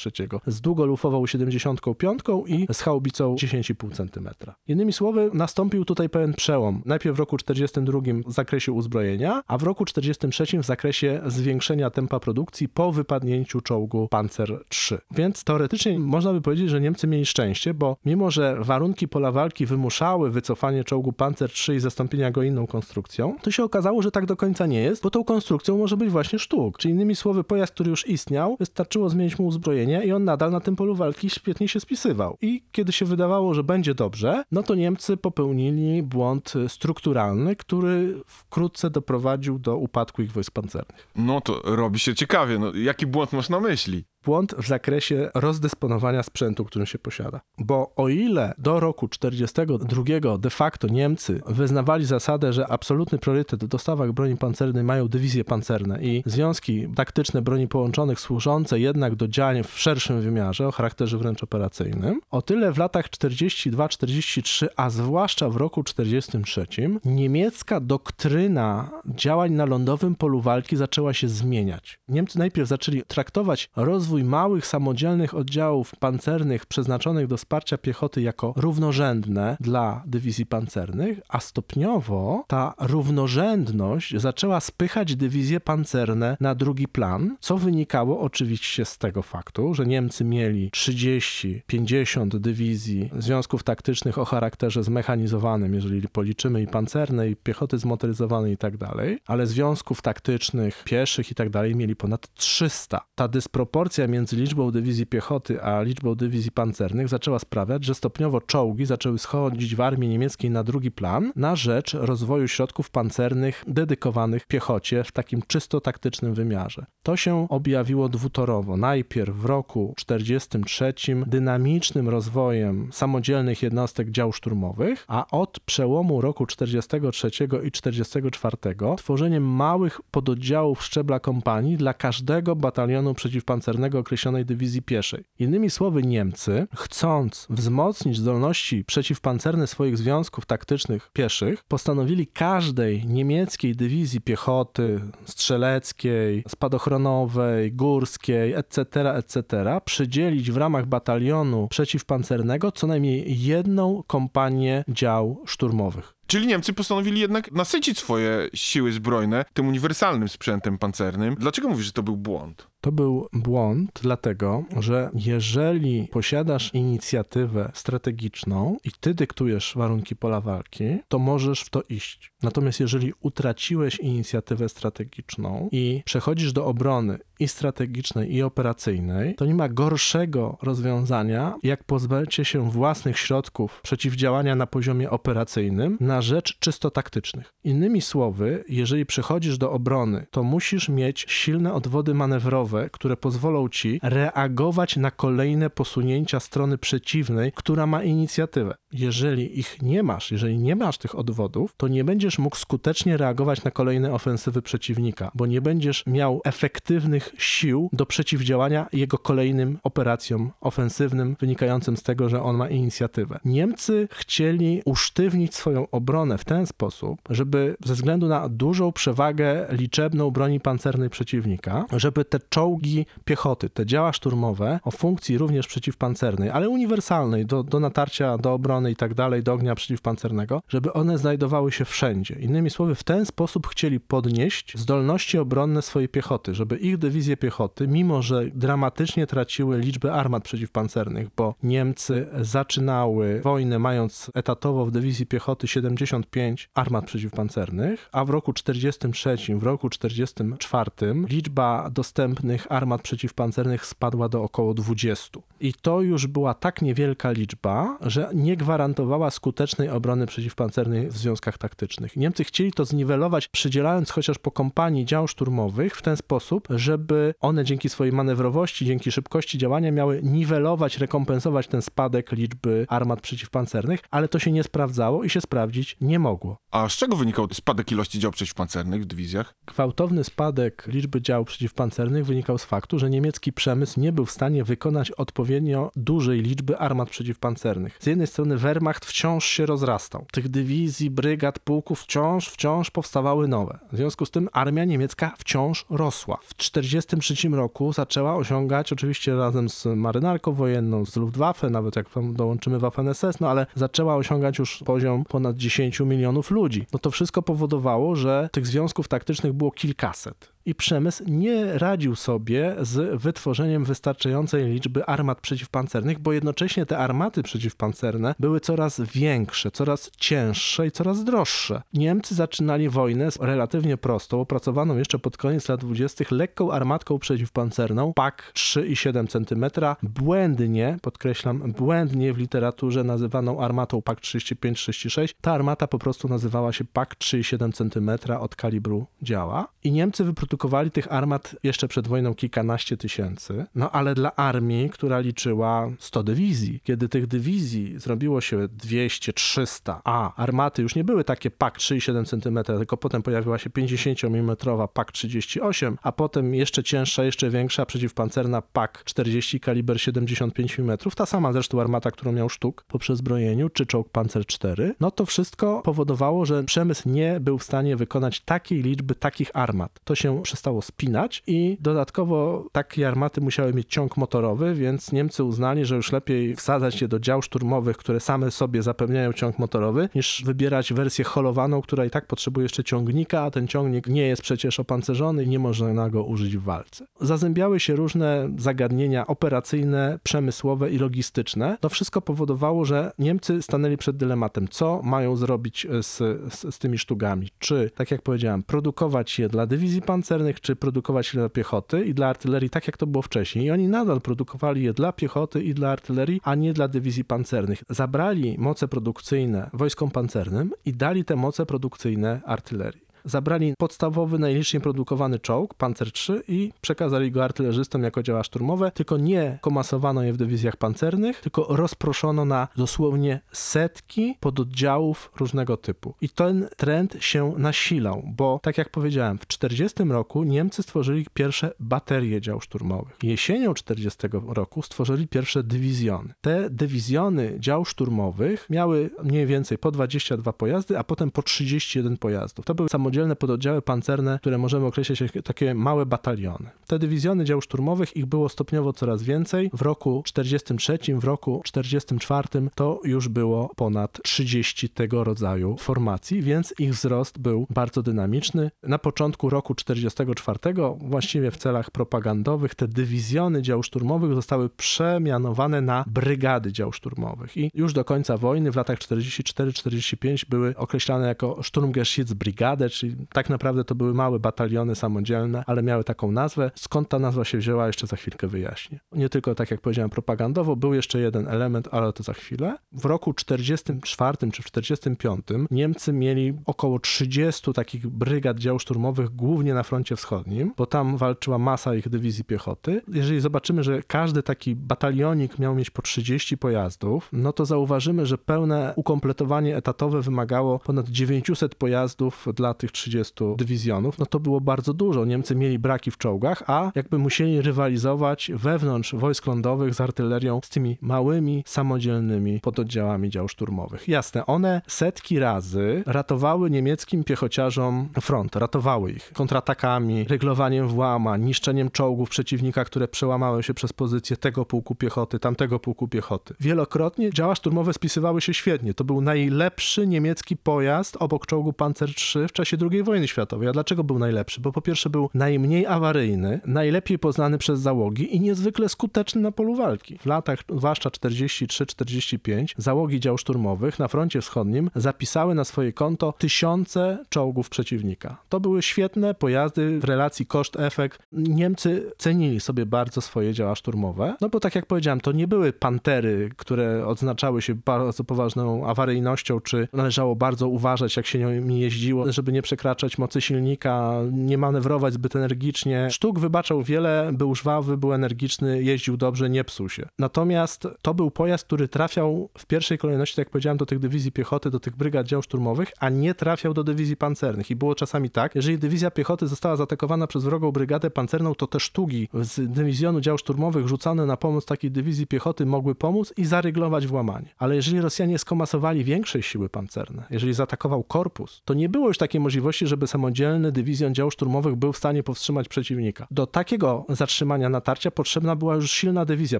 1943. 0.03 0.51
Z 0.57 0.61
długolufową 0.61 1.27
75 1.27 2.21
i 2.47 2.67
z 2.71 2.81
haubicą 2.81 3.35
10,5 3.35 3.91
cm. 3.91 4.29
Innymi 4.67 4.93
słowy, 4.93 5.29
nastąpił 5.33 5.85
tutaj 5.85 6.09
pewien 6.09 6.33
przełom. 6.33 6.81
Najpierw 6.85 7.15
w 7.15 7.19
roku 7.19 7.37
1942 7.37 8.29
w 8.31 8.33
zakresie 8.33 8.71
uzbrojenia, 8.71 9.43
a 9.47 9.57
w 9.57 9.63
roku 9.63 9.85
1943 9.85 10.59
w 10.59 10.65
zakresie 10.65 11.21
zwiększenia 11.25 11.89
tempa 11.89 12.19
produkcji 12.19 12.69
po 12.69 12.91
wypadnięciu 12.91 13.61
czołgu 13.61 14.07
Panzer 14.07 14.51
III. 14.51 14.99
Więc 15.11 15.43
teoretycznie 15.43 15.99
można 15.99 16.33
by 16.33 16.41
powiedzieć, 16.41 16.69
że 16.69 16.81
Niemcy 16.81 17.07
mieli 17.07 17.25
szczęście, 17.25 17.73
bo 17.73 17.97
mimo, 18.05 18.31
że 18.31 18.57
warunki 18.59 19.07
pola 19.07 19.31
walki 19.31 19.65
wymuszały 19.65 20.31
wycofanie 20.31 20.83
czołgu 20.83 21.13
Panzer 21.13 21.49
III 21.67 21.77
i 21.77 21.79
zastąpienia 21.79 22.31
go 22.31 22.43
inną 22.43 22.67
konstrukcją, 22.67 23.35
to 23.41 23.51
się 23.51 23.63
okazało, 23.63 24.01
że 24.01 24.11
tak 24.11 24.25
do 24.25 24.35
końca 24.35 24.65
nie 24.65 24.81
jest, 24.81 25.03
bo 25.03 25.09
tą 25.09 25.23
konstrukcją 25.23 25.77
może 25.77 25.97
być 25.97 26.09
właśnie 26.09 26.39
sztuk. 26.39 26.77
Czyli 26.77 26.93
innymi 26.93 27.15
słowy, 27.15 27.43
pojazd, 27.43 27.73
który 27.73 27.89
już 27.89 28.07
istniał, 28.07 28.55
wystarczyło 28.59 29.09
zmienić 29.09 29.39
mu 29.39 29.45
uzbrojenie 29.45 29.86
i 29.87 30.11
on 30.11 30.23
nadal 30.23 30.51
na 30.51 30.59
tym 30.59 30.75
polu 30.75 30.95
walki 30.95 31.29
świetnie 31.29 31.67
się 31.67 31.79
spisywał. 31.79 32.37
I 32.41 32.63
kiedy 32.71 32.91
się 32.91 33.05
wydawało, 33.05 33.53
że 33.53 33.63
będzie 33.63 33.95
dobrze, 33.95 34.43
no 34.51 34.63
to 34.63 34.75
Niemcy 34.75 35.17
popełnili 35.17 36.03
błąd 36.03 36.53
strukturalny, 36.67 37.55
który 37.55 38.21
wkrótce 38.27 38.89
doprowadził 38.89 39.59
do 39.59 39.77
upadku 39.77 40.21
ich 40.21 40.31
wojsk 40.31 40.51
pancernych. 40.51 41.07
No 41.15 41.41
to 41.41 41.61
robi 41.63 41.99
się 41.99 42.15
ciekawie. 42.15 42.59
No, 42.59 42.73
jaki 42.73 43.07
błąd 43.07 43.33
masz 43.33 43.49
na 43.49 43.59
myśli? 43.59 44.03
Błąd 44.27 44.55
w 44.57 44.67
zakresie 44.67 45.29
rozdysponowania 45.33 46.23
sprzętu, 46.23 46.65
który 46.65 46.85
się 46.85 46.99
posiada. 46.99 47.41
Bo 47.57 47.91
o 47.95 48.09
ile 48.09 48.53
do 48.57 48.79
roku 48.79 49.07
1942 49.07 50.37
de 50.37 50.49
facto 50.49 50.87
Niemcy 50.87 51.41
wyznawali 51.47 52.05
zasadę, 52.05 52.53
że 52.53 52.67
absolutny 52.67 53.17
priorytet 53.17 53.63
w 53.63 53.67
dostawach 53.67 54.11
broni 54.11 54.37
pancernej 54.37 54.83
mają 54.83 55.07
dywizje 55.07 55.43
pancerne 55.43 56.01
i 56.01 56.23
związki 56.25 56.87
taktyczne 56.95 57.41
broni 57.41 57.67
połączonych 57.67 58.19
służące 58.19 58.79
jednak 58.79 59.15
do 59.15 59.27
działań 59.27 59.63
w 59.63 59.79
szerszym 59.79 60.21
wymiarze 60.21 60.67
o 60.67 60.71
charakterze 60.71 61.17
wręcz 61.17 61.43
operacyjnym, 61.43 62.21
o 62.31 62.41
tyle 62.41 62.71
w 62.71 62.77
latach 62.77 63.09
42-43, 63.09 64.67
a 64.75 64.89
zwłaszcza 64.89 65.49
w 65.49 65.55
roku 65.55 65.83
1943, 65.83 66.99
niemiecka 67.05 67.79
doktryna 67.79 68.89
działań 69.05 69.51
na 69.51 69.65
lądowym 69.65 70.15
polu 70.15 70.41
walki 70.41 70.75
zaczęła 70.75 71.13
się 71.13 71.27
zmieniać. 71.27 71.99
Niemcy 72.07 72.39
najpierw 72.39 72.69
zaczęli 72.69 73.03
traktować 73.07 73.69
rozwój 73.75 74.16
małych, 74.23 74.67
samodzielnych 74.67 75.35
oddziałów 75.35 75.95
pancernych 75.99 76.65
przeznaczonych 76.65 77.27
do 77.27 77.37
wsparcia 77.37 77.77
piechoty 77.77 78.21
jako 78.21 78.53
równorzędne 78.55 79.57
dla 79.59 80.03
dywizji 80.05 80.45
pancernych, 80.45 81.19
a 81.29 81.39
stopniowo 81.39 82.43
ta 82.47 82.73
równorzędność 82.79 84.17
zaczęła 84.17 84.59
spychać 84.59 85.15
dywizje 85.15 85.59
pancerne 85.59 86.37
na 86.39 86.55
drugi 86.55 86.87
plan, 86.87 87.37
co 87.39 87.57
wynikało 87.57 88.19
oczywiście 88.19 88.85
z 88.85 88.97
tego 88.97 89.21
faktu, 89.21 89.73
że 89.73 89.85
Niemcy 89.85 90.23
mieli 90.23 90.69
30-50 90.69 92.39
dywizji 92.39 93.09
związków 93.17 93.63
taktycznych 93.63 94.17
o 94.17 94.25
charakterze 94.25 94.83
zmechanizowanym, 94.83 95.73
jeżeli 95.73 96.07
policzymy 96.07 96.61
i 96.61 96.67
pancerne, 96.67 97.29
i 97.29 97.35
piechoty 97.35 97.77
zmotoryzowanej 97.77 98.53
i 98.53 98.57
tak 98.57 98.77
dalej, 98.77 99.19
ale 99.25 99.47
związków 99.47 100.01
taktycznych, 100.01 100.83
pieszych 100.83 101.31
i 101.31 101.35
tak 101.35 101.49
dalej 101.49 101.75
mieli 101.75 101.95
ponad 101.95 102.33
300. 102.33 103.01
Ta 103.15 103.27
dysproporcja 103.27 104.06
między 104.07 104.35
liczbą 104.35 104.71
dywizji 104.71 105.05
piechoty 105.05 105.63
a 105.63 105.81
liczbą 105.81 106.15
dywizji 106.15 106.51
pancernych 106.51 107.07
zaczęła 107.09 107.39
sprawiać, 107.39 107.85
że 107.85 107.95
stopniowo 107.95 108.41
czołgi 108.41 108.85
zaczęły 108.85 109.19
schodzić 109.19 109.75
w 109.75 109.81
armii 109.81 110.09
niemieckiej 110.09 110.51
na 110.51 110.63
drugi 110.63 110.91
plan 110.91 111.31
na 111.35 111.55
rzecz 111.55 111.93
rozwoju 111.93 112.47
środków 112.47 112.89
pancernych 112.89 113.63
dedykowanych 113.67 114.45
piechocie 114.45 115.03
w 115.03 115.11
takim 115.11 115.41
czysto 115.47 115.81
taktycznym 115.81 116.33
wymiarze. 116.33 116.85
To 117.03 117.17
się 117.17 117.47
objawiło 117.49 118.09
dwutorowo. 118.09 118.77
Najpierw 118.77 119.35
w 119.35 119.45
roku 119.45 119.93
1943 119.97 121.23
dynamicznym 121.27 122.09
rozwojem 122.09 122.89
samodzielnych 122.91 123.61
jednostek 123.61 124.11
dział 124.11 124.33
szturmowych, 124.33 125.05
a 125.07 125.27
od 125.31 125.59
przełomu 125.59 126.21
roku 126.21 126.45
1943 126.45 127.27
i 127.63 127.71
1944 127.71 128.97
tworzeniem 128.97 129.43
małych 129.43 130.01
pododdziałów 130.11 130.83
szczebla 130.83 131.19
kompanii 131.19 131.77
dla 131.77 131.93
każdego 131.93 132.55
batalionu 132.55 133.13
przeciwpancernego 133.13 133.86
określonej 133.95 134.45
dywizji 134.45 134.81
pieszej. 134.81 135.23
Innymi 135.39 135.69
słowy, 135.69 136.03
Niemcy, 136.03 136.67
chcąc 136.75 137.47
wzmocnić 137.49 138.17
zdolności 138.17 138.85
przeciwpancerne 138.85 139.67
swoich 139.67 139.97
związków 139.97 140.45
taktycznych 140.45 141.09
pieszych, 141.13 141.63
postanowili 141.67 142.27
każdej 142.27 143.05
niemieckiej 143.05 143.75
dywizji 143.75 144.21
piechoty, 144.21 145.01
strzeleckiej, 145.25 146.43
spadochronowej, 146.47 147.73
górskiej, 147.73 148.53
etc., 148.53 149.13
etc., 149.15 149.43
przydzielić 149.85 150.51
w 150.51 150.57
ramach 150.57 150.85
batalionu 150.85 151.67
przeciwpancernego 151.67 152.71
co 152.71 152.87
najmniej 152.87 153.43
jedną 153.43 154.03
kompanię 154.07 154.83
dział 154.87 155.43
szturmowych. 155.45 156.17
Czyli 156.27 156.47
Niemcy 156.47 156.73
postanowili 156.73 157.21
jednak 157.21 157.51
nasycić 157.51 157.99
swoje 157.99 158.49
siły 158.53 158.91
zbrojne 158.91 159.45
tym 159.53 159.67
uniwersalnym 159.67 160.29
sprzętem 160.29 160.77
pancernym. 160.77 161.35
Dlaczego 161.39 161.69
mówisz, 161.69 161.85
że 161.85 161.91
to 161.91 162.03
był 162.03 162.17
błąd? 162.17 162.67
To 162.87 162.91
był 162.91 163.27
błąd, 163.33 163.99
dlatego 164.01 164.63
że 164.79 165.09
jeżeli 165.13 166.07
posiadasz 166.11 166.73
inicjatywę 166.73 167.71
strategiczną 167.73 168.77
i 168.83 168.91
ty 168.99 169.13
dyktujesz 169.13 169.73
warunki 169.75 170.15
pola 170.15 170.41
walki, 170.41 170.83
to 171.07 171.19
możesz 171.19 171.61
w 171.61 171.69
to 171.69 171.81
iść. 171.89 172.31
Natomiast 172.43 172.79
jeżeli 172.79 173.13
utraciłeś 173.21 173.99
inicjatywę 173.99 174.69
strategiczną 174.69 175.69
i 175.71 176.01
przechodzisz 176.05 176.53
do 176.53 176.65
obrony 176.65 177.19
i 177.39 177.47
strategicznej, 177.47 178.35
i 178.35 178.43
operacyjnej, 178.43 179.35
to 179.35 179.45
nie 179.45 179.55
ma 179.55 179.69
gorszego 179.69 180.57
rozwiązania, 180.61 181.55
jak 181.63 181.83
pozbycie 181.83 182.45
się 182.45 182.71
własnych 182.71 183.17
środków 183.19 183.81
przeciwdziałania 183.83 184.55
na 184.55 184.67
poziomie 184.67 185.09
operacyjnym 185.09 185.97
na 185.99 186.21
rzecz 186.21 186.59
czysto 186.59 186.91
taktycznych. 186.91 187.53
Innymi 187.63 188.01
słowy, 188.01 188.63
jeżeli 188.69 189.05
przechodzisz 189.05 189.57
do 189.57 189.71
obrony, 189.71 190.25
to 190.31 190.43
musisz 190.43 190.89
mieć 190.89 191.25
silne 191.29 191.73
odwody 191.73 192.13
manewrowe, 192.13 192.76
które 192.91 193.17
pozwolą 193.17 193.69
ci 193.69 193.99
reagować 194.03 194.97
na 194.97 195.11
kolejne 195.11 195.69
posunięcia 195.69 196.39
strony 196.39 196.77
przeciwnej, 196.77 197.51
która 197.55 197.87
ma 197.87 198.03
inicjatywę. 198.03 198.75
Jeżeli 198.91 199.59
ich 199.59 199.81
nie 199.81 200.03
masz, 200.03 200.31
jeżeli 200.31 200.57
nie 200.57 200.75
masz 200.75 200.97
tych 200.97 201.19
odwodów, 201.19 201.73
to 201.77 201.87
nie 201.87 202.03
będziesz 202.03 202.39
mógł 202.39 202.55
skutecznie 202.55 203.17
reagować 203.17 203.63
na 203.63 203.71
kolejne 203.71 204.13
ofensywy 204.13 204.61
przeciwnika, 204.61 205.31
bo 205.35 205.45
nie 205.45 205.61
będziesz 205.61 206.03
miał 206.07 206.41
efektywnych 206.45 207.31
sił 207.37 207.89
do 207.93 208.05
przeciwdziałania 208.05 208.87
jego 208.93 209.17
kolejnym 209.17 209.79
operacjom 209.83 210.51
ofensywnym 210.61 211.35
wynikającym 211.39 211.97
z 211.97 212.03
tego, 212.03 212.29
że 212.29 212.43
on 212.43 212.57
ma 212.57 212.69
inicjatywę. 212.69 213.39
Niemcy 213.45 214.07
chcieli 214.11 214.81
usztywnić 214.85 215.55
swoją 215.55 215.89
obronę 215.89 216.37
w 216.37 216.45
ten 216.45 216.65
sposób, 216.65 217.21
żeby 217.29 217.75
ze 217.85 217.93
względu 217.93 218.27
na 218.27 218.49
dużą 218.49 218.91
przewagę 218.91 219.67
liczebną 219.71 220.31
broni 220.31 220.59
pancernej 220.59 221.09
przeciwnika, 221.09 221.85
żeby 221.91 222.25
te 222.25 222.39
czołgi 222.49 222.66
czołgi 222.67 223.05
piechoty, 223.25 223.69
te 223.69 223.85
działa 223.85 224.13
szturmowe 224.13 224.79
o 224.83 224.91
funkcji 224.91 225.37
również 225.37 225.67
przeciwpancernej, 225.67 226.49
ale 226.49 226.69
uniwersalnej 226.69 227.45
do, 227.45 227.63
do 227.63 227.79
natarcia, 227.79 228.37
do 228.37 228.53
obrony 228.53 228.91
i 228.91 228.95
tak 228.95 229.13
dalej, 229.13 229.43
do 229.43 229.53
ognia 229.53 229.75
przeciwpancernego, 229.75 230.61
żeby 230.69 230.93
one 230.93 231.17
znajdowały 231.17 231.71
się 231.71 231.85
wszędzie. 231.85 232.35
Innymi 232.39 232.69
słowy, 232.69 232.95
w 232.95 233.03
ten 233.03 233.25
sposób 233.25 233.67
chcieli 233.67 233.99
podnieść 233.99 234.77
zdolności 234.77 235.37
obronne 235.37 235.81
swojej 235.81 236.09
piechoty, 236.09 236.53
żeby 236.53 236.77
ich 236.77 236.97
dywizje 236.97 237.37
piechoty, 237.37 237.87
mimo 237.87 238.21
że 238.21 238.45
dramatycznie 238.45 239.27
traciły 239.27 239.79
liczbę 239.79 240.13
armat 240.13 240.43
przeciwpancernych, 240.43 241.27
bo 241.37 241.55
Niemcy 241.63 242.27
zaczynały 242.41 243.41
wojnę 243.41 243.79
mając 243.79 244.31
etatowo 244.33 244.85
w 244.85 244.91
dywizji 244.91 245.25
piechoty 245.25 245.67
75 245.67 246.69
armat 246.73 247.05
przeciwpancernych, 247.05 248.09
a 248.11 248.25
w 248.25 248.29
roku 248.29 248.53
43, 248.53 249.37
w 249.55 249.63
roku 249.63 249.89
44 249.89 250.91
liczba 251.29 251.89
dostępnych 251.89 252.46
armat 252.69 253.01
przeciwpancernych 253.01 253.85
spadła 253.85 254.29
do 254.29 254.43
około 254.43 254.73
20. 254.73 255.39
I 255.59 255.73
to 255.73 256.01
już 256.01 256.27
była 256.27 256.53
tak 256.53 256.81
niewielka 256.81 257.31
liczba, 257.31 257.97
że 258.01 258.29
nie 258.33 258.57
gwarantowała 258.57 259.31
skutecznej 259.31 259.89
obrony 259.89 260.25
przeciwpancernej 260.25 261.07
w 261.07 261.17
związkach 261.17 261.57
taktycznych. 261.57 262.15
Niemcy 262.17 262.43
chcieli 262.43 262.71
to 262.71 262.85
zniwelować, 262.85 263.47
przydzielając 263.47 264.11
chociaż 264.11 264.37
po 264.37 264.51
kompanii 264.51 265.05
dział 265.05 265.27
szturmowych 265.27 265.95
w 265.95 266.01
ten 266.01 266.17
sposób, 266.17 266.67
żeby 266.69 267.33
one 267.39 267.65
dzięki 267.65 267.89
swojej 267.89 268.13
manewrowości, 268.13 268.85
dzięki 268.85 269.11
szybkości 269.11 269.57
działania 269.57 269.91
miały 269.91 270.19
niwelować, 270.23 270.97
rekompensować 270.97 271.67
ten 271.67 271.81
spadek 271.81 272.31
liczby 272.31 272.85
armat 272.89 273.21
przeciwpancernych, 273.21 273.99
ale 274.11 274.27
to 274.27 274.39
się 274.39 274.51
nie 274.51 274.63
sprawdzało 274.63 275.23
i 275.23 275.29
się 275.29 275.41
sprawdzić 275.41 275.97
nie 276.01 276.19
mogło. 276.19 276.57
A 276.71 276.89
z 276.89 276.91
czego 276.91 277.15
wynikał 277.15 277.47
spadek 277.53 277.91
ilości 277.91 278.19
dział 278.19 278.31
przeciwpancernych 278.31 279.01
w 279.01 279.05
dywizjach? 279.05 279.53
Gwałtowny 279.65 280.23
spadek 280.23 280.87
liczby 280.87 281.21
dział 281.21 281.45
przeciwpancernych 281.45 282.25
wynikał 282.25 282.36
z 282.57 282.65
faktu, 282.65 282.99
że 282.99 283.09
niemiecki 283.09 283.53
przemysł 283.53 283.99
nie 283.99 284.11
był 284.11 284.25
w 284.25 284.31
stanie 284.31 284.63
wykonać 284.63 285.11
odpowiednio 285.11 285.91
dużej 285.95 286.41
liczby 286.41 286.77
armat 286.77 287.09
przeciwpancernych. 287.09 287.97
Z 287.99 288.05
jednej 288.05 288.27
strony 288.27 288.57
Wehrmacht 288.57 289.05
wciąż 289.05 289.45
się 289.45 289.65
rozrastał. 289.65 290.25
Tych 290.31 290.49
dywizji, 290.49 291.09
brygad, 291.09 291.59
pułków 291.59 292.01
wciąż, 292.01 292.49
wciąż 292.49 292.91
powstawały 292.91 293.47
nowe. 293.47 293.79
W 293.91 293.97
związku 293.97 294.25
z 294.25 294.31
tym 294.31 294.49
armia 294.53 294.85
niemiecka 294.85 295.33
wciąż 295.37 295.85
rosła. 295.89 296.37
W 296.43 296.53
1943 296.53 297.49
roku 297.49 297.93
zaczęła 297.93 298.35
osiągać, 298.35 298.93
oczywiście 298.93 299.35
razem 299.35 299.69
z 299.69 299.85
marynarką 299.85 300.53
wojenną, 300.53 301.05
z 301.05 301.15
Luftwaffe, 301.15 301.69
nawet 301.69 301.95
jak 301.95 302.09
tam 302.09 302.33
dołączymy 302.33 302.79
Waffen-SS, 302.79 303.33
no 303.39 303.49
ale 303.49 303.65
zaczęła 303.75 304.15
osiągać 304.15 304.59
już 304.59 304.83
poziom 304.85 305.25
ponad 305.25 305.57
10 305.57 305.99
milionów 305.99 306.51
ludzi. 306.51 306.85
No 306.93 306.99
to 306.99 307.11
wszystko 307.11 307.41
powodowało, 307.41 308.15
że 308.15 308.49
tych 308.51 308.67
związków 308.67 309.07
taktycznych 309.07 309.53
było 309.53 309.71
kilkaset 309.71 310.56
i 310.67 310.75
przemysł 310.75 311.23
nie 311.27 311.77
radził 311.77 312.15
sobie 312.15 312.75
z 312.81 313.21
wytworzeniem 313.21 313.85
wystarczającej 313.85 314.65
liczby 314.65 315.05
armat 315.05 315.41
przeciwpancernych, 315.41 316.19
bo 316.19 316.33
jednocześnie 316.33 316.85
te 316.85 316.97
armaty 316.97 317.43
przeciwpancerne 317.43 318.35
były 318.39 318.59
coraz 318.59 319.01
większe, 319.01 319.71
coraz 319.71 320.11
cięższe 320.17 320.87
i 320.87 320.91
coraz 320.91 321.23
droższe. 321.23 321.81
Niemcy 321.93 322.35
zaczynali 322.35 322.89
wojnę 322.89 323.31
z 323.31 323.37
relatywnie 323.41 323.97
prostą, 323.97 324.41
opracowaną 324.41 324.97
jeszcze 324.97 325.19
pod 325.19 325.37
koniec 325.37 325.69
lat 325.69 325.79
20. 325.79 326.25
lekką 326.31 326.71
armatką 326.71 327.19
przeciwpancerną 327.19 328.13
PAK 328.13 328.51
3,7 328.55 329.27
cm, 329.27 329.65
błędnie, 330.03 330.97
podkreślam, 331.01 331.73
błędnie 331.77 332.33
w 332.33 332.37
literaturze 332.37 333.03
nazywaną 333.03 333.61
armatą 333.61 334.01
PAK 334.01 334.19
35-36. 334.19 335.33
Ta 335.41 335.51
armata 335.51 335.87
po 335.87 335.99
prostu 335.99 336.27
nazywała 336.27 336.73
się 336.73 336.85
PAK 336.85 337.15
3,7 337.15 337.71
cm 337.73 338.33
od 338.39 338.55
kalibru 338.55 339.05
działa 339.21 339.67
i 339.83 339.91
Niemcy 339.91 340.23
wyprodukowali 340.23 340.56
produkowali 340.57 340.91
tych 340.91 341.11
armat 341.11 341.55
jeszcze 341.63 341.87
przed 341.87 342.07
wojną 342.07 342.33
kilkanaście 342.33 342.97
tysięcy, 342.97 343.65
no 343.75 343.91
ale 343.91 344.15
dla 344.15 344.35
armii, 344.35 344.89
która 344.89 345.19
liczyła 345.19 345.89
100 345.99 346.23
dywizji, 346.23 346.79
kiedy 346.83 347.09
tych 347.09 347.27
dywizji 347.27 347.99
zrobiło 347.99 348.41
się 348.41 348.67
200, 348.67 349.33
300, 349.33 350.01
a 350.03 350.35
armaty 350.35 350.81
już 350.81 350.95
nie 350.95 351.03
były 351.03 351.23
takie 351.23 351.51
PAK 351.51 351.77
3,7 351.77 352.25
cm, 352.25 352.77
tylko 352.77 352.97
potem 352.97 353.23
pojawiła 353.23 353.57
się 353.57 353.69
50 353.69 354.23
mm 354.23 354.55
PAK 354.93 355.11
38, 355.11 355.97
a 356.01 356.11
potem 356.11 356.55
jeszcze 356.55 356.83
cięższa, 356.83 357.23
jeszcze 357.23 357.49
większa 357.49 357.85
przeciwpancerna 357.85 358.61
PAK 358.61 359.03
40 359.05 359.59
kaliber 359.59 360.01
75 360.01 360.79
mm, 360.79 360.97
ta 361.15 361.25
sama 361.25 361.53
zresztą 361.53 361.81
armata, 361.81 362.11
którą 362.11 362.31
miał 362.31 362.49
Sztuk 362.49 362.83
po 362.87 362.99
przezbrojeniu, 362.99 363.69
czy 363.69 363.85
czołg 363.85 364.09
Panzer 364.09 364.45
4, 364.45 364.95
no 364.99 365.11
to 365.11 365.25
wszystko 365.25 365.81
powodowało, 365.81 366.45
że 366.45 366.63
przemysł 366.63 367.09
nie 367.09 367.39
był 367.39 367.57
w 367.57 367.63
stanie 367.63 367.95
wykonać 367.95 368.41
takiej 368.41 368.81
liczby 368.81 369.15
takich 369.15 369.49
armat. 369.53 369.99
To 370.03 370.15
się 370.15 370.43
przestało 370.47 370.81
spinać 370.81 371.43
i 371.47 371.77
dodatkowo 371.79 372.67
takie 372.71 373.07
armaty 373.07 373.41
musiały 373.41 373.73
mieć 373.73 373.87
ciąg 373.89 374.17
motorowy, 374.17 374.73
więc 374.73 375.11
Niemcy 375.11 375.43
uznali, 375.43 375.85
że 375.85 375.95
już 375.95 376.11
lepiej 376.11 376.55
wsadzać 376.55 377.01
je 377.01 377.07
do 377.07 377.19
dział 377.19 377.41
szturmowych, 377.41 377.97
które 377.97 378.19
same 378.19 378.51
sobie 378.51 378.81
zapewniają 378.83 379.33
ciąg 379.33 379.59
motorowy, 379.59 380.09
niż 380.15 380.43
wybierać 380.45 380.93
wersję 380.93 381.25
holowaną, 381.25 381.81
która 381.81 382.05
i 382.05 382.09
tak 382.09 382.27
potrzebuje 382.27 382.65
jeszcze 382.65 382.83
ciągnika, 382.83 383.41
a 383.41 383.51
ten 383.51 383.67
ciągnik 383.67 384.07
nie 384.07 384.27
jest 384.27 384.41
przecież 384.41 384.79
opancerzony 384.79 385.43
i 385.43 385.47
nie 385.47 385.59
można 385.59 386.09
go 386.09 386.23
użyć 386.23 386.57
w 386.57 386.63
walce. 386.63 387.05
Zazębiały 387.21 387.79
się 387.79 387.95
różne 387.95 388.49
zagadnienia 388.57 389.27
operacyjne, 389.27 390.19
przemysłowe 390.23 390.91
i 390.91 390.97
logistyczne. 390.97 391.77
To 391.81 391.89
wszystko 391.89 392.21
powodowało, 392.21 392.85
że 392.85 393.11
Niemcy 393.19 393.61
stanęli 393.61 393.97
przed 393.97 394.17
dylematem, 394.17 394.67
co 394.67 395.01
mają 395.03 395.35
zrobić 395.35 395.87
z, 396.01 396.17
z, 396.53 396.75
z 396.75 396.79
tymi 396.79 396.97
sztugami. 396.97 397.49
Czy, 397.59 397.91
tak 397.95 398.11
jak 398.11 398.21
powiedziałem, 398.21 398.63
produkować 398.63 399.39
je 399.39 399.49
dla 399.49 399.65
dywizji 399.65 400.01
pancernych, 400.27 400.61
czy 400.61 400.75
produkować 400.75 401.33
je 401.33 401.39
dla 401.39 401.49
piechoty 401.49 402.05
i 402.05 402.13
dla 402.13 402.27
artylerii, 402.27 402.69
tak 402.69 402.87
jak 402.87 402.97
to 402.97 403.07
było 403.07 403.21
wcześniej. 403.21 403.65
I 403.65 403.71
oni 403.71 403.87
nadal 403.87 404.21
produkowali 404.21 404.83
je 404.83 404.93
dla 404.93 405.11
piechoty 405.11 405.63
i 405.63 405.73
dla 405.73 405.89
artylerii, 405.89 406.41
a 406.43 406.55
nie 406.55 406.73
dla 406.73 406.87
dywizji 406.87 407.25
pancernych. 407.25 407.83
Zabrali 407.89 408.55
moce 408.59 408.87
produkcyjne 408.87 409.69
wojskom 409.73 410.11
pancernym 410.11 410.71
i 410.85 410.93
dali 410.93 411.25
te 411.25 411.35
moce 411.35 411.65
produkcyjne 411.65 412.41
artylerii 412.45 413.06
zabrali 413.27 413.73
podstawowy, 413.77 414.39
najliczniej 414.39 414.81
produkowany 414.81 415.39
czołg, 415.39 415.73
Panzer 415.73 416.07
III 416.29 416.41
i 416.47 416.71
przekazali 416.81 417.31
go 417.31 417.43
artylerzystom 417.43 418.03
jako 418.03 418.23
działa 418.23 418.43
szturmowe, 418.43 418.91
tylko 418.91 419.17
nie 419.17 419.59
komasowano 419.61 420.23
je 420.23 420.33
w 420.33 420.37
dywizjach 420.37 420.75
pancernych, 420.75 421.41
tylko 421.41 421.65
rozproszono 421.69 422.45
na 422.45 422.67
dosłownie 422.77 423.39
setki 423.51 424.35
pododdziałów 424.39 425.31
różnego 425.39 425.77
typu. 425.77 426.13
I 426.21 426.29
ten 426.29 426.67
trend 426.77 427.17
się 427.19 427.53
nasilał, 427.57 428.23
bo 428.25 428.59
tak 428.63 428.77
jak 428.77 428.89
powiedziałem, 428.89 429.37
w 429.37 429.47
40 429.47 430.03
roku 430.03 430.43
Niemcy 430.43 430.83
stworzyli 430.83 431.25
pierwsze 431.33 431.71
baterie 431.79 432.41
dział 432.41 432.61
szturmowych. 432.61 433.17
Jesienią 433.23 433.73
40 433.73 434.27
roku 434.47 434.81
stworzyli 434.81 435.27
pierwsze 435.27 435.63
dywizjony. 435.63 436.33
Te 436.41 436.69
dywizjony 436.69 437.55
dział 437.59 437.85
szturmowych 437.85 438.69
miały 438.69 439.09
mniej 439.23 439.45
więcej 439.45 439.77
po 439.77 439.91
22 439.91 440.53
pojazdy, 440.53 440.97
a 440.99 441.03
potem 441.03 441.31
po 441.31 441.41
31 441.41 442.17
pojazdów. 442.17 442.65
To 442.65 442.75
były 442.75 442.89
samodzielne 442.89 443.16
samodzielne 443.17 443.35
pododdziały 443.35 443.81
pancerne, 443.81 444.37
które 444.41 444.57
możemy 444.57 444.85
określić 444.85 445.21
jako 445.21 445.41
takie 445.41 445.73
małe 445.73 446.05
bataliony. 446.05 446.69
Te 446.87 446.99
dywizjony 446.99 447.45
dział 447.45 447.61
szturmowych, 447.61 448.17
ich 448.17 448.25
było 448.25 448.49
stopniowo 448.49 448.93
coraz 448.93 449.23
więcej. 449.23 449.69
W 449.73 449.81
roku 449.81 450.21
43, 450.25 450.99
w 451.15 451.23
roku 451.23 451.61
44 451.63 452.47
to 452.75 452.99
już 453.03 453.27
było 453.27 453.71
ponad 453.75 454.19
30 454.23 454.89
tego 454.89 455.23
rodzaju 455.23 455.75
formacji, 455.79 456.41
więc 456.41 456.73
ich 456.79 456.93
wzrost 456.93 457.39
był 457.39 457.67
bardzo 457.69 458.03
dynamiczny. 458.03 458.71
Na 458.83 458.97
początku 458.97 459.49
roku 459.49 459.75
44, 459.75 460.59
właściwie 460.99 461.51
w 461.51 461.57
celach 461.57 461.91
propagandowych, 461.91 462.75
te 462.75 462.87
dywizjony 462.87 463.61
dział 463.61 463.83
szturmowych 463.83 464.33
zostały 464.33 464.69
przemianowane 464.69 465.81
na 465.81 466.05
brygady 466.07 466.71
dział 466.71 466.93
szturmowych 466.93 467.57
i 467.57 467.71
już 467.73 467.93
do 467.93 468.05
końca 468.05 468.37
wojny 468.37 468.71
w 468.71 468.75
latach 468.75 468.97
44-45 468.97 470.45
były 470.49 470.75
określane 470.75 471.27
jako 471.27 471.61
Sturmgeschützbrigade, 471.61 472.89
czyli 472.89 473.06
tak 473.33 473.49
naprawdę 473.49 473.83
to 473.83 473.95
były 473.95 474.13
małe 474.13 474.39
bataliony 474.39 474.95
samodzielne, 474.95 475.63
ale 475.67 475.83
miały 475.83 476.03
taką 476.03 476.31
nazwę. 476.31 476.71
Skąd 476.75 477.09
ta 477.09 477.19
nazwa 477.19 477.45
się 477.45 477.57
wzięła, 477.57 477.87
jeszcze 477.87 478.07
za 478.07 478.15
chwilkę 478.15 478.47
wyjaśnię. 478.47 478.99
Nie 479.11 479.29
tylko, 479.29 479.55
tak 479.55 479.71
jak 479.71 479.81
powiedziałem, 479.81 480.09
propagandowo, 480.09 480.75
był 480.75 480.93
jeszcze 480.93 481.19
jeden 481.19 481.47
element, 481.47 481.87
ale 481.91 482.13
to 482.13 482.23
za 482.23 482.33
chwilę. 482.33 482.77
W 482.91 483.05
roku 483.05 483.33
44 483.33 484.51
czy 484.51 484.63
45 484.63 485.45
Niemcy 485.71 486.13
mieli 486.13 486.53
około 486.65 486.99
30 486.99 487.73
takich 487.73 488.07
brygad 488.07 488.59
dział 488.59 488.79
szturmowych, 488.79 489.29
głównie 489.29 489.73
na 489.73 489.83
froncie 489.83 490.15
wschodnim, 490.15 490.73
bo 490.77 490.85
tam 490.85 491.17
walczyła 491.17 491.57
masa 491.57 491.95
ich 491.95 492.09
dywizji 492.09 492.43
piechoty. 492.43 493.01
Jeżeli 493.07 493.39
zobaczymy, 493.39 493.83
że 493.83 494.03
każdy 494.03 494.43
taki 494.43 494.75
batalionik 494.75 495.59
miał 495.59 495.75
mieć 495.75 495.89
po 495.89 496.01
30 496.01 496.57
pojazdów, 496.57 497.29
no 497.33 497.53
to 497.53 497.65
zauważymy, 497.65 498.25
że 498.25 498.37
pełne 498.37 498.93
ukompletowanie 498.95 499.75
etatowe 499.75 500.21
wymagało 500.21 500.79
ponad 500.79 501.09
900 501.09 501.75
pojazdów 501.75 502.47
dla 502.55 502.73
tych 502.73 502.86
tych 502.87 502.91
30 502.91 503.33
dywizjonów, 503.57 504.19
no 504.19 504.25
to 504.25 504.39
było 504.39 504.61
bardzo 504.61 504.93
dużo. 504.93 505.25
Niemcy 505.25 505.55
mieli 505.55 505.79
braki 505.79 506.11
w 506.11 506.17
czołgach, 506.17 506.63
a 506.67 506.91
jakby 506.95 507.17
musieli 507.17 507.61
rywalizować 507.61 508.51
wewnątrz 508.55 509.15
wojsk 509.15 509.47
lądowych 509.47 509.93
z 509.93 510.01
artylerią 510.01 510.59
z 510.63 510.69
tymi 510.69 510.97
małymi, 511.01 511.63
samodzielnymi 511.65 512.59
pododdziałami 512.59 513.29
dział 513.29 513.47
szturmowych. 513.47 514.07
Jasne, 514.07 514.45
one 514.45 514.81
setki 514.87 515.39
razy 515.39 516.03
ratowały 516.05 516.69
niemieckim 516.69 517.23
piechociarzom 517.23 518.09
front, 518.21 518.55
ratowały 518.55 519.11
ich 519.11 519.33
kontratakami, 519.33 520.23
reglowaniem 520.23 520.87
włamań, 520.87 521.43
niszczeniem 521.43 521.91
czołgów 521.91 522.29
przeciwnika, 522.29 522.85
które 522.85 523.07
przełamały 523.07 523.63
się 523.63 523.73
przez 523.73 523.93
pozycję 523.93 524.37
tego 524.37 524.65
pułku 524.65 524.95
piechoty, 524.95 525.39
tamtego 525.39 525.79
pułku 525.79 526.07
piechoty. 526.07 526.55
Wielokrotnie 526.59 527.29
działa 527.33 527.55
szturmowe 527.55 527.93
spisywały 527.93 528.41
się 528.41 528.53
świetnie. 528.53 528.93
To 528.93 529.03
był 529.03 529.21
najlepszy 529.21 530.07
niemiecki 530.07 530.57
pojazd 530.57 531.17
obok 531.19 531.45
czołgu 531.45 531.73
Panzer 531.73 532.09
III 532.35 532.47
w 532.47 532.51
czasie 532.51 532.76
II 532.91 533.03
wojny 533.03 533.27
światowej. 533.27 533.67
A 533.67 533.71
dlaczego 533.71 534.03
był 534.03 534.19
najlepszy? 534.19 534.61
Bo 534.61 534.71
po 534.71 534.81
pierwsze 534.81 535.09
był 535.09 535.29
najmniej 535.33 535.85
awaryjny, 535.85 536.59
najlepiej 536.65 537.19
poznany 537.19 537.57
przez 537.57 537.79
załogi 537.79 538.35
i 538.35 538.39
niezwykle 538.39 538.89
skuteczny 538.89 539.41
na 539.41 539.51
polu 539.51 539.75
walki. 539.75 540.17
W 540.17 540.25
latach 540.25 540.59
zwłaszcza 540.69 541.09
43-45 541.09 542.65
załogi 542.77 543.19
dział 543.19 543.37
szturmowych 543.37 543.99
na 543.99 544.07
froncie 544.07 544.41
wschodnim 544.41 544.89
zapisały 544.95 545.55
na 545.55 545.63
swoje 545.63 545.93
konto 545.93 546.33
tysiące 546.37 547.25
czołgów 547.29 547.69
przeciwnika. 547.69 548.37
To 548.49 548.59
były 548.59 548.81
świetne 548.81 549.33
pojazdy 549.33 549.99
w 549.99 550.03
relacji 550.03 550.45
koszt-efekt. 550.45 551.19
Niemcy 551.31 552.11
cenili 552.17 552.59
sobie 552.59 552.85
bardzo 552.85 553.21
swoje 553.21 553.53
działa 553.53 553.75
szturmowe, 553.75 554.35
no 554.41 554.49
bo 554.49 554.59
tak 554.59 554.75
jak 554.75 554.85
powiedziałem, 554.85 555.21
to 555.21 555.31
nie 555.31 555.47
były 555.47 555.73
pantery, 555.73 556.49
które 556.57 557.07
odznaczały 557.07 557.61
się 557.61 557.75
bardzo 557.75 558.23
poważną 558.23 558.87
awaryjnością, 558.87 559.59
czy 559.59 559.87
należało 559.93 560.35
bardzo 560.35 560.67
uważać, 560.67 561.17
jak 561.17 561.25
się 561.25 561.39
nimi 561.39 561.79
jeździło, 561.79 562.31
żeby 562.31 562.51
nie 562.51 562.61
przekraczać 562.67 563.17
mocy 563.17 563.41
silnika, 563.41 564.13
nie 564.31 564.57
manewrować 564.57 565.13
zbyt 565.13 565.35
energicznie. 565.35 566.11
Sztuk 566.11 566.39
wybaczał 566.39 566.83
wiele, 566.83 567.29
był 567.33 567.55
żwawy, 567.55 567.97
był 567.97 568.13
energiczny, 568.13 568.83
jeździł 568.83 569.17
dobrze, 569.17 569.49
nie 569.49 569.63
psuł 569.63 569.89
się. 569.89 570.07
Natomiast 570.19 570.87
to 571.01 571.13
był 571.13 571.31
pojazd, 571.31 571.65
który 571.65 571.87
trafiał 571.87 572.49
w 572.57 572.65
pierwszej 572.65 572.97
kolejności, 572.97 573.35
tak 573.35 573.45
jak 573.45 573.49
powiedziałem, 573.49 573.77
do 573.77 573.85
tych 573.85 573.99
dywizji 573.99 574.31
piechoty, 574.31 574.69
do 574.69 574.79
tych 574.79 574.95
brygad 574.95 575.27
dział 575.27 575.41
szturmowych, 575.41 575.91
a 575.99 576.09
nie 576.09 576.33
trafiał 576.33 576.73
do 576.73 576.83
dywizji 576.83 577.17
pancernych. 577.17 577.71
I 577.71 577.75
było 577.75 577.95
czasami 577.95 578.29
tak, 578.29 578.55
jeżeli 578.55 578.77
dywizja 578.77 579.11
piechoty 579.11 579.47
została 579.47 579.75
zaatakowana 579.75 580.27
przez 580.27 580.43
wrogą 580.43 580.71
brygadę 580.71 581.09
pancerną, 581.09 581.55
to 581.55 581.67
te 581.67 581.79
sztuki 581.79 582.29
z 582.33 582.71
dywizjonu 582.71 583.21
dział 583.21 583.37
szturmowych 583.37 583.87
rzucane 583.87 584.25
na 584.25 584.37
pomoc 584.37 584.65
takiej 584.65 584.91
dywizji 584.91 585.27
piechoty 585.27 585.65
mogły 585.65 585.95
pomóc 585.95 586.33
i 586.37 586.45
zaryglować 586.45 587.07
włamanie. 587.07 587.47
Ale 587.57 587.75
jeżeli 587.75 588.01
Rosjanie 588.01 588.39
skomasowali 588.39 589.03
większe 589.03 589.43
siły 589.43 589.69
pancerne, 589.69 590.23
jeżeli 590.29 590.53
zaatakował 590.53 591.03
korpus, 591.03 591.61
to 591.65 591.73
nie 591.73 591.89
było 591.89 592.07
już 592.07 592.17
takiej 592.17 592.41
możliwości, 592.41 592.56
żeby 592.87 593.07
samodzielny 593.07 593.71
dywizjon 593.71 594.15
dział 594.15 594.31
szturmowych 594.31 594.75
był 594.75 594.93
w 594.93 594.97
stanie 594.97 595.23
powstrzymać 595.23 595.67
przeciwnika. 595.67 596.27
Do 596.31 596.47
takiego 596.47 597.05
zatrzymania 597.09 597.69
natarcia 597.69 598.11
potrzebna 598.11 598.55
była 598.55 598.75
już 598.75 598.91
silna 598.91 599.25
dywizja 599.25 599.59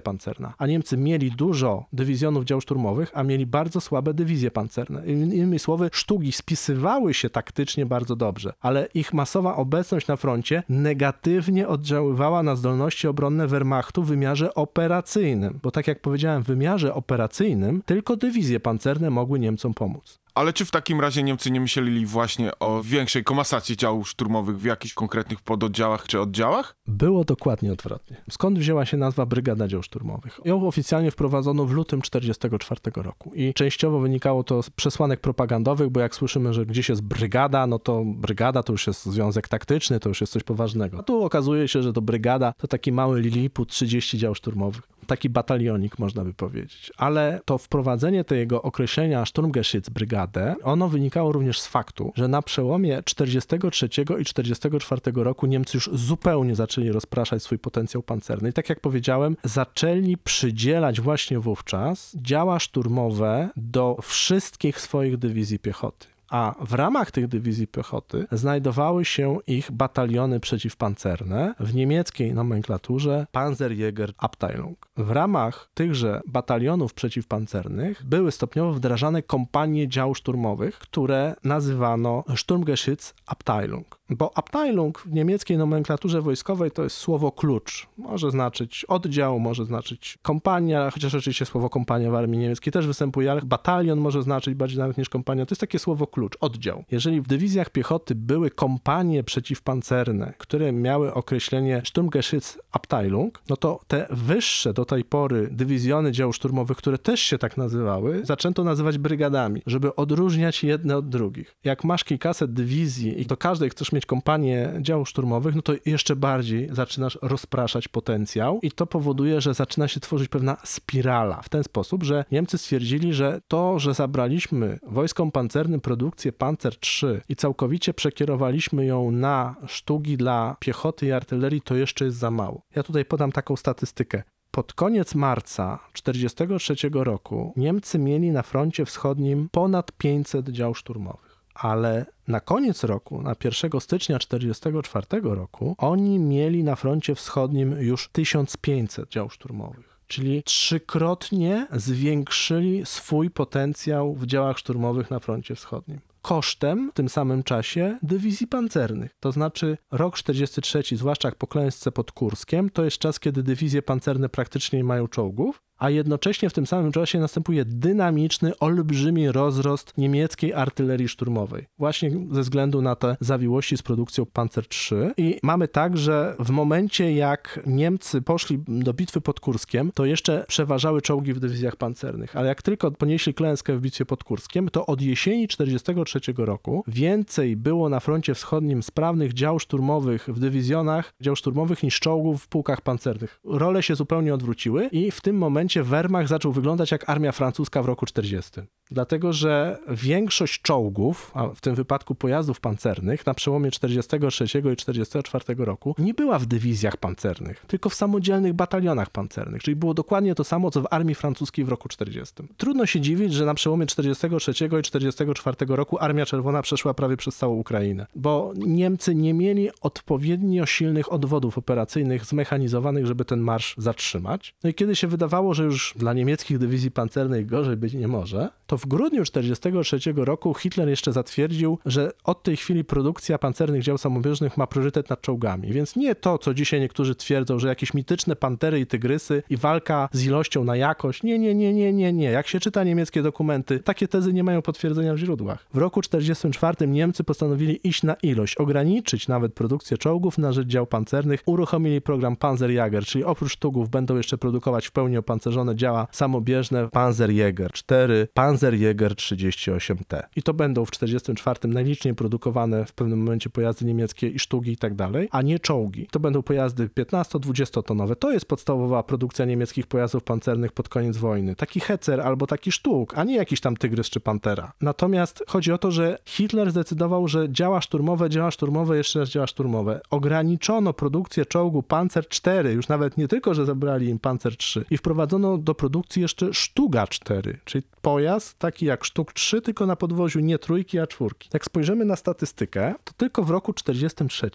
pancerna, 0.00 0.54
a 0.58 0.66
Niemcy 0.66 0.96
mieli 0.96 1.30
dużo 1.30 1.84
dywizjonów 1.92 2.44
dział 2.44 2.60
szturmowych, 2.60 3.10
a 3.14 3.22
mieli 3.22 3.46
bardzo 3.46 3.80
słabe 3.80 4.14
dywizje 4.14 4.50
pancerne. 4.50 5.06
Innymi 5.06 5.58
słowy, 5.58 5.90
sztuki 5.92 6.32
spisywały 6.32 7.14
się 7.14 7.30
taktycznie 7.30 7.86
bardzo 7.86 8.16
dobrze, 8.16 8.52
ale 8.60 8.88
ich 8.94 9.14
masowa 9.14 9.56
obecność 9.56 10.06
na 10.06 10.16
froncie 10.16 10.62
negatywnie 10.68 11.68
oddziaływała 11.68 12.42
na 12.42 12.56
zdolności 12.56 13.08
obronne 13.08 13.46
Wehrmachtu 13.46 14.02
w 14.02 14.06
wymiarze 14.06 14.54
operacyjnym, 14.54 15.58
bo 15.62 15.70
tak 15.70 15.86
jak 15.86 16.00
powiedziałem, 16.00 16.42
w 16.42 16.46
wymiarze 16.46 16.94
operacyjnym 16.94 17.82
tylko 17.86 18.16
dywizje 18.16 18.60
pancerne 18.60 19.10
mogły 19.10 19.38
Niemcom 19.38 19.74
pomóc. 19.74 20.18
Ale 20.38 20.52
czy 20.52 20.64
w 20.64 20.70
takim 20.70 21.00
razie 21.00 21.22
Niemcy 21.22 21.50
nie 21.50 21.60
myśleli 21.60 22.06
właśnie 22.06 22.58
o 22.58 22.82
większej 22.82 23.24
komasacji 23.24 23.76
działów 23.76 24.08
szturmowych 24.08 24.58
w 24.58 24.64
jakichś 24.64 24.94
konkretnych 24.94 25.40
pododdziałach 25.40 26.06
czy 26.06 26.20
oddziałach? 26.20 26.76
Było 26.86 27.24
dokładnie 27.24 27.72
odwrotnie. 27.72 28.16
Skąd 28.30 28.58
wzięła 28.58 28.86
się 28.86 28.96
nazwa 28.96 29.26
Brygada 29.26 29.68
Dział 29.68 29.82
Szturmowych? 29.82 30.40
Ją 30.44 30.66
oficjalnie 30.66 31.10
wprowadzono 31.10 31.64
w 31.64 31.72
lutym 31.72 32.02
1944 32.02 33.06
roku 33.06 33.34
i 33.34 33.54
częściowo 33.54 34.00
wynikało 34.00 34.44
to 34.44 34.62
z 34.62 34.70
przesłanek 34.70 35.20
propagandowych, 35.20 35.88
bo 35.88 36.00
jak 36.00 36.14
słyszymy, 36.14 36.52
że 36.52 36.66
gdzieś 36.66 36.88
jest 36.88 37.02
brygada, 37.02 37.66
no 37.66 37.78
to 37.78 38.02
brygada 38.06 38.62
to 38.62 38.72
już 38.72 38.86
jest 38.86 39.06
związek 39.06 39.48
taktyczny, 39.48 40.00
to 40.00 40.08
już 40.08 40.20
jest 40.20 40.32
coś 40.32 40.42
poważnego. 40.42 40.98
A 40.98 41.02
tu 41.02 41.24
okazuje 41.24 41.68
się, 41.68 41.82
że 41.82 41.92
to 41.92 42.02
brygada 42.02 42.52
to 42.58 42.68
taki 42.68 42.92
mały 42.92 43.20
Liliput, 43.20 43.68
30 43.68 44.18
dział 44.18 44.34
szturmowych. 44.34 44.82
Taki 45.08 45.30
batalionik, 45.30 45.98
można 45.98 46.24
by 46.24 46.34
powiedzieć. 46.34 46.92
Ale 46.96 47.40
to 47.44 47.58
wprowadzenie 47.58 48.24
tego 48.24 48.62
określenia 48.62 49.24
Sturmgeschütz 49.24 49.90
Brygadę, 49.90 50.54
ono 50.62 50.88
wynikało 50.88 51.32
również 51.32 51.60
z 51.60 51.66
faktu, 51.66 52.12
że 52.16 52.28
na 52.28 52.42
przełomie 52.42 53.02
43 53.02 53.88
i 54.20 54.24
44 54.24 55.00
roku 55.14 55.46
Niemcy 55.46 55.76
już 55.76 55.90
zupełnie 55.92 56.54
zaczęli 56.54 56.90
rozpraszać 56.90 57.42
swój 57.42 57.58
potencjał 57.58 58.02
pancerny. 58.02 58.48
I 58.48 58.52
tak 58.52 58.68
jak 58.68 58.80
powiedziałem, 58.80 59.36
zaczęli 59.44 60.16
przydzielać 60.16 61.00
właśnie 61.00 61.38
wówczas 61.38 62.16
działa 62.16 62.58
szturmowe 62.58 63.48
do 63.56 63.96
wszystkich 64.02 64.80
swoich 64.80 65.16
dywizji 65.16 65.58
piechoty 65.58 66.17
a 66.30 66.54
w 66.60 66.72
ramach 66.72 67.10
tych 67.10 67.28
dywizji 67.28 67.66
piechoty 67.66 68.26
znajdowały 68.32 69.04
się 69.04 69.38
ich 69.46 69.72
bataliony 69.72 70.40
przeciwpancerne 70.40 71.54
w 71.60 71.74
niemieckiej 71.74 72.34
nomenklaturze 72.34 73.26
Panzerjäger 73.32 74.12
Abteilung. 74.18 74.88
W 74.96 75.10
ramach 75.10 75.70
tychże 75.74 76.20
batalionów 76.26 76.94
przeciwpancernych 76.94 78.04
były 78.04 78.32
stopniowo 78.32 78.72
wdrażane 78.72 79.22
kompanie 79.22 79.88
dział 79.88 80.14
szturmowych, 80.14 80.78
które 80.78 81.34
nazywano 81.44 82.24
Sturmgeschütz 82.36 83.14
Abteilung. 83.26 83.97
Bo 84.10 84.38
Abteilung 84.38 84.98
w 84.98 85.12
niemieckiej 85.12 85.58
nomenklaturze 85.58 86.22
wojskowej 86.22 86.70
to 86.70 86.84
jest 86.84 86.96
słowo 86.96 87.32
klucz. 87.32 87.86
Może 87.98 88.30
znaczyć 88.30 88.84
oddział, 88.84 89.40
może 89.40 89.64
znaczyć 89.64 90.18
kompania, 90.22 90.90
chociaż 90.90 91.14
oczywiście 91.14 91.46
słowo 91.46 91.70
kompania 91.70 92.10
w 92.10 92.14
armii 92.14 92.38
niemieckiej 92.40 92.72
też 92.72 92.86
występuje, 92.86 93.30
ale 93.30 93.42
batalion 93.42 93.98
może 93.98 94.22
znaczyć 94.22 94.54
bardziej 94.54 94.78
nawet 94.78 94.98
niż 94.98 95.08
kompania. 95.08 95.46
To 95.46 95.52
jest 95.52 95.60
takie 95.60 95.78
słowo 95.78 96.06
klucz, 96.06 96.36
oddział. 96.40 96.84
Jeżeli 96.90 97.20
w 97.20 97.26
dywizjach 97.26 97.70
piechoty 97.70 98.14
były 98.14 98.50
kompanie 98.50 99.24
przeciwpancerne, 99.24 100.32
które 100.38 100.72
miały 100.72 101.14
określenie 101.14 101.82
Sturmgeschütz 101.84 102.58
Abteilung, 102.72 103.42
no 103.48 103.56
to 103.56 103.80
te 103.88 104.06
wyższe 104.10 104.72
do 104.72 104.84
tej 104.84 105.04
pory 105.04 105.48
dywizjony 105.50 106.12
dział 106.12 106.32
szturmowych, 106.32 106.76
które 106.76 106.98
też 106.98 107.20
się 107.20 107.38
tak 107.38 107.56
nazywały, 107.56 108.20
zaczęto 108.24 108.64
nazywać 108.64 108.98
brygadami, 108.98 109.62
żeby 109.66 109.94
odróżniać 109.94 110.64
jedne 110.64 110.96
od 110.96 111.08
drugich. 111.08 111.56
Jak 111.64 111.84
masz 111.84 112.04
kilkaset 112.04 112.52
dywizji 112.52 113.20
i 113.20 113.26
do 113.26 113.36
każdej 113.36 113.70
chcesz 113.70 113.92
mieć 113.92 113.97
kompanię 114.06 114.72
działów 114.80 115.08
szturmowych, 115.08 115.54
no 115.54 115.62
to 115.62 115.72
jeszcze 115.86 116.16
bardziej 116.16 116.68
zaczynasz 116.72 117.18
rozpraszać 117.22 117.88
potencjał 117.88 118.58
i 118.62 118.72
to 118.72 118.86
powoduje, 118.86 119.40
że 119.40 119.54
zaczyna 119.54 119.88
się 119.88 120.00
tworzyć 120.00 120.28
pewna 120.28 120.56
spirala 120.64 121.42
w 121.42 121.48
ten 121.48 121.64
sposób, 121.64 122.02
że 122.02 122.24
Niemcy 122.32 122.58
stwierdzili, 122.58 123.12
że 123.12 123.40
to, 123.48 123.78
że 123.78 123.94
zabraliśmy 123.94 124.78
wojskom 124.86 125.30
pancernym 125.30 125.80
produkcję 125.80 126.32
Panzer 126.32 126.72
III 127.02 127.20
i 127.28 127.36
całkowicie 127.36 127.94
przekierowaliśmy 127.94 128.86
ją 128.86 129.10
na 129.10 129.56
sztuki 129.66 130.16
dla 130.16 130.56
piechoty 130.60 131.06
i 131.06 131.12
artylerii, 131.12 131.60
to 131.60 131.74
jeszcze 131.74 132.04
jest 132.04 132.16
za 132.16 132.30
mało. 132.30 132.62
Ja 132.76 132.82
tutaj 132.82 133.04
podam 133.04 133.32
taką 133.32 133.56
statystykę. 133.56 134.22
Pod 134.50 134.72
koniec 134.72 135.14
marca 135.14 135.78
1943 135.92 136.88
roku 136.92 137.52
Niemcy 137.56 137.98
mieli 137.98 138.30
na 138.30 138.42
froncie 138.42 138.84
wschodnim 138.84 139.48
ponad 139.52 139.92
500 139.92 140.48
dział 140.48 140.74
szturmowych, 140.74 141.27
ale 141.58 142.06
na 142.28 142.40
koniec 142.40 142.84
roku, 142.84 143.22
na 143.22 143.34
1 143.44 143.80
stycznia 143.80 144.18
1944 144.18 145.06
roku, 145.22 145.74
oni 145.78 146.18
mieli 146.18 146.64
na 146.64 146.76
froncie 146.76 147.14
wschodnim 147.14 147.72
już 147.80 148.08
1500 148.08 149.08
dział 149.08 149.30
szturmowych. 149.30 149.98
Czyli 150.06 150.42
trzykrotnie 150.42 151.66
zwiększyli 151.72 152.86
swój 152.86 153.30
potencjał 153.30 154.14
w 154.14 154.26
działach 154.26 154.58
szturmowych 154.58 155.10
na 155.10 155.18
froncie 155.18 155.54
wschodnim 155.54 156.00
kosztem 156.22 156.90
w 156.90 156.94
tym 156.94 157.08
samym 157.08 157.42
czasie 157.42 157.98
dywizji 158.02 158.46
pancernych. 158.46 159.16
To 159.20 159.32
znaczy 159.32 159.78
rok 159.90 160.16
43, 160.16 160.82
zwłaszcza 160.92 161.32
po 161.32 161.46
klęsce 161.46 161.92
pod 161.92 162.12
Kurskiem, 162.12 162.70
to 162.70 162.84
jest 162.84 162.98
czas, 162.98 163.20
kiedy 163.20 163.42
dywizje 163.42 163.82
pancerne 163.82 164.28
praktycznie 164.28 164.78
nie 164.78 164.84
mają 164.84 165.08
czołgów, 165.08 165.62
a 165.78 165.90
jednocześnie 165.90 166.50
w 166.50 166.52
tym 166.52 166.66
samym 166.66 166.92
czasie 166.92 167.18
następuje 167.18 167.64
dynamiczny, 167.64 168.58
olbrzymi 168.58 169.32
rozrost 169.32 169.92
niemieckiej 169.98 170.54
artylerii 170.54 171.08
szturmowej. 171.08 171.66
Właśnie 171.78 172.10
ze 172.30 172.40
względu 172.40 172.82
na 172.82 172.96
te 172.96 173.16
zawiłości 173.20 173.76
z 173.76 173.82
produkcją 173.82 174.26
Panzer 174.26 174.64
III. 174.92 175.10
I 175.16 175.38
mamy 175.42 175.68
tak, 175.68 175.96
że 175.96 176.36
w 176.38 176.50
momencie 176.50 177.14
jak 177.14 177.60
Niemcy 177.66 178.22
poszli 178.22 178.58
do 178.68 178.94
bitwy 178.94 179.20
pod 179.20 179.40
Kurskiem, 179.40 179.90
to 179.94 180.04
jeszcze 180.04 180.44
przeważały 180.48 181.02
czołgi 181.02 181.32
w 181.32 181.40
dywizjach 181.40 181.76
pancernych, 181.76 182.36
ale 182.36 182.48
jak 182.48 182.62
tylko 182.62 182.90
ponieśli 182.90 183.34
klęskę 183.34 183.76
w 183.76 183.80
bitwie 183.80 184.04
pod 184.04 184.24
Kurskiem, 184.24 184.68
to 184.68 184.86
od 184.86 185.02
jesieni 185.02 185.48
43 185.48 186.20
roku 186.38 186.84
więcej 186.86 187.56
było 187.56 187.88
na 187.88 188.00
froncie 188.00 188.34
wschodnim 188.34 188.82
sprawnych 188.82 189.32
dział 189.32 189.58
szturmowych 189.58 190.28
w 190.28 190.40
dywizjonach 190.40 191.14
dział 191.20 191.36
szturmowych 191.36 191.82
niż 191.82 192.00
czołgów 192.00 192.42
w 192.42 192.48
pułkach 192.48 192.80
pancernych. 192.80 193.40
Role 193.44 193.82
się 193.82 193.94
zupełnie 193.94 194.34
odwróciły 194.34 194.86
i 194.86 195.10
w 195.10 195.20
tym 195.20 195.36
momencie 195.36 195.67
Wehrmacht 195.76 196.28
zaczął 196.28 196.52
wyglądać 196.52 196.90
jak 196.90 197.10
armia 197.10 197.32
francuska 197.32 197.82
w 197.82 197.86
roku 197.86 198.06
40. 198.06 198.50
Dlatego, 198.90 199.32
że 199.32 199.78
większość 199.88 200.62
czołgów, 200.62 201.30
a 201.34 201.48
w 201.48 201.60
tym 201.60 201.74
wypadku 201.74 202.14
pojazdów 202.14 202.60
pancernych, 202.60 203.26
na 203.26 203.34
przełomie 203.34 203.70
43 203.70 204.44
i 204.72 204.76
44 204.76 205.44
roku 205.58 205.94
nie 205.98 206.14
była 206.14 206.38
w 206.38 206.46
dywizjach 206.46 206.96
pancernych, 206.96 207.64
tylko 207.66 207.88
w 207.88 207.94
samodzielnych 207.94 208.52
batalionach 208.52 209.10
pancernych, 209.10 209.62
czyli 209.62 209.76
było 209.76 209.94
dokładnie 209.94 210.34
to 210.34 210.44
samo, 210.44 210.70
co 210.70 210.82
w 210.82 210.86
armii 210.90 211.14
francuskiej 211.14 211.64
w 211.64 211.68
roku 211.68 211.88
40. 211.88 212.34
Trudno 212.56 212.86
się 212.86 213.00
dziwić, 213.00 213.32
że 213.32 213.46
na 213.46 213.54
przełomie 213.54 213.86
43 213.86 214.52
i 214.80 214.82
44 214.82 215.56
roku 215.68 215.98
Armia 216.00 216.26
Czerwona 216.26 216.62
przeszła 216.62 216.94
prawie 216.94 217.16
przez 217.16 217.36
całą 217.36 217.54
Ukrainę, 217.54 218.06
bo 218.16 218.52
Niemcy 218.56 219.14
nie 219.14 219.34
mieli 219.34 219.68
odpowiednio 219.80 220.66
silnych 220.66 221.12
odwodów 221.12 221.58
operacyjnych 221.58 222.24
zmechanizowanych, 222.24 223.06
żeby 223.06 223.24
ten 223.24 223.40
marsz 223.40 223.74
zatrzymać. 223.78 224.54
No 224.64 224.70
i 224.70 224.74
kiedy 224.74 224.96
się 224.96 225.06
wydawało, 225.06 225.54
że 225.54 225.64
już 225.64 225.94
dla 225.96 226.12
niemieckich 226.12 226.58
dywizji 226.58 226.90
pancernych 226.90 227.46
gorzej 227.46 227.76
być 227.76 227.94
nie 227.94 228.08
może, 228.08 228.48
to 228.66 228.77
w 228.78 228.86
grudniu 228.86 229.24
43 229.24 229.98
roku 230.16 230.54
Hitler 230.54 230.88
jeszcze 230.88 231.12
zatwierdził, 231.12 231.78
że 231.86 232.12
od 232.24 232.42
tej 232.42 232.56
chwili 232.56 232.84
produkcja 232.84 233.38
pancernych 233.38 233.82
dział 233.82 233.98
samobieżnych 233.98 234.56
ma 234.56 234.66
priorytet 234.66 235.10
nad 235.10 235.20
czołgami. 235.20 235.72
Więc 235.72 235.96
nie 235.96 236.14
to, 236.14 236.38
co 236.38 236.54
dzisiaj 236.54 236.80
niektórzy 236.80 237.14
twierdzą, 237.14 237.58
że 237.58 237.68
jakieś 237.68 237.94
mityczne 237.94 238.36
pantery 238.36 238.80
i 238.80 238.86
tygrysy 238.86 239.42
i 239.50 239.56
walka 239.56 240.08
z 240.12 240.24
ilością 240.24 240.64
na 240.64 240.76
jakość. 240.76 241.22
Nie, 241.22 241.38
nie, 241.38 241.54
nie, 241.54 241.72
nie, 241.72 241.92
nie, 241.92 242.12
nie. 242.12 242.30
Jak 242.30 242.48
się 242.48 242.60
czyta 242.60 242.84
niemieckie 242.84 243.22
dokumenty, 243.22 243.80
takie 243.80 244.08
tezy 244.08 244.32
nie 244.32 244.44
mają 244.44 244.62
potwierdzenia 244.62 245.14
w 245.14 245.16
źródłach. 245.16 245.66
W 245.74 245.78
roku 245.78 246.02
44 246.02 246.88
Niemcy 246.88 247.24
postanowili 247.24 247.88
iść 247.88 248.02
na 248.02 248.14
ilość, 248.14 248.56
ograniczyć 248.56 249.28
nawet 249.28 249.54
produkcję 249.54 249.98
czołgów 249.98 250.38
na 250.38 250.52
rzecz 250.52 250.68
dział 250.68 250.86
pancernych. 250.86 251.42
Uruchomili 251.46 252.00
program 252.00 252.36
Panzerjäger, 252.36 253.04
czyli 253.04 253.24
oprócz 253.24 253.52
sztugów 253.52 253.90
będą 253.90 254.16
jeszcze 254.16 254.38
produkować 254.38 254.86
w 254.86 254.92
pełni 254.92 255.16
opancerzone 255.16 255.76
działa 255.76 256.06
samobieżne 256.12 256.88
Panzerjäger 256.88 257.72
4, 257.72 258.28
Panzerjäger 258.68 259.14
38T. 259.14 260.22
I 260.36 260.42
to 260.42 260.54
będą 260.54 260.84
w 260.84 260.90
44 260.90 261.68
najliczniej 261.68 262.14
produkowane 262.14 262.84
w 262.84 262.92
pewnym 262.92 263.18
momencie 263.18 263.50
pojazdy 263.50 263.84
niemieckie 263.84 264.28
i 264.28 264.38
sztugi 264.38 264.72
i 264.72 264.76
tak 264.76 264.94
dalej, 264.94 265.28
a 265.30 265.42
nie 265.42 265.58
czołgi. 265.58 266.06
To 266.10 266.20
będą 266.20 266.42
pojazdy 266.42 266.88
15-20 266.88 267.82
tonowe. 267.82 268.16
To 268.16 268.32
jest 268.32 268.46
podstawowa 268.46 269.02
produkcja 269.02 269.44
niemieckich 269.44 269.86
pojazdów 269.86 270.22
pancernych 270.22 270.72
pod 270.72 270.88
koniec 270.88 271.16
wojny. 271.16 271.56
Taki 271.56 271.80
Hecer 271.80 272.20
albo 272.20 272.46
taki 272.46 272.72
sztuk, 272.72 273.18
a 273.18 273.24
nie 273.24 273.36
jakiś 273.36 273.60
tam 273.60 273.76
tygrys 273.76 274.10
czy 274.10 274.20
pantera. 274.20 274.72
Natomiast 274.80 275.44
chodzi 275.48 275.72
o 275.72 275.78
to, 275.78 275.90
że 275.90 276.18
Hitler 276.24 276.70
zdecydował, 276.70 277.28
że 277.28 277.52
działa 277.52 277.80
szturmowe, 277.80 278.30
działa 278.30 278.50
szturmowe, 278.50 278.96
jeszcze 278.96 279.18
raz 279.18 279.28
działa 279.28 279.46
szturmowe. 279.46 280.00
Ograniczono 280.10 280.92
produkcję 280.92 281.46
czołgu 281.46 281.82
Panzer 281.82 282.28
4, 282.28 282.72
już 282.72 282.88
nawet 282.88 283.16
nie 283.16 283.28
tylko, 283.28 283.54
że 283.54 283.66
zabrali 283.66 284.08
im 284.08 284.18
Panzer 284.18 284.56
3 284.56 284.84
i 284.90 284.96
wprowadzono 284.96 285.58
do 285.58 285.74
produkcji 285.74 286.22
jeszcze 286.22 286.54
Sztuga 286.54 287.06
4, 287.06 287.58
czyli 287.64 287.84
pojazd 288.02 288.57
taki 288.58 288.86
jak 288.86 289.04
Sztuk 289.04 289.32
3, 289.32 289.62
tylko 289.62 289.86
na 289.86 289.96
podwoziu 289.96 290.40
nie 290.40 290.58
trójki, 290.58 290.98
a 290.98 291.06
czwórki. 291.06 291.48
Jak 291.52 291.64
spojrzymy 291.64 292.04
na 292.04 292.16
statystykę, 292.16 292.94
to 293.04 293.12
tylko 293.16 293.42
w 293.44 293.50
roku 293.50 293.72
43 293.72 294.50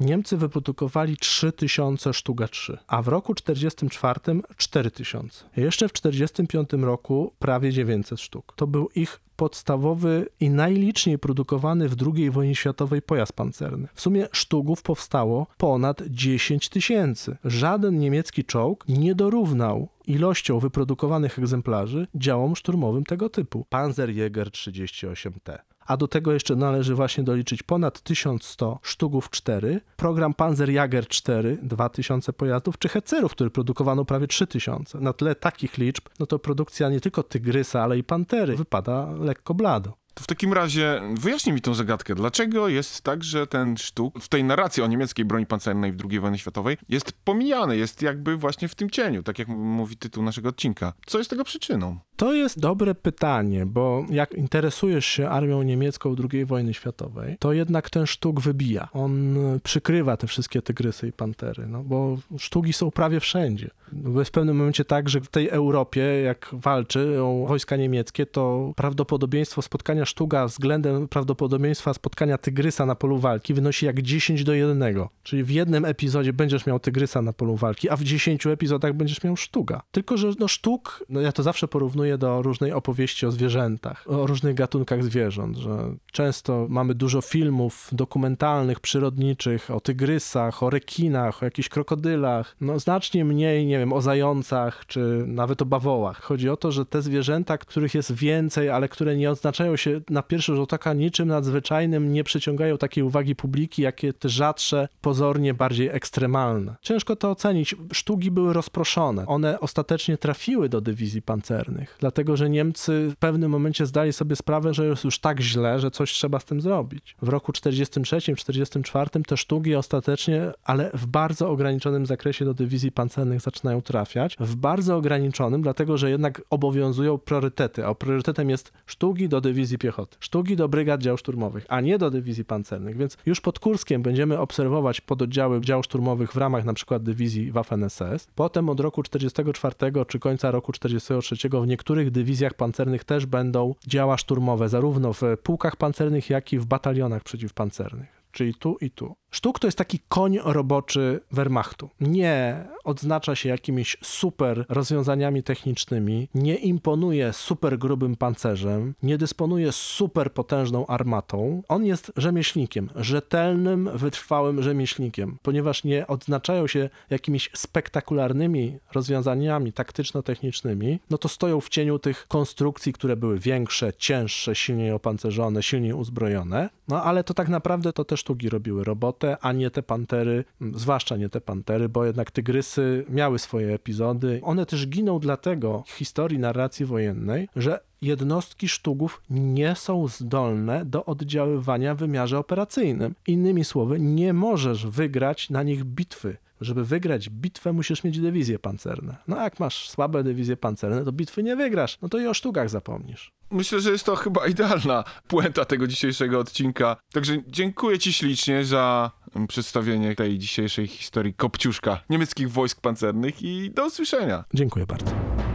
Niemcy 0.00 0.36
wyprodukowali 0.36 1.16
3000 1.16 2.12
Sztuga 2.14 2.48
3, 2.48 2.78
a 2.86 3.02
w 3.02 3.08
roku 3.08 3.34
44 3.34 4.20
4000. 4.56 5.44
Jeszcze 5.56 5.88
w 5.88 5.92
45 5.92 6.70
roku 6.72 7.32
prawie 7.38 7.72
900 7.72 8.20
sztuk. 8.20 8.52
To 8.56 8.66
był 8.66 8.88
ich 8.94 9.20
podstawowy 9.38 10.26
i 10.40 10.50
najliczniej 10.50 11.18
produkowany 11.18 11.88
w 11.88 11.96
II 12.14 12.30
wojnie 12.30 12.54
światowej 12.54 13.02
pojazd 13.02 13.32
pancerny. 13.32 13.88
W 13.94 14.00
sumie 14.00 14.28
sztugów 14.32 14.82
powstało 14.82 15.46
ponad 15.56 16.02
10 16.06 16.68
tysięcy. 16.68 17.36
Żaden 17.44 17.98
niemiecki 17.98 18.44
czołg 18.44 18.84
nie 18.88 19.14
dorównał 19.14 19.88
ilością 20.06 20.58
wyprodukowanych 20.58 21.38
egzemplarzy 21.38 22.06
działom 22.14 22.56
szturmowym 22.56 23.04
tego 23.04 23.28
typu. 23.28 23.66
Panzerjäger 23.70 24.48
38T. 24.50 25.58
A 25.88 25.96
do 25.96 26.08
tego 26.08 26.32
jeszcze 26.32 26.56
należy 26.56 26.94
właśnie 26.94 27.24
doliczyć 27.24 27.62
ponad 27.62 28.00
1100 28.00 28.78
sztugów 28.82 29.30
4, 29.30 29.80
program 29.96 30.34
Panzerjäger 30.34 31.06
4, 31.06 31.58
2000 31.62 32.32
pojazdów, 32.32 32.78
czy 32.78 32.88
Hecerów, 32.88 33.32
który 33.32 33.50
produkowano 33.50 34.04
prawie 34.04 34.26
3000. 34.26 35.00
Na 35.00 35.12
tle 35.12 35.34
takich 35.34 35.78
liczb, 35.78 36.04
no 36.20 36.26
to 36.26 36.38
produkcja 36.38 36.88
nie 36.88 37.00
tylko 37.00 37.22
Tygrysa, 37.22 37.82
ale 37.82 37.98
i 37.98 38.04
Pantery 38.04 38.56
wypada 38.56 39.12
lekko 39.20 39.54
blado. 39.54 39.92
To 40.14 40.24
w 40.24 40.26
takim 40.26 40.52
razie 40.52 41.02
wyjaśnij 41.14 41.54
mi 41.54 41.60
tą 41.60 41.74
zagadkę. 41.74 42.14
Dlaczego 42.14 42.68
jest 42.68 43.02
tak, 43.02 43.24
że 43.24 43.46
ten 43.46 43.76
sztuk 43.76 44.20
w 44.20 44.28
tej 44.28 44.44
narracji 44.44 44.82
o 44.82 44.86
niemieckiej 44.86 45.24
broni 45.24 45.46
pancernej 45.46 45.92
w 45.92 45.96
II 46.10 46.20
wojnie 46.20 46.38
światowej 46.38 46.76
jest 46.88 47.12
pomijany, 47.12 47.76
jest 47.76 48.02
jakby 48.02 48.36
właśnie 48.36 48.68
w 48.68 48.74
tym 48.74 48.90
cieniu, 48.90 49.22
tak 49.22 49.38
jak 49.38 49.48
mówi 49.48 49.96
tytuł 49.96 50.22
naszego 50.22 50.48
odcinka. 50.48 50.92
Co 51.06 51.18
jest 51.18 51.30
tego 51.30 51.44
przyczyną? 51.44 51.98
To 52.18 52.32
jest 52.32 52.60
dobre 52.60 52.94
pytanie, 52.94 53.66
bo 53.66 54.04
jak 54.10 54.34
interesujesz 54.34 55.06
się 55.06 55.28
armią 55.28 55.62
niemiecką 55.62 56.16
II 56.32 56.44
wojny 56.44 56.74
światowej, 56.74 57.36
to 57.38 57.52
jednak 57.52 57.90
ten 57.90 58.06
sztuk 58.06 58.40
wybija. 58.40 58.88
On 58.92 59.36
przykrywa 59.62 60.16
te 60.16 60.26
wszystkie 60.26 60.62
tygrysy 60.62 61.08
i 61.08 61.12
pantery, 61.12 61.66
no 61.66 61.84
bo 61.84 62.18
sztuki 62.38 62.72
są 62.72 62.90
prawie 62.90 63.20
wszędzie. 63.20 63.70
Bo 63.92 64.18
jest 64.18 64.28
w 64.28 64.32
pewnym 64.32 64.56
momencie 64.56 64.84
tak, 64.84 65.08
że 65.08 65.20
w 65.20 65.28
tej 65.28 65.48
Europie, 65.48 66.00
jak 66.00 66.50
walczy 66.52 67.22
o 67.22 67.44
wojska 67.46 67.76
niemieckie, 67.76 68.26
to 68.26 68.72
prawdopodobieństwo 68.76 69.62
spotkania 69.62 70.04
sztuga 70.04 70.46
względem 70.46 71.08
prawdopodobieństwa 71.08 71.94
spotkania 71.94 72.38
tygrysa 72.38 72.86
na 72.86 72.94
polu 72.94 73.18
walki 73.18 73.54
wynosi 73.54 73.86
jak 73.86 74.02
10 74.02 74.44
do 74.44 74.54
1. 74.54 74.94
Czyli 75.22 75.44
w 75.44 75.50
jednym 75.50 75.84
epizodzie 75.84 76.32
będziesz 76.32 76.66
miał 76.66 76.80
tygrysa 76.80 77.22
na 77.22 77.32
polu 77.32 77.56
walki, 77.56 77.90
a 77.90 77.96
w 77.96 78.04
10 78.04 78.46
epizodach 78.46 78.92
będziesz 78.92 79.24
miał 79.24 79.36
sztuga. 79.36 79.82
Tylko, 79.90 80.16
że 80.16 80.32
no 80.38 80.48
sztuk, 80.48 81.04
no 81.08 81.20
ja 81.20 81.32
to 81.32 81.42
zawsze 81.42 81.68
porównuję 81.68 82.07
do 82.16 82.42
różnej 82.42 82.72
opowieści 82.72 83.26
o 83.26 83.30
zwierzętach, 83.30 84.04
o 84.06 84.26
różnych 84.26 84.54
gatunkach 84.54 85.04
zwierząt, 85.04 85.56
że 85.56 85.94
często 86.12 86.66
mamy 86.68 86.94
dużo 86.94 87.20
filmów 87.20 87.88
dokumentalnych, 87.92 88.80
przyrodniczych 88.80 89.70
o 89.70 89.80
tygrysach, 89.80 90.62
o 90.62 90.70
rekinach, 90.70 91.42
o 91.42 91.44
jakichś 91.44 91.68
krokodylach, 91.68 92.56
no 92.60 92.78
znacznie 92.78 93.24
mniej, 93.24 93.66
nie 93.66 93.78
wiem, 93.78 93.92
o 93.92 94.00
zającach, 94.00 94.86
czy 94.86 95.24
nawet 95.26 95.62
o 95.62 95.64
bawołach. 95.64 96.22
Chodzi 96.22 96.48
o 96.48 96.56
to, 96.56 96.72
że 96.72 96.86
te 96.86 97.02
zwierzęta, 97.02 97.58
których 97.58 97.94
jest 97.94 98.12
więcej, 98.12 98.70
ale 98.70 98.88
które 98.88 99.16
nie 99.16 99.30
odznaczają 99.30 99.76
się 99.76 100.00
na 100.10 100.22
pierwszy 100.22 100.54
rzut 100.54 100.72
oka 100.72 100.92
niczym 100.92 101.28
nadzwyczajnym, 101.28 102.12
nie 102.12 102.24
przyciągają 102.24 102.78
takiej 102.78 103.04
uwagi 103.04 103.36
publiki, 103.36 103.82
jakie 103.82 104.12
te 104.12 104.28
rzadsze, 104.28 104.88
pozornie 105.00 105.54
bardziej 105.54 105.88
ekstremalne. 105.88 106.76
Ciężko 106.82 107.16
to 107.16 107.30
ocenić. 107.30 107.76
Sztuki 107.92 108.30
były 108.30 108.52
rozproszone. 108.52 109.26
One 109.26 109.60
ostatecznie 109.60 110.18
trafiły 110.18 110.68
do 110.68 110.80
dywizji 110.80 111.22
pancernych, 111.22 111.97
dlatego 111.98 112.36
że 112.36 112.50
Niemcy 112.50 113.08
w 113.10 113.16
pewnym 113.16 113.50
momencie 113.50 113.86
zdali 113.86 114.12
sobie 114.12 114.36
sprawę, 114.36 114.74
że 114.74 114.86
jest 114.86 115.04
już 115.04 115.18
tak 115.18 115.40
źle, 115.40 115.80
że 115.80 115.90
coś 115.90 116.12
trzeba 116.12 116.40
z 116.40 116.44
tym 116.44 116.60
zrobić. 116.60 117.16
W 117.22 117.28
roku 117.28 117.52
43-44 117.52 119.22
te 119.22 119.36
sztuki 119.36 119.74
ostatecznie, 119.74 120.52
ale 120.64 120.90
w 120.94 121.06
bardzo 121.06 121.50
ograniczonym 121.50 122.06
zakresie 122.06 122.44
do 122.44 122.54
dywizji 122.54 122.92
pancernych 122.92 123.40
zaczynają 123.40 123.82
trafiać. 123.82 124.36
W 124.40 124.56
bardzo 124.56 124.96
ograniczonym, 124.96 125.62
dlatego 125.62 125.98
że 125.98 126.10
jednak 126.10 126.42
obowiązują 126.50 127.18
priorytety, 127.18 127.86
a 127.86 127.94
priorytetem 127.94 128.50
jest 128.50 128.72
sztuki 128.86 129.28
do 129.28 129.40
dywizji 129.40 129.78
piechoty, 129.78 130.16
sztuki 130.20 130.56
do 130.56 130.68
brygad 130.68 131.00
dział 131.00 131.16
szturmowych, 131.16 131.66
a 131.68 131.80
nie 131.80 131.98
do 131.98 132.10
dywizji 132.10 132.44
pancernych. 132.44 132.96
Więc 132.96 133.16
już 133.26 133.40
pod 133.40 133.58
Kurskiem 133.58 134.02
będziemy 134.02 134.38
obserwować 134.38 135.00
pododdziały 135.00 135.60
dział 135.60 135.82
szturmowych 135.82 136.32
w 136.32 136.36
ramach 136.36 136.64
na 136.64 136.74
przykład 136.74 137.02
dywizji 137.02 137.52
Waffen-SS. 137.52 138.26
Potem 138.34 138.68
od 138.68 138.80
roku 138.80 139.02
44 139.02 139.74
czy 140.08 140.18
końca 140.18 140.50
roku 140.50 140.72
43 140.72 141.48
w 141.62 141.66
niektórych 141.66 141.87
dywizjach 142.10 142.54
pancernych 142.54 143.04
też 143.04 143.26
będą 143.26 143.74
działa 143.86 144.16
szturmowe, 144.16 144.68
zarówno 144.68 145.12
w 145.12 145.22
pułkach 145.42 145.76
pancernych, 145.76 146.30
jak 146.30 146.52
i 146.52 146.58
w 146.58 146.66
batalionach 146.66 147.22
przeciwpancernych 147.22 148.17
czyli 148.38 148.54
tu 148.54 148.76
i 148.80 148.90
tu. 148.90 149.16
Sztuk 149.30 149.58
to 149.58 149.66
jest 149.66 149.78
taki 149.78 149.98
koń 150.08 150.38
roboczy 150.44 151.20
Wehrmachtu. 151.32 151.90
Nie 152.00 152.64
odznacza 152.84 153.34
się 153.34 153.48
jakimiś 153.48 153.96
super 154.02 154.64
rozwiązaniami 154.68 155.42
technicznymi, 155.42 156.28
nie 156.34 156.54
imponuje 156.54 157.32
super 157.32 157.78
grubym 157.78 158.16
pancerzem, 158.16 158.94
nie 159.02 159.18
dysponuje 159.18 159.72
super 159.72 160.32
potężną 160.32 160.86
armatą. 160.86 161.62
On 161.68 161.84
jest 161.84 162.12
rzemieślnikiem, 162.16 162.90
rzetelnym, 162.96 163.90
wytrwałym 163.94 164.62
rzemieślnikiem, 164.62 165.38
ponieważ 165.42 165.84
nie 165.84 166.06
odznaczają 166.06 166.66
się 166.66 166.90
jakimiś 167.10 167.50
spektakularnymi 167.54 168.78
rozwiązaniami 168.92 169.72
taktyczno-technicznymi, 169.72 170.98
no 171.10 171.18
to 171.18 171.28
stoją 171.28 171.60
w 171.60 171.68
cieniu 171.68 171.98
tych 171.98 172.26
konstrukcji, 172.28 172.92
które 172.92 173.16
były 173.16 173.38
większe, 173.38 173.92
cięższe, 173.98 174.54
silniej 174.54 174.92
opancerzone, 174.92 175.62
silniej 175.62 175.92
uzbrojone. 175.92 176.68
No 176.88 177.02
ale 177.02 177.24
to 177.24 177.34
tak 177.34 177.48
naprawdę 177.48 177.92
to 177.92 178.04
te 178.04 178.16
sztuki 178.28 178.48
robiły 178.48 178.84
robotę, 178.84 179.36
a 179.40 179.52
nie 179.52 179.70
te 179.70 179.82
pantery, 179.82 180.44
zwłaszcza 180.74 181.16
nie 181.16 181.28
te 181.28 181.40
pantery, 181.40 181.88
bo 181.88 182.04
jednak 182.04 182.30
tygrysy 182.30 183.04
miały 183.08 183.38
swoje 183.38 183.74
epizody. 183.74 184.40
One 184.42 184.66
też 184.66 184.88
giną 184.88 185.18
dlatego 185.18 185.82
w 185.86 185.92
historii 185.92 186.38
narracji 186.38 186.86
wojennej, 186.86 187.48
że 187.56 187.80
jednostki 188.02 188.68
sztugów 188.68 189.22
nie 189.30 189.74
są 189.74 190.08
zdolne 190.08 190.84
do 190.84 191.04
oddziaływania 191.04 191.94
w 191.94 191.98
wymiarze 191.98 192.38
operacyjnym. 192.38 193.14
Innymi 193.26 193.64
słowy, 193.64 194.00
nie 194.00 194.32
możesz 194.32 194.86
wygrać 194.86 195.50
na 195.50 195.62
nich 195.62 195.84
bitwy. 195.84 196.36
Żeby 196.60 196.84
wygrać 196.84 197.30
bitwę, 197.30 197.72
musisz 197.72 198.04
mieć 198.04 198.20
dywizje 198.20 198.58
pancerne. 198.58 199.16
No 199.28 199.36
jak 199.36 199.60
masz 199.60 199.90
słabe 199.90 200.24
dywizje 200.24 200.56
pancerne, 200.56 201.04
to 201.04 201.12
bitwy 201.12 201.42
nie 201.42 201.56
wygrasz. 201.56 201.98
No 202.02 202.08
to 202.08 202.18
i 202.18 202.26
o 202.26 202.34
sztugach 202.34 202.70
zapomnisz. 202.70 203.32
Myślę, 203.50 203.80
że 203.80 203.90
jest 203.90 204.04
to 204.04 204.16
chyba 204.16 204.46
idealna 204.46 205.04
puenta 205.28 205.64
tego 205.64 205.86
dzisiejszego 205.86 206.38
odcinka. 206.38 206.96
Także 207.12 207.42
dziękuję 207.46 207.98
Ci 207.98 208.12
ślicznie 208.12 208.64
za 208.64 209.10
przedstawienie 209.48 210.14
tej 210.14 210.38
dzisiejszej 210.38 210.86
historii 210.86 211.34
Kopciuszka 211.34 212.00
niemieckich 212.10 212.50
wojsk 212.50 212.80
pancernych 212.80 213.42
i 213.42 213.70
do 213.70 213.86
usłyszenia. 213.86 214.44
Dziękuję 214.54 214.86
bardzo. 214.86 215.47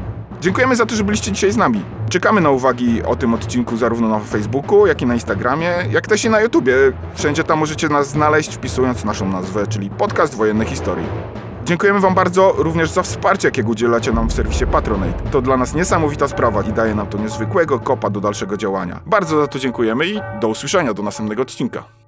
Dziękujemy 0.44 0.76
za 0.76 0.86
to, 0.86 0.96
że 0.96 1.04
byliście 1.04 1.32
dzisiaj 1.32 1.52
z 1.52 1.58
nami. 1.58 1.82
Czekamy 2.10 2.42
na 2.42 2.50
uwagi 2.50 3.04
o 3.04 3.16
tym 3.16 3.34
odcinku 3.34 3.78
zarówno 3.78 4.08
na 4.08 4.20
Facebooku, 4.20 4.88
jak 4.88 5.02
i 5.02 5.06
na 5.06 5.14
Instagramie, 5.14 5.72
jak 5.92 6.08
też 6.08 6.26
i 6.26 6.30
na 6.30 6.42
YouTubie. 6.42 6.76
Wszędzie 7.16 7.44
tam 7.44 7.60
możecie 7.60 7.90
nas 7.90 8.10
znaleźć 8.10 8.56
wpisując 8.56 9.06
naszą 9.06 9.30
nazwę, 9.30 9.68
czyli 9.68 9.90
Podcast 9.90 10.36
Wojenne 10.36 10.66
Historii. 10.66 11.06
Dziękujemy 11.66 12.00
Wam 12.00 12.14
bardzo 12.14 12.54
również 12.58 12.92
za 12.92 13.04
wsparcie, 13.04 13.48
jakiego 13.48 13.70
udzielacie 13.70 14.12
nam 14.12 14.30
w 14.30 14.34
serwisie 14.34 14.66
Patronate. 14.68 15.30
To 15.32 15.42
dla 15.42 15.58
nas 15.58 15.74
niesamowita 15.74 16.28
sprawa 16.28 16.62
i 16.62 16.74
daje 16.74 16.96
nam 16.96 17.08
to 17.08 17.18
niezwykłego 17.18 17.80
kopa 17.80 18.10
do 18.10 18.22
dalszego 18.22 18.58
działania. 18.58 19.00
Bardzo 19.06 19.42
za 19.42 19.48
to 19.48 19.60
dziękujemy 19.60 20.08
i 20.08 20.20
do 20.42 20.48
usłyszenia 20.48 20.94
do 20.94 21.04
następnego 21.04 21.42
odcinka. 21.42 22.03